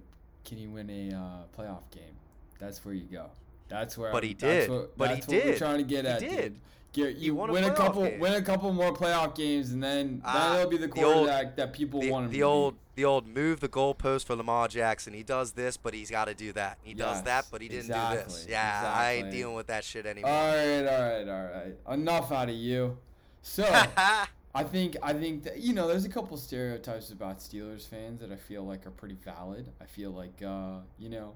Can 0.49 0.59
he 0.59 0.67
win 0.67 0.89
a 0.91 1.15
uh, 1.15 1.59
playoff 1.59 1.91
game? 1.91 2.17
That's 2.59 2.85
where 2.85 2.95
you 2.95 3.05
go. 3.05 3.31
That's 3.69 3.99
where. 3.99 4.13
But 4.13 4.25
he 4.25 4.35
did. 4.35 4.71
What, 4.71 4.97
but 4.97 5.15
he 5.15 5.21
did. 5.21 5.47
We're 5.47 5.59
trying 5.59 5.79
to 5.79 5.85
get 5.85 6.05
he 6.05 6.11
at. 6.11 6.21
Did. 6.21 6.31
Dude. 6.31 6.61
Get, 6.95 7.17
you 7.17 7.35
win 7.35 7.65
a, 7.65 7.67
a 7.67 7.73
couple, 7.73 8.05
game. 8.05 8.21
win 8.21 8.35
a 8.35 8.43
couple 8.43 8.73
more 8.73 8.95
playoff 8.95 9.35
games, 9.35 9.73
and 9.73 9.83
then 9.83 10.23
uh, 10.25 10.55
that'll 10.55 10.71
be 10.71 10.77
the 10.77 10.87
quarterback 10.87 11.57
the 11.57 11.63
old, 11.63 11.71
that 11.71 11.73
people 11.73 12.01
the, 12.01 12.11
want 12.11 12.31
the 12.31 12.39
to 12.39 12.43
old. 12.45 12.75
The 12.95 13.05
old 13.05 13.27
move 13.27 13.59
the 13.59 13.69
goalpost 13.69 14.27
for 14.27 14.37
Lamar 14.37 14.69
Jackson. 14.69 15.13
He 15.13 15.25
does 15.25 15.51
this, 15.51 15.77
but 15.77 15.93
he's 15.93 16.13
got 16.13 16.27
to 16.27 16.35
do 16.35 16.53
that. 16.53 16.79
He 16.85 16.93
yes, 16.93 16.99
does 16.99 17.23
that, 17.25 17.47
but 17.51 17.61
he 17.61 17.67
didn't 17.67 17.87
exactly, 17.87 18.19
do 18.19 18.25
this. 18.25 18.47
Yeah, 18.49 18.79
exactly. 18.79 19.05
I 19.05 19.13
ain't 19.15 19.31
dealing 19.33 19.57
with 19.57 19.67
that 19.67 19.83
shit 19.83 20.07
anymore. 20.07 20.31
All 20.31 20.55
right, 20.55 20.87
all 20.87 21.03
right, 21.03 21.29
all 21.29 21.45
right. 21.45 21.95
Enough 21.99 22.31
out 22.31 22.49
of 22.49 22.55
you. 22.55 22.97
So, 23.43 23.65
I 24.55 24.63
think 24.63 24.97
I 25.03 25.13
think 25.13 25.43
that 25.43 25.59
you 25.59 25.73
know 25.73 25.89
there's 25.89 26.05
a 26.05 26.09
couple 26.09 26.37
stereotypes 26.37 27.11
about 27.11 27.41
Steelers 27.41 27.89
fans 27.89 28.21
that 28.21 28.31
I 28.31 28.37
feel 28.37 28.63
like 28.63 28.87
are 28.87 28.93
pretty 28.93 29.17
valid. 29.17 29.73
I 29.81 29.87
feel 29.87 30.13
like 30.13 30.41
uh, 30.47 30.79
you 30.97 31.09
know 31.09 31.35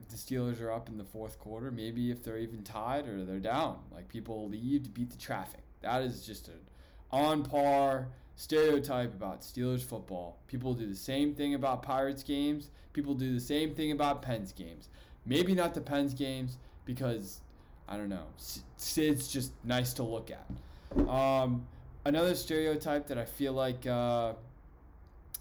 if 0.00 0.08
the 0.08 0.16
Steelers 0.16 0.60
are 0.60 0.72
up 0.72 0.88
in 0.88 0.96
the 0.96 1.04
fourth 1.04 1.38
quarter, 1.38 1.70
maybe 1.70 2.10
if 2.10 2.22
they're 2.22 2.38
even 2.38 2.62
tied 2.62 3.06
or 3.06 3.24
they're 3.24 3.38
down, 3.38 3.78
like 3.92 4.08
people 4.08 4.48
leave 4.48 4.84
to 4.84 4.90
beat 4.90 5.10
the 5.10 5.18
traffic. 5.18 5.60
That 5.82 6.02
is 6.02 6.24
just 6.24 6.48
an 6.48 6.54
on 7.10 7.44
par 7.44 8.08
stereotype 8.34 9.12
about 9.14 9.42
Steelers 9.42 9.82
football. 9.82 10.38
People 10.46 10.72
do 10.72 10.86
the 10.86 10.96
same 10.96 11.34
thing 11.34 11.54
about 11.54 11.82
Pirates 11.82 12.22
games. 12.22 12.70
People 12.92 13.14
do 13.14 13.34
the 13.34 13.40
same 13.40 13.74
thing 13.74 13.92
about 13.92 14.22
Pens 14.22 14.52
games. 14.52 14.88
Maybe 15.26 15.54
not 15.54 15.74
the 15.74 15.80
Pens 15.80 16.14
games 16.14 16.56
because 16.86 17.40
I 17.86 17.96
don't 17.96 18.08
know. 18.08 18.24
Sid's 18.76 19.28
just 19.28 19.52
nice 19.64 19.92
to 19.94 20.02
look 20.02 20.30
at. 20.30 21.08
Um, 21.08 21.66
another 22.06 22.34
stereotype 22.34 23.06
that 23.08 23.18
I 23.18 23.26
feel 23.26 23.52
like 23.52 23.86
uh, 23.86 24.32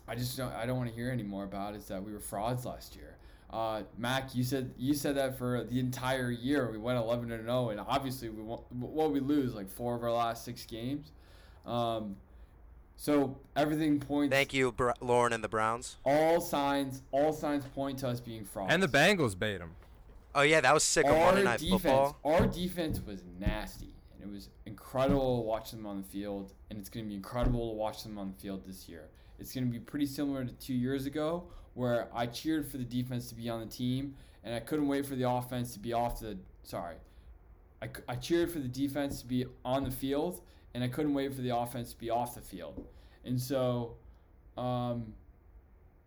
I 0.08 0.16
just 0.16 0.36
don't, 0.36 0.52
I 0.54 0.66
don't 0.66 0.78
want 0.78 0.90
to 0.90 0.96
hear 0.96 1.12
anymore 1.12 1.46
about 1.46 1.76
is 1.76 1.86
that 1.86 2.04
we 2.04 2.12
were 2.12 2.20
frauds 2.20 2.66
last 2.66 2.96
year. 2.96 3.16
Uh, 3.50 3.82
Mac, 3.98 4.36
you 4.36 4.44
said 4.44 4.72
you 4.78 4.94
said 4.94 5.16
that 5.18 5.38
for 5.38 5.64
the 5.64 5.80
entire 5.80 6.30
year 6.30 6.70
we 6.72 6.78
went 6.78 7.00
11 7.00 7.32
and 7.32 7.44
0, 7.46 7.70
and 7.70 7.80
obviously 7.80 8.30
we 8.30 8.44
won, 8.44 8.60
what 8.70 9.12
we 9.12 9.20
lose 9.20 9.56
like 9.56 9.70
four 9.70 9.96
of 9.96 10.04
our 10.04 10.12
last 10.12 10.46
six 10.46 10.66
games. 10.66 11.12
Um, 11.66 12.16
So 12.96 13.38
everything 13.56 14.00
points. 14.00 14.32
Thank 14.34 14.54
you, 14.54 14.72
Br- 14.72 14.92
Lauren 15.02 15.34
and 15.34 15.44
the 15.44 15.48
Browns. 15.50 15.98
All 16.06 16.42
signs, 16.42 17.02
all 17.12 17.32
signs 17.34 17.66
point 17.66 18.00
to 18.00 18.08
us 18.10 18.20
being 18.20 18.46
frauds. 18.46 18.72
And 18.74 18.84
the 18.84 18.88
Bengals 18.88 19.38
bait 19.40 19.58
them. 19.60 19.72
Oh 20.36 20.42
yeah, 20.42 20.62
that 20.62 20.74
was 20.74 20.84
sick 20.84 21.06
of 21.06 21.14
our 21.14 21.26
Monday 21.32 21.44
Night 21.44 21.60
defense, 21.60 21.82
Football. 21.82 22.20
our 22.24 22.46
defense 22.46 23.00
was 23.04 23.24
nasty, 23.40 23.96
and 24.14 24.30
it 24.30 24.32
was 24.32 24.50
incredible 24.68 25.38
to 25.38 25.48
watch 25.48 25.72
them 25.72 25.88
on 25.88 26.02
the 26.02 26.08
field. 26.08 26.54
And 26.70 26.78
it's 26.78 26.90
going 26.90 27.06
to 27.06 27.10
be 27.10 27.16
incredible 27.16 27.72
to 27.72 27.76
watch 27.76 28.04
them 28.04 28.20
on 28.20 28.34
the 28.36 28.40
field 28.40 28.62
this 28.68 28.88
year. 28.88 29.06
It's 29.40 29.54
going 29.54 29.66
to 29.66 29.72
be 29.72 29.80
pretty 29.80 30.06
similar 30.06 30.44
to 30.44 30.52
two 30.54 30.74
years 30.74 31.06
ago, 31.06 31.44
where 31.74 32.08
I 32.14 32.26
cheered 32.26 32.70
for 32.70 32.78
the 32.78 32.84
defense 32.84 33.30
to 33.30 33.36
be 33.36 33.50
on 33.50 33.60
the 33.60 33.66
team, 33.66 34.16
and 34.44 34.54
I 34.54 34.60
couldn't 34.60 34.88
wait 34.88 35.06
for 35.06 35.16
the 35.16 35.30
offense 35.30 35.74
to 35.74 35.80
be 35.80 35.94
off 35.94 36.20
the. 36.20 36.38
Sorry, 36.64 36.96
I, 37.82 37.90
I 38.08 38.16
cheered 38.16 38.52
for 38.52 38.60
the 38.60 38.68
defense 38.68 39.22
to 39.22 39.28
be 39.28 39.46
on 39.64 39.84
the 39.84 39.92
field, 39.92 40.42
and 40.74 40.84
I 40.84 40.88
couldn't 40.88 41.14
wait 41.14 41.34
for 41.34 41.42
the 41.42 41.56
offense 41.56 41.92
to 41.94 41.98
be 41.98 42.10
off 42.10 42.36
the 42.36 42.42
field. 42.42 42.86
And 43.26 43.40
so, 43.40 43.96
um, 44.58 45.14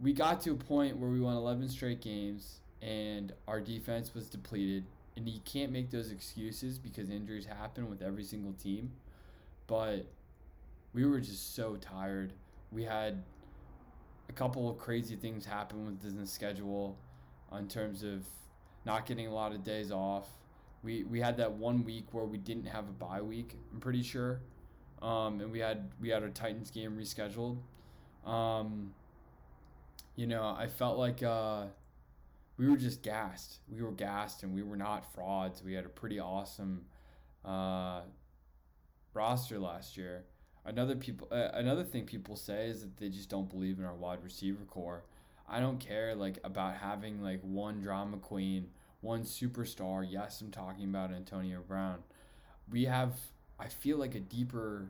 we 0.01 0.13
got 0.13 0.41
to 0.43 0.53
a 0.53 0.57
point 0.57 0.97
where 0.97 1.11
we 1.11 1.21
won 1.21 1.37
11 1.37 1.69
straight 1.69 2.01
games, 2.01 2.61
and 2.81 3.33
our 3.47 3.61
defense 3.61 4.15
was 4.15 4.29
depleted. 4.29 4.85
And 5.15 5.29
you 5.29 5.41
can't 5.45 5.71
make 5.71 5.91
those 5.91 6.11
excuses 6.11 6.79
because 6.79 7.11
injuries 7.11 7.45
happen 7.45 7.91
with 7.91 8.01
every 8.01 8.25
single 8.25 8.55
team. 8.55 8.93
But 9.67 10.07
we 10.95 11.05
were 11.05 11.21
just 11.21 11.55
so 11.55 11.77
tired. 11.77 12.33
We 12.73 12.85
had 12.85 13.23
a 14.29 14.33
couple 14.33 14.71
of 14.71 14.79
crazy 14.79 15.17
things 15.17 15.45
happen 15.45 15.85
with 15.87 16.19
the 16.19 16.27
schedule 16.27 16.99
in 17.57 17.69
terms 17.69 18.03
of 18.03 18.25
not 18.85 19.07
getting 19.07 19.27
a 19.27 19.35
lot 19.35 19.53
of 19.53 19.63
days 19.63 19.91
off. 19.91 20.29
We, 20.83 21.05
we 21.05 21.21
had 21.21 21.37
that 21.37 21.53
one 21.53 21.85
week 21.85 22.07
where 22.13 22.25
we 22.25 22.39
didn't 22.39 22.67
have 22.67 22.89
a 22.89 22.93
bye 22.93 23.21
week. 23.21 23.57
I'm 23.73 23.81
pretty 23.81 24.03
sure, 24.03 24.41
um, 25.01 25.41
and 25.41 25.53
we 25.53 25.61
had 25.61 25.93
we 26.01 26.09
had 26.09 26.23
our 26.23 26.31
Titans 26.31 26.71
game 26.71 26.97
rescheduled. 26.97 27.59
Um, 28.29 28.93
you 30.17 30.27
know, 30.27 30.43
I 30.59 30.67
felt 30.67 30.99
like 30.99 31.23
uh, 31.23 31.67
we 32.57 32.69
were 32.69 32.77
just 32.77 33.03
gassed. 33.03 33.59
We 33.69 33.83
were 33.83 33.93
gassed, 33.93 34.43
and 34.43 34.55
we 34.55 34.63
were 34.63 34.77
not 34.77 35.13
frauds. 35.15 35.63
We 35.63 35.75
had 35.75 35.85
a 35.85 35.89
pretty 35.89 36.19
awesome 36.19 36.87
uh, 37.45 38.01
roster 39.15 39.59
last 39.61 39.97
year. 39.97 40.25
Another 40.65 40.95
people, 40.95 41.29
uh, 41.31 41.49
another 41.55 41.83
thing 41.83 42.05
people 42.05 42.37
say 42.37 42.69
is 42.69 42.83
that 42.83 42.97
they 42.97 43.09
just 43.09 43.29
don't 43.29 43.51
believe 43.51 43.79
in 43.79 43.85
our 43.85 43.95
wide 43.95 44.23
receiver 44.23 44.65
corps. 44.65 45.03
I 45.49 45.61
don't 45.61 45.81
care 45.81 46.15
like 46.15 46.39
about 46.45 46.77
having 46.77 47.21
like 47.23 47.41
one 47.43 47.81
drama 47.81 48.19
queen, 48.19 48.69
one 49.01 49.23
superstar. 49.23 50.07
Yes, 50.09 50.41
I'm 50.41 50.51
talking 50.51 50.85
about 50.85 51.13
Antonio 51.13 51.61
Brown. 51.67 51.99
We 52.71 52.85
have, 52.85 53.15
I 53.59 53.67
feel 53.67 53.99
like 53.99 54.15
a 54.15 54.21
deeper 54.21 54.89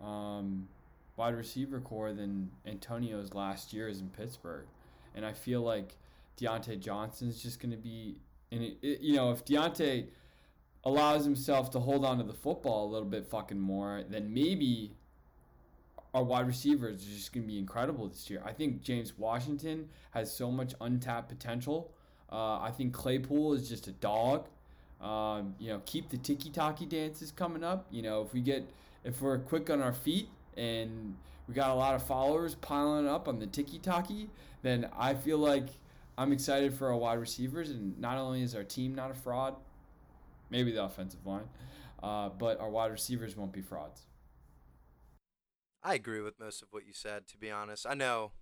um, 0.00 0.68
wide 1.16 1.34
receiver 1.34 1.80
corps 1.80 2.12
than 2.12 2.50
Antonio's 2.66 3.32
last 3.32 3.72
year's 3.72 4.00
in 4.00 4.10
Pittsburgh, 4.10 4.66
and 5.14 5.24
I 5.24 5.32
feel 5.32 5.62
like 5.62 5.96
Diontae 6.38 6.78
Johnson's 6.78 7.42
just 7.42 7.60
going 7.60 7.72
to 7.72 7.78
be, 7.78 8.18
and 8.52 8.62
it, 8.62 8.76
it, 8.82 9.00
you 9.00 9.16
know, 9.16 9.32
if 9.32 9.44
Diontae 9.44 10.08
allows 10.86 11.24
himself 11.24 11.68
to 11.72 11.80
hold 11.80 12.04
on 12.04 12.16
to 12.18 12.22
the 12.22 12.32
football 12.32 12.86
a 12.86 12.90
little 12.90 13.08
bit 13.08 13.26
fucking 13.26 13.58
more, 13.58 14.04
then 14.08 14.32
maybe 14.32 14.92
our 16.14 16.22
wide 16.22 16.46
receivers 16.46 17.02
are 17.02 17.10
just 17.10 17.32
going 17.32 17.44
to 17.44 17.52
be 17.52 17.58
incredible 17.58 18.06
this 18.06 18.30
year. 18.30 18.40
I 18.46 18.52
think 18.52 18.82
James 18.82 19.18
Washington 19.18 19.88
has 20.12 20.32
so 20.32 20.48
much 20.48 20.74
untapped 20.80 21.28
potential. 21.28 21.90
Uh, 22.30 22.60
I 22.60 22.70
think 22.70 22.94
Claypool 22.94 23.54
is 23.54 23.68
just 23.68 23.88
a 23.88 23.92
dog. 23.92 24.46
Um, 25.00 25.56
you 25.58 25.70
know, 25.70 25.82
keep 25.86 26.08
the 26.08 26.18
tiki 26.18 26.50
taki 26.50 26.86
dances 26.86 27.32
coming 27.32 27.64
up. 27.64 27.88
You 27.90 28.02
know, 28.02 28.22
if 28.22 28.32
we 28.32 28.40
get, 28.40 28.64
if 29.02 29.20
we're 29.20 29.38
quick 29.38 29.68
on 29.70 29.82
our 29.82 29.92
feet 29.92 30.28
and 30.56 31.16
we 31.48 31.54
got 31.54 31.70
a 31.70 31.74
lot 31.74 31.96
of 31.96 32.06
followers 32.06 32.54
piling 32.54 33.08
up 33.08 33.26
on 33.26 33.40
the 33.40 33.46
tiki 33.48 33.80
taki, 33.80 34.30
then 34.62 34.88
I 34.96 35.14
feel 35.14 35.38
like 35.38 35.66
I'm 36.16 36.30
excited 36.32 36.74
for 36.74 36.86
our 36.92 36.96
wide 36.96 37.18
receivers. 37.18 37.70
And 37.70 37.98
not 37.98 38.18
only 38.18 38.42
is 38.42 38.54
our 38.54 38.64
team 38.64 38.94
not 38.94 39.10
a 39.10 39.14
fraud, 39.14 39.56
maybe 40.50 40.72
the 40.72 40.84
offensive 40.84 41.26
line, 41.26 41.48
uh, 42.02 42.28
but 42.30 42.60
our 42.60 42.70
wide 42.70 42.90
receivers 42.90 43.36
won't 43.36 43.52
be 43.52 43.62
frauds. 43.62 44.02
I 45.82 45.94
agree 45.94 46.20
with 46.20 46.40
most 46.40 46.62
of 46.62 46.68
what 46.72 46.86
you 46.86 46.92
said. 46.92 47.28
To 47.28 47.38
be 47.38 47.50
honest, 47.50 47.86
I 47.88 47.94
know. 47.94 48.32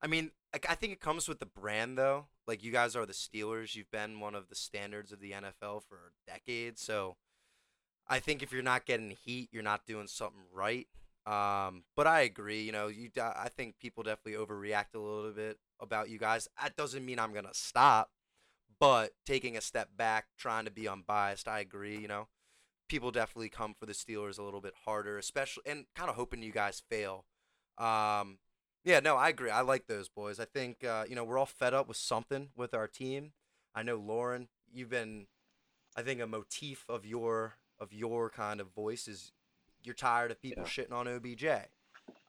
I 0.00 0.06
mean, 0.06 0.30
I 0.54 0.76
think 0.76 0.92
it 0.92 1.00
comes 1.00 1.28
with 1.28 1.40
the 1.40 1.46
brand, 1.46 1.98
though. 1.98 2.26
Like 2.46 2.62
you 2.62 2.70
guys 2.70 2.94
are 2.94 3.04
the 3.04 3.12
Steelers. 3.12 3.74
You've 3.74 3.90
been 3.90 4.20
one 4.20 4.34
of 4.34 4.48
the 4.48 4.54
standards 4.54 5.10
of 5.10 5.20
the 5.20 5.32
NFL 5.32 5.82
for 5.82 6.12
decades. 6.26 6.80
So, 6.80 7.16
I 8.08 8.20
think 8.20 8.42
if 8.42 8.52
you're 8.52 8.62
not 8.62 8.86
getting 8.86 9.10
heat, 9.10 9.48
you're 9.52 9.62
not 9.62 9.86
doing 9.86 10.06
something 10.06 10.40
right. 10.52 10.86
Um, 11.26 11.82
but 11.94 12.06
I 12.06 12.20
agree. 12.20 12.62
You 12.62 12.72
know, 12.72 12.86
you. 12.88 13.10
I 13.18 13.48
think 13.54 13.78
people 13.78 14.02
definitely 14.02 14.42
overreact 14.42 14.94
a 14.94 14.98
little 14.98 15.32
bit 15.32 15.58
about 15.80 16.08
you 16.08 16.18
guys. 16.18 16.48
That 16.62 16.76
doesn't 16.76 17.04
mean 17.04 17.18
I'm 17.18 17.34
gonna 17.34 17.52
stop. 17.52 18.10
But 18.80 19.12
taking 19.26 19.56
a 19.56 19.60
step 19.60 19.90
back, 19.96 20.26
trying 20.38 20.64
to 20.64 20.70
be 20.70 20.86
unbiased, 20.88 21.48
I 21.48 21.60
agree. 21.60 21.98
You 21.98 22.08
know, 22.08 22.28
people 22.88 23.10
definitely 23.10 23.48
come 23.48 23.74
for 23.78 23.86
the 23.86 23.92
Steelers 23.92 24.38
a 24.38 24.42
little 24.42 24.60
bit 24.60 24.74
harder, 24.84 25.18
especially 25.18 25.64
and 25.66 25.86
kind 25.94 26.08
of 26.10 26.16
hoping 26.16 26.42
you 26.42 26.52
guys 26.52 26.82
fail. 26.88 27.24
Um, 27.76 28.38
yeah, 28.84 29.00
no, 29.00 29.16
I 29.16 29.28
agree. 29.28 29.50
I 29.50 29.60
like 29.62 29.86
those 29.86 30.08
boys. 30.08 30.38
I 30.40 30.44
think 30.44 30.84
uh, 30.84 31.04
you 31.08 31.14
know 31.16 31.24
we're 31.24 31.38
all 31.38 31.46
fed 31.46 31.74
up 31.74 31.88
with 31.88 31.96
something 31.96 32.50
with 32.56 32.72
our 32.74 32.86
team. 32.86 33.32
I 33.74 33.82
know 33.82 33.96
Lauren, 33.96 34.48
you've 34.72 34.90
been, 34.90 35.26
I 35.96 36.02
think 36.02 36.20
a 36.20 36.26
motif 36.26 36.84
of 36.88 37.04
your 37.04 37.54
of 37.80 37.92
your 37.92 38.30
kind 38.30 38.60
of 38.60 38.68
voice 38.72 39.06
is 39.08 39.32
you're 39.84 39.94
tired 39.94 40.30
of 40.30 40.40
people 40.40 40.64
Yeah. 40.64 40.68
shitting 40.68 40.92
on 40.92 41.06
OBJ. 41.06 41.44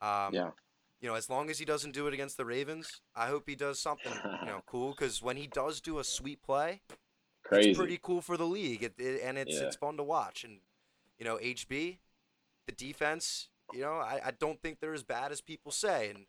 Um, 0.00 0.34
Yeah. 0.34 0.50
You 1.00 1.08
know, 1.08 1.14
as 1.14 1.30
long 1.30 1.48
as 1.48 1.58
he 1.58 1.64
doesn't 1.64 1.92
do 1.92 2.06
it 2.08 2.14
against 2.14 2.36
the 2.36 2.44
Ravens, 2.44 3.00
I 3.16 3.28
hope 3.28 3.44
he 3.48 3.54
does 3.54 3.80
something 3.80 4.12
you 4.42 4.46
know 4.46 4.62
cool. 4.66 4.90
Because 4.90 5.22
when 5.22 5.36
he 5.36 5.46
does 5.46 5.80
do 5.80 5.98
a 5.98 6.04
sweet 6.04 6.42
play, 6.42 6.82
Crazy. 7.42 7.70
it's 7.70 7.78
pretty 7.78 7.98
cool 8.02 8.20
for 8.20 8.36
the 8.36 8.46
league, 8.46 8.82
it, 8.82 8.94
it, 8.98 9.22
and 9.24 9.38
it's 9.38 9.56
Yeah. 9.56 9.66
it's 9.66 9.76
fun 9.76 9.96
to 9.96 10.02
watch. 10.02 10.44
And 10.44 10.60
you 11.18 11.24
know, 11.24 11.36
HB, 11.38 11.98
the 12.66 12.72
defense, 12.72 13.48
you 13.72 13.80
know, 13.80 13.94
I, 13.94 14.20
I 14.26 14.30
don't 14.32 14.60
think 14.60 14.80
they're 14.80 14.94
as 14.94 15.02
bad 15.02 15.32
as 15.32 15.40
people 15.40 15.72
say, 15.72 16.10
and 16.10 16.26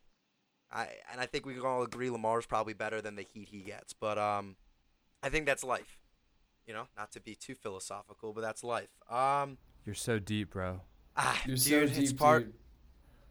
I 0.71 0.87
and 1.11 1.19
I 1.19 1.25
think 1.25 1.45
we 1.45 1.53
can 1.53 1.65
all 1.65 1.83
agree 1.83 2.09
Lamar's 2.09 2.45
probably 2.45 2.73
better 2.73 3.01
than 3.01 3.15
the 3.15 3.23
heat 3.23 3.49
he 3.49 3.59
gets. 3.59 3.91
But 3.93 4.17
um, 4.17 4.55
I 5.21 5.29
think 5.29 5.45
that's 5.45 5.63
life. 5.63 5.97
You 6.65 6.73
know, 6.73 6.87
not 6.95 7.11
to 7.13 7.19
be 7.19 7.35
too 7.35 7.55
philosophical, 7.55 8.31
but 8.31 8.39
that's 8.41 8.63
life. 8.63 8.89
Um, 9.09 9.57
You're 9.85 9.95
so 9.95 10.19
deep, 10.19 10.51
bro. 10.51 10.79
ah, 11.17 11.41
You're 11.45 11.57
dude, 11.57 11.93
so 11.93 11.99
it's 12.01 12.13
part. 12.13 12.45
dude. 12.45 12.53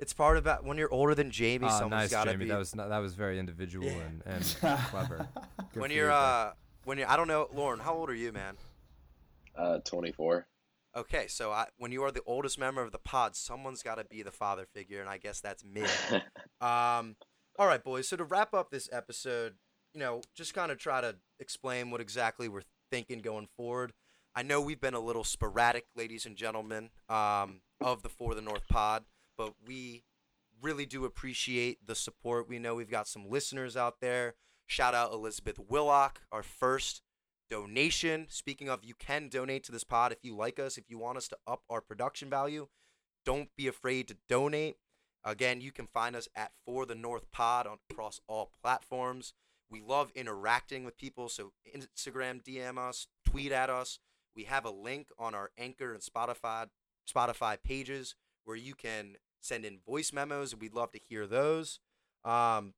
It's 0.00 0.12
part 0.14 0.36
about 0.38 0.64
when 0.64 0.78
you're 0.78 0.92
older 0.92 1.14
than 1.14 1.30
Jamie. 1.30 1.66
Ah, 1.68 1.78
someone's 1.78 2.02
nice, 2.04 2.10
got 2.10 2.24
to 2.24 2.32
Jamie. 2.32 2.46
be. 2.46 2.50
That 2.50 2.58
was 2.58 2.74
not, 2.74 2.88
that 2.88 2.98
was 2.98 3.14
very 3.14 3.38
individual 3.38 3.86
Yeah. 3.86 3.98
and, 4.00 4.22
and 4.26 4.44
clever. 4.90 5.28
Good 5.72 5.80
when 5.80 5.90
you're 5.90 6.06
you, 6.06 6.12
uh, 6.12 6.52
when 6.84 6.98
you're 6.98 7.08
I 7.10 7.16
don't 7.16 7.28
know, 7.28 7.48
Lauren. 7.54 7.80
How 7.80 7.94
old 7.94 8.08
are 8.10 8.14
you, 8.14 8.32
man? 8.32 8.56
Uh, 9.54 9.78
24. 9.80 10.46
Okay, 10.96 11.26
so 11.28 11.52
I, 11.52 11.66
when 11.78 11.92
you 11.92 12.02
are 12.02 12.10
the 12.10 12.22
oldest 12.26 12.58
member 12.58 12.82
of 12.82 12.90
the 12.92 12.98
pod, 12.98 13.36
someone's 13.36 13.82
got 13.82 13.96
to 13.98 14.04
be 14.04 14.22
the 14.22 14.32
father 14.32 14.66
figure, 14.74 15.00
and 15.00 15.08
I 15.08 15.18
guess 15.18 15.40
that's 15.40 15.64
me. 15.64 15.84
Um, 16.62 17.16
all 17.58 17.66
right, 17.66 17.82
boys. 17.82 18.06
So 18.06 18.16
to 18.18 18.24
wrap 18.24 18.52
up 18.52 18.70
this 18.70 18.86
episode, 18.92 19.54
you 19.94 20.00
know, 20.00 20.20
just 20.34 20.52
kind 20.52 20.70
of 20.70 20.76
try 20.76 21.00
to 21.00 21.16
explain 21.38 21.90
what 21.90 22.00
exactly 22.02 22.48
we're 22.50 22.64
thinking 22.90 23.20
going 23.20 23.48
forward. 23.56 23.92
I 24.34 24.42
know 24.42 24.60
we've 24.60 24.80
been 24.80 24.92
a 24.94 25.00
little 25.00 25.24
sporadic, 25.24 25.86
ladies 25.96 26.26
and 26.26 26.36
gentlemen, 26.36 26.90
um, 27.08 27.62
of 27.80 28.02
the 28.02 28.10
For 28.10 28.34
the 28.34 28.42
North 28.42 28.68
pod, 28.68 29.04
but 29.40 29.54
we 29.66 30.04
really 30.60 30.84
do 30.84 31.06
appreciate 31.06 31.86
the 31.86 31.94
support. 31.94 32.46
We 32.46 32.58
know 32.58 32.74
we've 32.74 32.90
got 32.90 33.08
some 33.08 33.30
listeners 33.30 33.74
out 33.74 34.02
there. 34.02 34.34
Shout 34.66 34.94
out 34.94 35.14
Elizabeth 35.14 35.58
Willock, 35.58 36.20
our 36.30 36.42
first 36.42 37.00
donation. 37.48 38.26
Speaking 38.28 38.68
of, 38.68 38.84
you 38.84 38.92
can 38.92 39.30
donate 39.30 39.64
to 39.64 39.72
this 39.72 39.82
pod 39.82 40.12
if 40.12 40.18
you 40.22 40.36
like 40.36 40.58
us, 40.58 40.76
if 40.76 40.90
you 40.90 40.98
want 40.98 41.16
us 41.16 41.26
to 41.28 41.38
up 41.46 41.62
our 41.70 41.80
production 41.80 42.28
value. 42.28 42.68
Don't 43.24 43.48
be 43.56 43.66
afraid 43.66 44.08
to 44.08 44.16
donate. 44.28 44.76
Again, 45.24 45.62
you 45.62 45.72
can 45.72 45.86
find 45.86 46.14
us 46.14 46.28
at 46.36 46.52
For 46.66 46.84
the 46.84 46.94
North 46.94 47.32
Pod 47.32 47.66
on 47.66 47.78
across 47.90 48.20
all 48.28 48.52
platforms. 48.62 49.32
We 49.70 49.80
love 49.80 50.12
interacting 50.14 50.84
with 50.84 50.98
people, 50.98 51.30
so 51.30 51.52
Instagram 51.74 52.42
DM 52.42 52.76
us, 52.76 53.06
tweet 53.24 53.52
at 53.52 53.70
us. 53.70 54.00
We 54.36 54.44
have 54.44 54.66
a 54.66 54.70
link 54.70 55.08
on 55.18 55.34
our 55.34 55.50
Anchor 55.56 55.94
and 55.94 56.02
Spotify 56.02 56.66
Spotify 57.10 57.56
pages 57.62 58.14
where 58.44 58.56
you 58.56 58.74
can 58.74 59.16
send 59.40 59.64
in 59.64 59.78
voice 59.86 60.12
memos, 60.12 60.54
we'd 60.54 60.74
love 60.74 60.92
to 60.92 60.98
hear 61.08 61.26
those. 61.26 61.80
Um, 62.24 62.74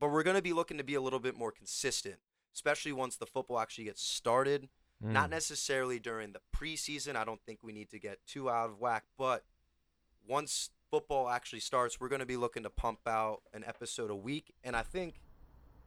but 0.00 0.10
we're 0.10 0.22
going 0.24 0.36
to 0.36 0.42
be 0.42 0.52
looking 0.52 0.78
to 0.78 0.84
be 0.84 0.94
a 0.94 1.00
little 1.00 1.20
bit 1.20 1.36
more 1.36 1.52
consistent, 1.52 2.16
especially 2.54 2.92
once 2.92 3.16
the 3.16 3.26
football 3.26 3.58
actually 3.60 3.84
gets 3.84 4.02
started. 4.02 4.68
Not 5.00 5.28
Mm. 5.28 5.30
necessarily 5.30 5.98
during 5.98 6.32
the 6.32 6.40
preseason. 6.56 7.16
I 7.16 7.24
don't 7.24 7.40
think 7.44 7.58
we 7.64 7.72
need 7.72 7.90
to 7.90 7.98
get 7.98 8.24
too 8.24 8.48
out 8.48 8.70
of 8.70 8.78
whack, 8.78 9.02
but 9.18 9.44
once 10.26 10.70
football 10.90 11.28
actually 11.28 11.60
starts, 11.60 11.98
we're 12.00 12.08
going 12.08 12.20
to 12.20 12.26
be 12.26 12.36
looking 12.36 12.62
to 12.62 12.70
pump 12.70 13.00
out 13.06 13.42
an 13.52 13.64
episode 13.66 14.10
a 14.10 14.14
week. 14.14 14.54
And 14.62 14.76
I 14.76 14.82
think, 14.82 15.14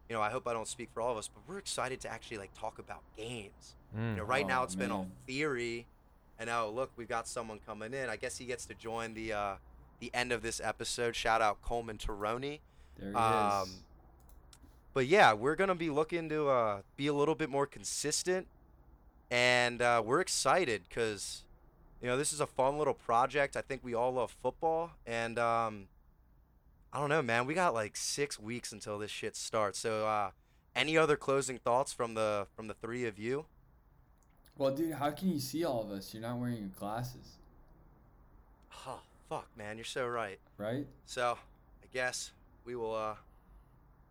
you 0.10 0.16
know, 0.16 0.22
I 0.22 0.30
hope 0.30 0.48
I 0.48 0.54
don't 0.54 0.68
speak 0.68 0.90
for 0.94 1.02
all 1.02 1.12
of 1.12 1.18
us, 1.18 1.30
but 1.30 1.44
we're 1.48 1.60
excited 1.60 2.02
to 2.02 2.10
actually 2.12 2.38
like 2.40 2.54
talk 2.60 2.78
about 2.80 3.04
games. 3.16 3.76
Mm. 3.96 4.12
You 4.12 4.16
know, 4.18 4.24
right 4.24 4.46
now 4.46 4.62
Oh, 4.62 4.64
it's 4.66 4.76
been 4.76 4.92
all 4.92 5.08
theory, 5.26 5.88
and 6.38 6.48
now 6.48 6.68
look, 6.68 6.92
we've 6.98 7.08
got 7.08 7.28
someone 7.28 7.60
coming 7.66 7.94
in. 7.94 8.10
I 8.10 8.18
guess 8.18 8.38
he 8.38 8.46
gets 8.46 8.66
to 8.66 8.74
join 8.74 9.14
the 9.14 9.32
uh, 9.34 9.56
the 10.06 10.18
end 10.18 10.32
of 10.32 10.42
this 10.42 10.62
episode. 10.64 11.16
Shout 11.16 11.42
out 11.42 11.62
Coleman 11.62 11.98
Taroni. 11.98 12.60
There 12.98 13.10
he 13.10 13.16
Um, 13.16 13.64
is. 13.68 13.76
But 14.94 15.08
yeah, 15.08 15.34
we're 15.34 15.56
gonna 15.56 15.76
be 15.76 15.90
looking 15.90 16.30
to 16.30 16.48
uh, 16.50 16.82
be 16.96 17.08
a 17.08 17.14
little 17.14 17.36
bit 17.36 17.50
more 17.50 17.66
consistent, 17.66 18.48
and 19.30 19.82
uh, 19.82 20.02
we're 20.06 20.22
excited 20.22 20.84
because 20.88 21.44
you 22.02 22.08
know 22.08 22.18
this 22.18 22.32
is 22.32 22.40
a 22.40 22.48
fun 22.48 22.78
little 22.78 22.94
project. 22.94 23.58
I 23.58 23.62
think 23.62 23.84
we 23.84 23.94
all 23.94 24.14
love 24.14 24.36
football, 24.42 24.92
and 25.06 25.38
um, 25.38 25.88
I 26.94 27.00
don't 27.00 27.10
know, 27.10 27.22
man. 27.22 27.46
We 27.46 27.54
got 27.56 27.74
like 27.74 27.98
six 27.98 28.40
weeks 28.40 28.72
until 28.72 28.98
this 28.98 29.12
shit 29.12 29.36
starts. 29.36 29.80
So, 29.80 30.08
uh, 30.08 30.32
any 30.76 30.98
other 30.98 31.18
closing 31.18 31.58
thoughts 31.58 31.92
from 31.92 32.14
the 32.14 32.48
from 32.56 32.68
the 32.68 32.74
three 32.76 33.06
of 33.06 33.20
you? 33.20 33.46
Well, 34.58 34.74
dude, 34.74 34.94
how 34.94 35.12
can 35.12 35.30
you 35.30 35.40
see 35.40 35.66
all 35.66 35.82
of 35.82 35.92
us? 35.92 36.14
You're 36.14 36.22
not 36.24 36.38
wearing 36.38 36.58
your 36.60 36.70
glasses, 36.80 37.34
Oh, 38.88 39.02
fuck, 39.30 39.48
man, 39.58 39.78
you're 39.78 39.86
so 39.86 40.08
right. 40.08 40.40
right? 40.58 40.86
So, 41.06 41.38
I 41.84 41.88
guess 41.94 42.32
we 42.64 42.76
will 42.76 42.96
uh, 42.96 43.16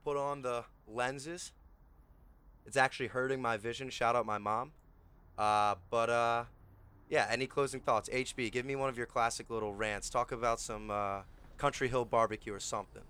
put 0.05 0.17
on 0.17 0.43
the 0.43 0.65
lenses. 0.87 1.53
It's 2.67 2.77
actually 2.77 3.09
hurting 3.09 3.43
my 3.43 3.57
vision. 3.57 3.91
Shout 3.91 4.17
out 4.17 4.27
my 4.27 4.39
mom. 4.39 4.73
Uh, 5.37 5.75
but 5.91 6.11
uh, 6.11 6.45
yeah. 7.09 7.27
Any 7.31 7.47
closing 7.47 7.81
thoughts? 7.81 8.09
HB, 8.09 8.53
give 8.53 8.65
me 8.65 8.77
one 8.77 8.89
of 8.89 8.97
your 8.97 9.07
classic 9.07 9.51
little 9.51 9.75
rants. 9.75 10.09
Talk 10.09 10.33
about 10.33 10.61
some 10.61 10.91
uh, 10.91 11.23
Country 11.59 11.89
Hill 11.89 12.05
barbecue 12.05 12.55
or 12.55 12.61
something. 12.61 13.03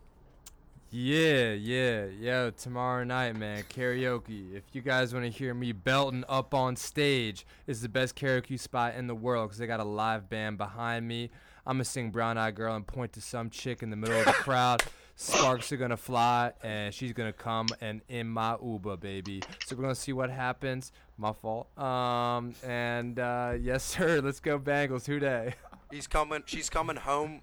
Yeah, 0.91 1.53
yeah, 1.53 2.07
yeah. 2.21 2.51
Tomorrow 2.57 3.03
night, 3.03 3.35
man, 3.37 3.65
karaoke. 3.65 4.55
If 4.55 4.63
you 4.73 4.81
guys 4.81 5.13
want 5.13 5.25
to 5.25 5.31
hear 5.31 5.53
me 5.53 5.73
belting 5.73 6.25
up 6.29 6.55
on 6.55 6.77
stage, 6.77 7.45
it's 7.67 7.81
the 7.81 7.89
best 7.89 8.15
karaoke 8.15 8.59
spot 8.61 8.95
in 8.95 9.09
the 9.09 9.15
world 9.15 9.49
because 9.49 9.59
they 9.59 9.67
got 9.67 9.81
a 9.81 9.85
live 9.85 10.29
band 10.29 10.57
behind 10.57 11.09
me. 11.09 11.31
I'm 11.67 11.77
gonna 11.77 11.85
sing 11.85 12.11
Brown 12.11 12.37
Eyed 12.37 12.55
Girl 12.55 12.75
and 12.75 12.87
point 12.87 13.13
to 13.15 13.21
some 13.21 13.51
chick 13.51 13.83
in 13.83 13.91
the 13.91 13.97
middle 13.97 14.19
of 14.19 14.27
the 14.27 14.33
crowd. 14.33 14.83
Sparks 15.17 15.71
are 15.73 15.77
gonna 15.77 15.97
fly 15.97 16.53
and 16.63 16.93
she's 16.93 17.13
gonna 17.13 17.33
come 17.33 17.69
and 17.81 18.03
in 18.09 18.29
my 18.29 18.57
Uber, 18.63 18.97
baby. 18.97 19.43
So 19.65 19.77
we're 19.77 19.83
gonna 19.83 19.95
see 19.95 20.13
what 20.13 20.31
happens. 20.31 20.93
My 21.17 21.33
fault. 21.33 21.77
Um, 21.79 22.55
and 22.65 23.19
uh, 23.19 23.55
yes, 23.61 23.85
sir. 23.85 24.21
Let's 24.21 24.41
go 24.41 24.59
Bengals. 24.59 25.07
Who 25.07 25.21
Dey? 25.21 25.55
He's 25.91 26.07
coming. 26.07 26.43
She's 26.47 26.69
coming 26.69 26.97
home. 26.97 27.41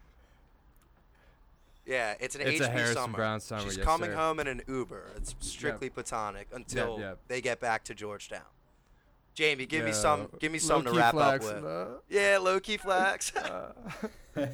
Yeah, 1.86 2.14
it's 2.20 2.36
an 2.36 2.42
It's 2.42 2.60
HB 2.62 2.94
summer. 2.94 3.40
Summer, 3.40 3.62
She's 3.64 3.78
yes, 3.78 3.86
coming 3.86 4.12
sir. 4.12 4.16
home 4.16 4.40
in 4.40 4.48
an 4.48 4.62
Uber. 4.68 5.12
It's 5.18 5.36
strictly 5.40 5.90
platonic 5.90 6.48
until 6.54 7.00
yep. 7.00 7.20
they 7.28 7.42
get 7.42 7.60
back 7.60 7.84
to 7.86 7.96
Georgetown. 7.96 8.42
Jamie, 9.42 9.66
give 9.66 9.84
me 9.84 9.92
some. 9.92 10.28
Give 10.40 10.52
me 10.52 10.60
something 10.60 10.94
to 10.94 11.00
wrap 11.00 11.16
flex, 11.16 11.48
up 11.48 11.56
with. 11.56 11.64
love. 11.64 12.02
Yeah, 12.10 12.38
low 12.40 12.60
key 12.60 12.78
flex. 12.86 13.36
Uh, 13.36 13.74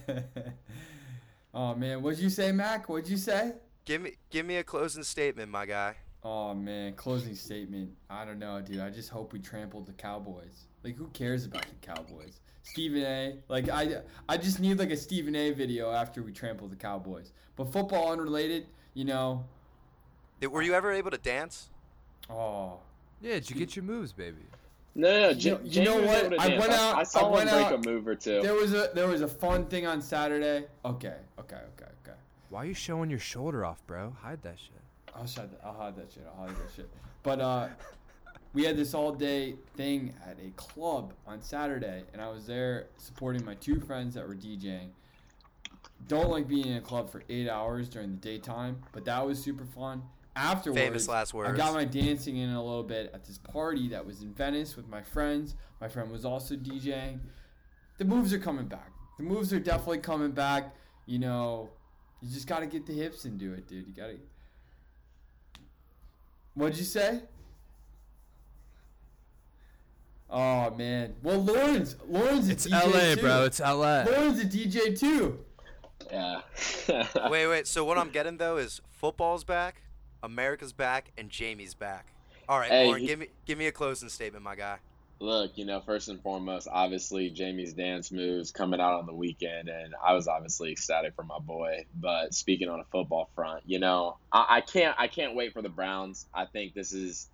oh 1.54 1.76
man, 1.76 2.02
what'd 2.02 2.20
you 2.20 2.30
say, 2.30 2.54
Mac? 2.54 2.88
What'd 2.88 3.10
you 3.10 3.18
say? 3.18 3.56
give 3.84 4.02
me, 4.02 4.14
give 4.30 4.46
me 4.46 4.56
a 4.56 4.64
closing 4.64 5.04
statement, 5.04 5.52
my 5.52 5.66
guy. 5.66 5.96
Oh 6.24 6.54
man, 6.54 6.94
closing 6.94 7.36
statement. 7.36 7.92
I 8.10 8.24
don't 8.24 8.40
know, 8.40 8.62
dude. 8.62 8.80
I 8.80 8.90
just 8.90 9.10
hope 9.10 9.34
we 9.34 9.40
trampled 9.40 9.88
the 9.88 9.92
Cowboys. 9.92 10.68
Like, 10.86 10.96
who 10.96 11.08
cares 11.08 11.46
about 11.46 11.66
the 11.68 11.76
Cowboys? 11.86 12.40
Stephen 12.64 13.02
A. 13.04 13.36
Like, 13.50 13.68
I, 13.68 13.98
I 14.30 14.38
just 14.38 14.62
need 14.62 14.80
like 14.80 14.92
a 14.92 14.98
Stephen 14.98 15.36
A. 15.36 15.52
video 15.52 15.92
after 15.92 16.24
we 16.24 16.32
trample 16.32 16.70
the 16.70 16.78
Cowboys. 16.78 17.34
But 17.58 17.74
football 17.74 18.14
unrelated, 18.14 18.68
you 18.94 19.04
know. 19.04 19.44
Were 20.50 20.62
you 20.62 20.74
ever 20.76 20.94
able 20.94 21.12
to 21.12 21.18
dance? 21.18 21.72
Oh, 22.30 22.80
yeah, 23.22 23.34
did 23.34 23.50
you 23.50 23.58
get 23.58 23.76
your 23.76 23.84
moves, 23.84 24.14
baby? 24.14 24.46
No, 24.98 25.12
no, 25.12 25.20
no. 25.22 25.30
You 25.30 25.36
J- 25.36 25.52
know- 25.52 25.60
you 25.64 25.84
know 25.86 26.02
what? 26.02 26.40
I 26.40 26.58
went 26.58 26.72
out- 26.74 26.96
I, 26.96 27.00
I 27.02 27.04
saw 27.04 27.32
went 27.32 27.48
him 27.50 27.56
break 27.56 27.66
out- 27.68 27.86
a 27.86 27.90
move 27.90 28.08
or 28.08 28.16
two. 28.16 28.42
there 28.42 28.56
was 28.56 28.74
a 28.74 28.90
there 28.96 29.08
was 29.08 29.22
a 29.22 29.28
fun 29.28 29.68
thing 29.68 29.86
on 29.86 30.02
Saturday. 30.02 30.66
Okay, 30.84 31.16
okay, 31.40 31.56
okay, 31.56 31.92
okay. 32.04 32.18
Why 32.50 32.64
are 32.64 32.66
you 32.66 32.74
showing 32.74 33.10
your 33.12 33.20
shoulder 33.20 33.64
off, 33.64 33.86
bro? 33.86 34.16
Hide 34.22 34.42
that 34.42 34.58
shit. 34.60 34.72
I'll 35.16 35.28
shut. 35.28 35.52
That, 35.52 35.62
I'll 35.66 35.74
hide 35.74 35.96
that 35.98 36.12
shit. 36.12 36.28
I'll 36.28 36.48
hide 36.48 36.56
that 36.56 36.72
shit. 36.76 36.90
But 37.22 37.40
uh, 37.42 37.68
we 38.54 38.64
had 38.64 38.76
this 38.76 38.96
all 38.96 39.12
day 39.12 39.54
thing 39.76 40.16
at 40.26 40.38
a 40.44 40.50
club 40.56 41.14
on 41.28 41.42
Saturday, 41.44 42.04
and 42.14 42.20
I 42.22 42.30
was 42.30 42.48
there 42.48 42.88
supporting 42.98 43.46
my 43.46 43.54
two 43.56 43.80
friends 43.80 44.16
that 44.16 44.28
were 44.28 44.36
DJing. 44.36 44.90
Don't 46.08 46.30
like 46.30 46.48
being 46.48 46.66
in 46.68 46.78
a 46.78 46.82
club 46.82 47.12
for 47.12 47.22
eight 47.30 47.50
hours 47.50 47.88
during 47.90 48.12
the 48.12 48.18
daytime, 48.18 48.78
but 48.94 49.06
that 49.06 49.24
was 49.26 49.40
super 49.44 49.66
fun. 49.66 50.02
Afterwards, 50.38 50.80
Famous 50.82 51.08
last 51.08 51.34
words. 51.34 51.52
I 51.52 51.58
got 51.58 51.74
my 51.74 51.84
dancing 51.84 52.38
in 52.38 52.52
a 52.52 52.64
little 52.64 52.84
bit 52.84 53.10
at 53.14 53.26
this 53.26 53.40
party 53.40 53.88
that 53.90 54.06
was 54.06 54.22
in 54.22 54.34
Venice 54.34 54.76
with 54.78 54.88
my 54.88 55.02
friends. 55.02 55.56
My 55.82 55.88
friend 55.88 56.12
was 56.12 56.26
also 56.26 56.56
DJing. 56.56 57.20
The 57.98 58.06
moves 58.06 58.32
are 58.34 58.40
coming 58.40 58.68
back. 58.68 58.92
The 59.18 59.24
moves 59.24 59.52
are 59.52 59.60
definitely 59.60 59.98
coming 60.00 60.32
back. 60.32 60.76
You 61.08 61.18
know, 61.20 61.70
you 62.22 62.30
just 62.32 62.48
got 62.48 62.60
to 62.60 62.68
get 62.68 62.86
the 62.86 62.94
hips 62.94 63.26
into 63.26 63.54
it, 63.54 63.68
dude. 63.68 63.88
You 63.88 63.94
got 63.94 64.08
to. 64.08 64.18
What'd 66.54 66.78
you 66.78 66.84
say? 66.86 67.22
Oh 70.30 70.72
man. 70.72 71.16
Well, 71.24 71.42
Lauren's 71.44 71.96
Lauren's 72.08 72.50
a 72.50 72.52
It's 72.52 72.68
DJ 72.68 72.94
LA, 72.94 73.16
too. 73.16 73.22
bro. 73.22 73.44
It's 73.46 73.60
LA. 73.60 74.04
Lauren's 74.04 74.40
a 74.40 74.46
DJ 74.46 74.98
too. 75.00 75.40
yeah. 76.12 76.42
Wait, 77.30 77.48
wait. 77.48 77.68
So 77.68 77.84
what 77.86 77.98
I'm 77.98 78.10
getting 78.10 78.38
though 78.38 78.58
is 78.58 78.82
football's 78.92 79.44
back, 79.44 79.82
America's 80.24 80.74
back, 80.74 81.12
and 81.18 81.30
Jamie's 81.30 81.74
back. 81.74 82.08
All 82.50 82.60
right, 82.60 82.70
Hey, 82.72 82.86
Lauren, 82.86 83.02
he- 83.02 83.08
give 83.08 83.20
me 83.20 83.28
give 83.46 83.58
me 83.58 83.68
a 83.68 83.72
closing 83.72 84.10
statement, 84.10 84.44
my 84.44 84.56
guy. 84.56 84.78
Look, 85.20 85.58
you 85.58 85.66
know, 85.66 85.82
first 85.82 86.10
and 86.10 86.22
foremost, 86.22 86.68
obviously 86.72 87.32
Jamie's 87.32 87.74
dance 87.74 88.12
moves 88.12 88.52
coming 88.52 88.80
out 88.80 89.00
on 89.00 89.08
the 89.08 89.14
weekend, 89.14 89.68
and 89.68 89.96
I 90.06 90.14
was 90.14 90.28
obviously 90.28 90.72
ecstatic 90.72 91.16
for 91.16 91.24
my 91.24 91.40
boy. 91.40 91.86
But 91.96 92.36
speaking 92.36 92.70
on 92.70 92.80
a 92.80 92.84
football 92.84 93.28
front, 93.34 93.64
you 93.66 93.80
know, 93.80 94.18
I, 94.32 94.46
I 94.58 94.62
can't, 94.62 94.96
I 95.00 95.08
can't 95.08 95.34
wait 95.36 95.54
for 95.54 95.64
the 95.64 95.70
Browns. 95.70 96.28
I 96.36 96.46
think 96.46 96.76
this 96.76 96.94
is, 96.94 97.28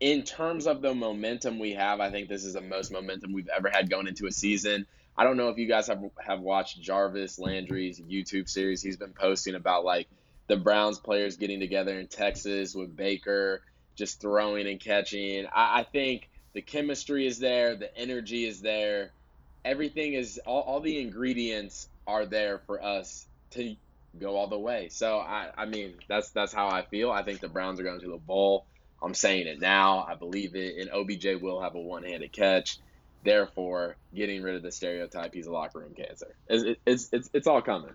in 0.00 0.24
terms 0.24 0.66
of 0.66 0.82
the 0.82 0.92
momentum 0.92 1.60
we 1.60 1.74
have, 1.74 2.00
I 2.00 2.10
think 2.10 2.28
this 2.28 2.44
is 2.44 2.54
the 2.54 2.60
most 2.60 2.90
momentum 2.90 3.32
we've 3.32 3.48
ever 3.56 3.70
had 3.72 3.88
going 3.88 4.08
into 4.08 4.26
a 4.26 4.32
season. 4.32 4.84
I 5.16 5.22
don't 5.22 5.36
know 5.36 5.50
if 5.50 5.58
you 5.58 5.68
guys 5.68 5.86
have 5.86 6.02
have 6.24 6.40
watched 6.40 6.80
Jarvis 6.80 7.38
Landry's 7.38 8.00
YouTube 8.00 8.48
series. 8.48 8.82
He's 8.82 8.96
been 8.96 9.12
posting 9.12 9.54
about 9.54 9.84
like 9.84 10.08
the 10.48 10.56
Browns 10.56 10.98
players 10.98 11.36
getting 11.36 11.60
together 11.60 11.98
in 11.98 12.08
Texas 12.08 12.74
with 12.74 12.96
Baker, 12.96 13.62
just 13.96 14.20
throwing 14.20 14.66
and 14.66 14.80
catching. 14.80 15.46
I, 15.46 15.80
I 15.80 15.82
think 15.84 16.28
the 16.54 16.62
chemistry 16.62 17.26
is 17.26 17.38
there, 17.38 17.76
the 17.76 17.96
energy 17.96 18.44
is 18.44 18.60
there, 18.60 19.12
everything 19.64 20.14
is 20.14 20.40
all, 20.46 20.62
all 20.62 20.80
the 20.80 21.00
ingredients 21.00 21.88
are 22.06 22.26
there 22.26 22.58
for 22.66 22.82
us 22.82 23.26
to 23.50 23.76
go 24.18 24.36
all 24.36 24.48
the 24.48 24.58
way. 24.58 24.88
So 24.88 25.18
I, 25.18 25.50
I 25.56 25.66
mean 25.66 25.94
that's 26.08 26.30
that's 26.30 26.52
how 26.52 26.68
I 26.68 26.82
feel. 26.82 27.10
I 27.10 27.22
think 27.22 27.40
the 27.40 27.48
Browns 27.48 27.78
are 27.80 27.84
going 27.84 28.00
to 28.00 28.08
the 28.08 28.16
bowl. 28.16 28.66
I'm 29.02 29.14
saying 29.14 29.46
it 29.46 29.60
now. 29.60 30.04
I 30.08 30.14
believe 30.14 30.56
it, 30.56 30.78
and 30.78 30.90
OBJ 30.90 31.40
will 31.40 31.60
have 31.60 31.76
a 31.76 31.80
one-handed 31.80 32.32
catch. 32.32 32.78
Therefore, 33.22 33.96
getting 34.14 34.42
rid 34.42 34.56
of 34.56 34.62
the 34.62 34.72
stereotype 34.72 35.34
he's 35.34 35.46
a 35.46 35.52
locker 35.52 35.80
room 35.80 35.94
cancer. 35.94 36.34
It's 36.48 36.78
it's 36.86 37.08
it's, 37.12 37.30
it's 37.34 37.46
all 37.46 37.62
coming. 37.62 37.92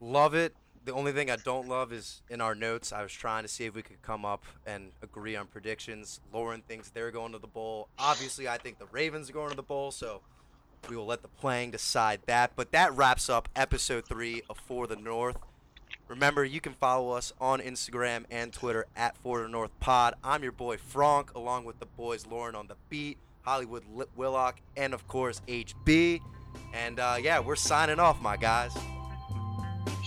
Love 0.00 0.34
it. 0.34 0.54
The 0.84 0.92
only 0.92 1.12
thing 1.12 1.30
I 1.30 1.36
don't 1.36 1.68
love 1.68 1.92
is 1.92 2.22
in 2.28 2.40
our 2.40 2.54
notes. 2.56 2.92
I 2.92 3.02
was 3.02 3.12
trying 3.12 3.44
to 3.44 3.48
see 3.48 3.66
if 3.66 3.74
we 3.74 3.82
could 3.82 4.02
come 4.02 4.24
up 4.24 4.44
and 4.66 4.90
agree 5.00 5.36
on 5.36 5.46
predictions. 5.46 6.20
Lauren 6.32 6.62
thinks 6.66 6.90
they're 6.90 7.12
going 7.12 7.32
to 7.32 7.38
the 7.38 7.46
bowl. 7.46 7.88
Obviously, 7.98 8.48
I 8.48 8.58
think 8.58 8.78
the 8.78 8.86
Ravens 8.86 9.30
are 9.30 9.32
going 9.32 9.50
to 9.50 9.56
the 9.56 9.62
bowl. 9.62 9.92
So 9.92 10.22
we 10.88 10.96
will 10.96 11.06
let 11.06 11.22
the 11.22 11.28
playing 11.28 11.70
decide 11.70 12.20
that. 12.26 12.52
But 12.56 12.72
that 12.72 12.92
wraps 12.96 13.30
up 13.30 13.48
episode 13.54 14.06
three 14.06 14.42
of 14.50 14.58
For 14.58 14.86
the 14.88 14.96
North. 14.96 15.36
Remember, 16.08 16.44
you 16.44 16.60
can 16.60 16.74
follow 16.74 17.12
us 17.12 17.32
on 17.40 17.60
Instagram 17.60 18.24
and 18.30 18.52
Twitter 18.52 18.86
at 18.96 19.16
For 19.18 19.40
the 19.40 19.48
North 19.48 19.70
Pod. 19.80 20.14
I'm 20.24 20.42
your 20.42 20.52
boy 20.52 20.76
Frank, 20.76 21.34
along 21.34 21.64
with 21.64 21.78
the 21.78 21.86
boys 21.86 22.26
Lauren 22.26 22.54
on 22.54 22.66
the 22.66 22.76
beat, 22.90 23.18
Hollywood 23.42 23.84
Willock, 24.16 24.60
and 24.76 24.94
of 24.94 25.06
course 25.06 25.40
HB. 25.46 26.20
And 26.74 26.98
uh, 26.98 27.16
yeah, 27.20 27.38
we're 27.38 27.56
signing 27.56 27.98
off, 27.98 28.20
my 28.20 28.36
guys. 28.36 28.76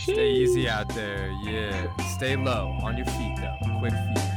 Stay 0.06 0.34
easy 0.34 0.70
out 0.70 0.88
there. 0.89 1.32
Yeah. 1.41 1.88
Stay 2.16 2.36
low 2.36 2.78
on 2.84 2.95
your 2.95 3.08
feet, 3.08 3.38
though. 3.38 3.80
Quick 3.80 3.91
feet. 3.91 4.35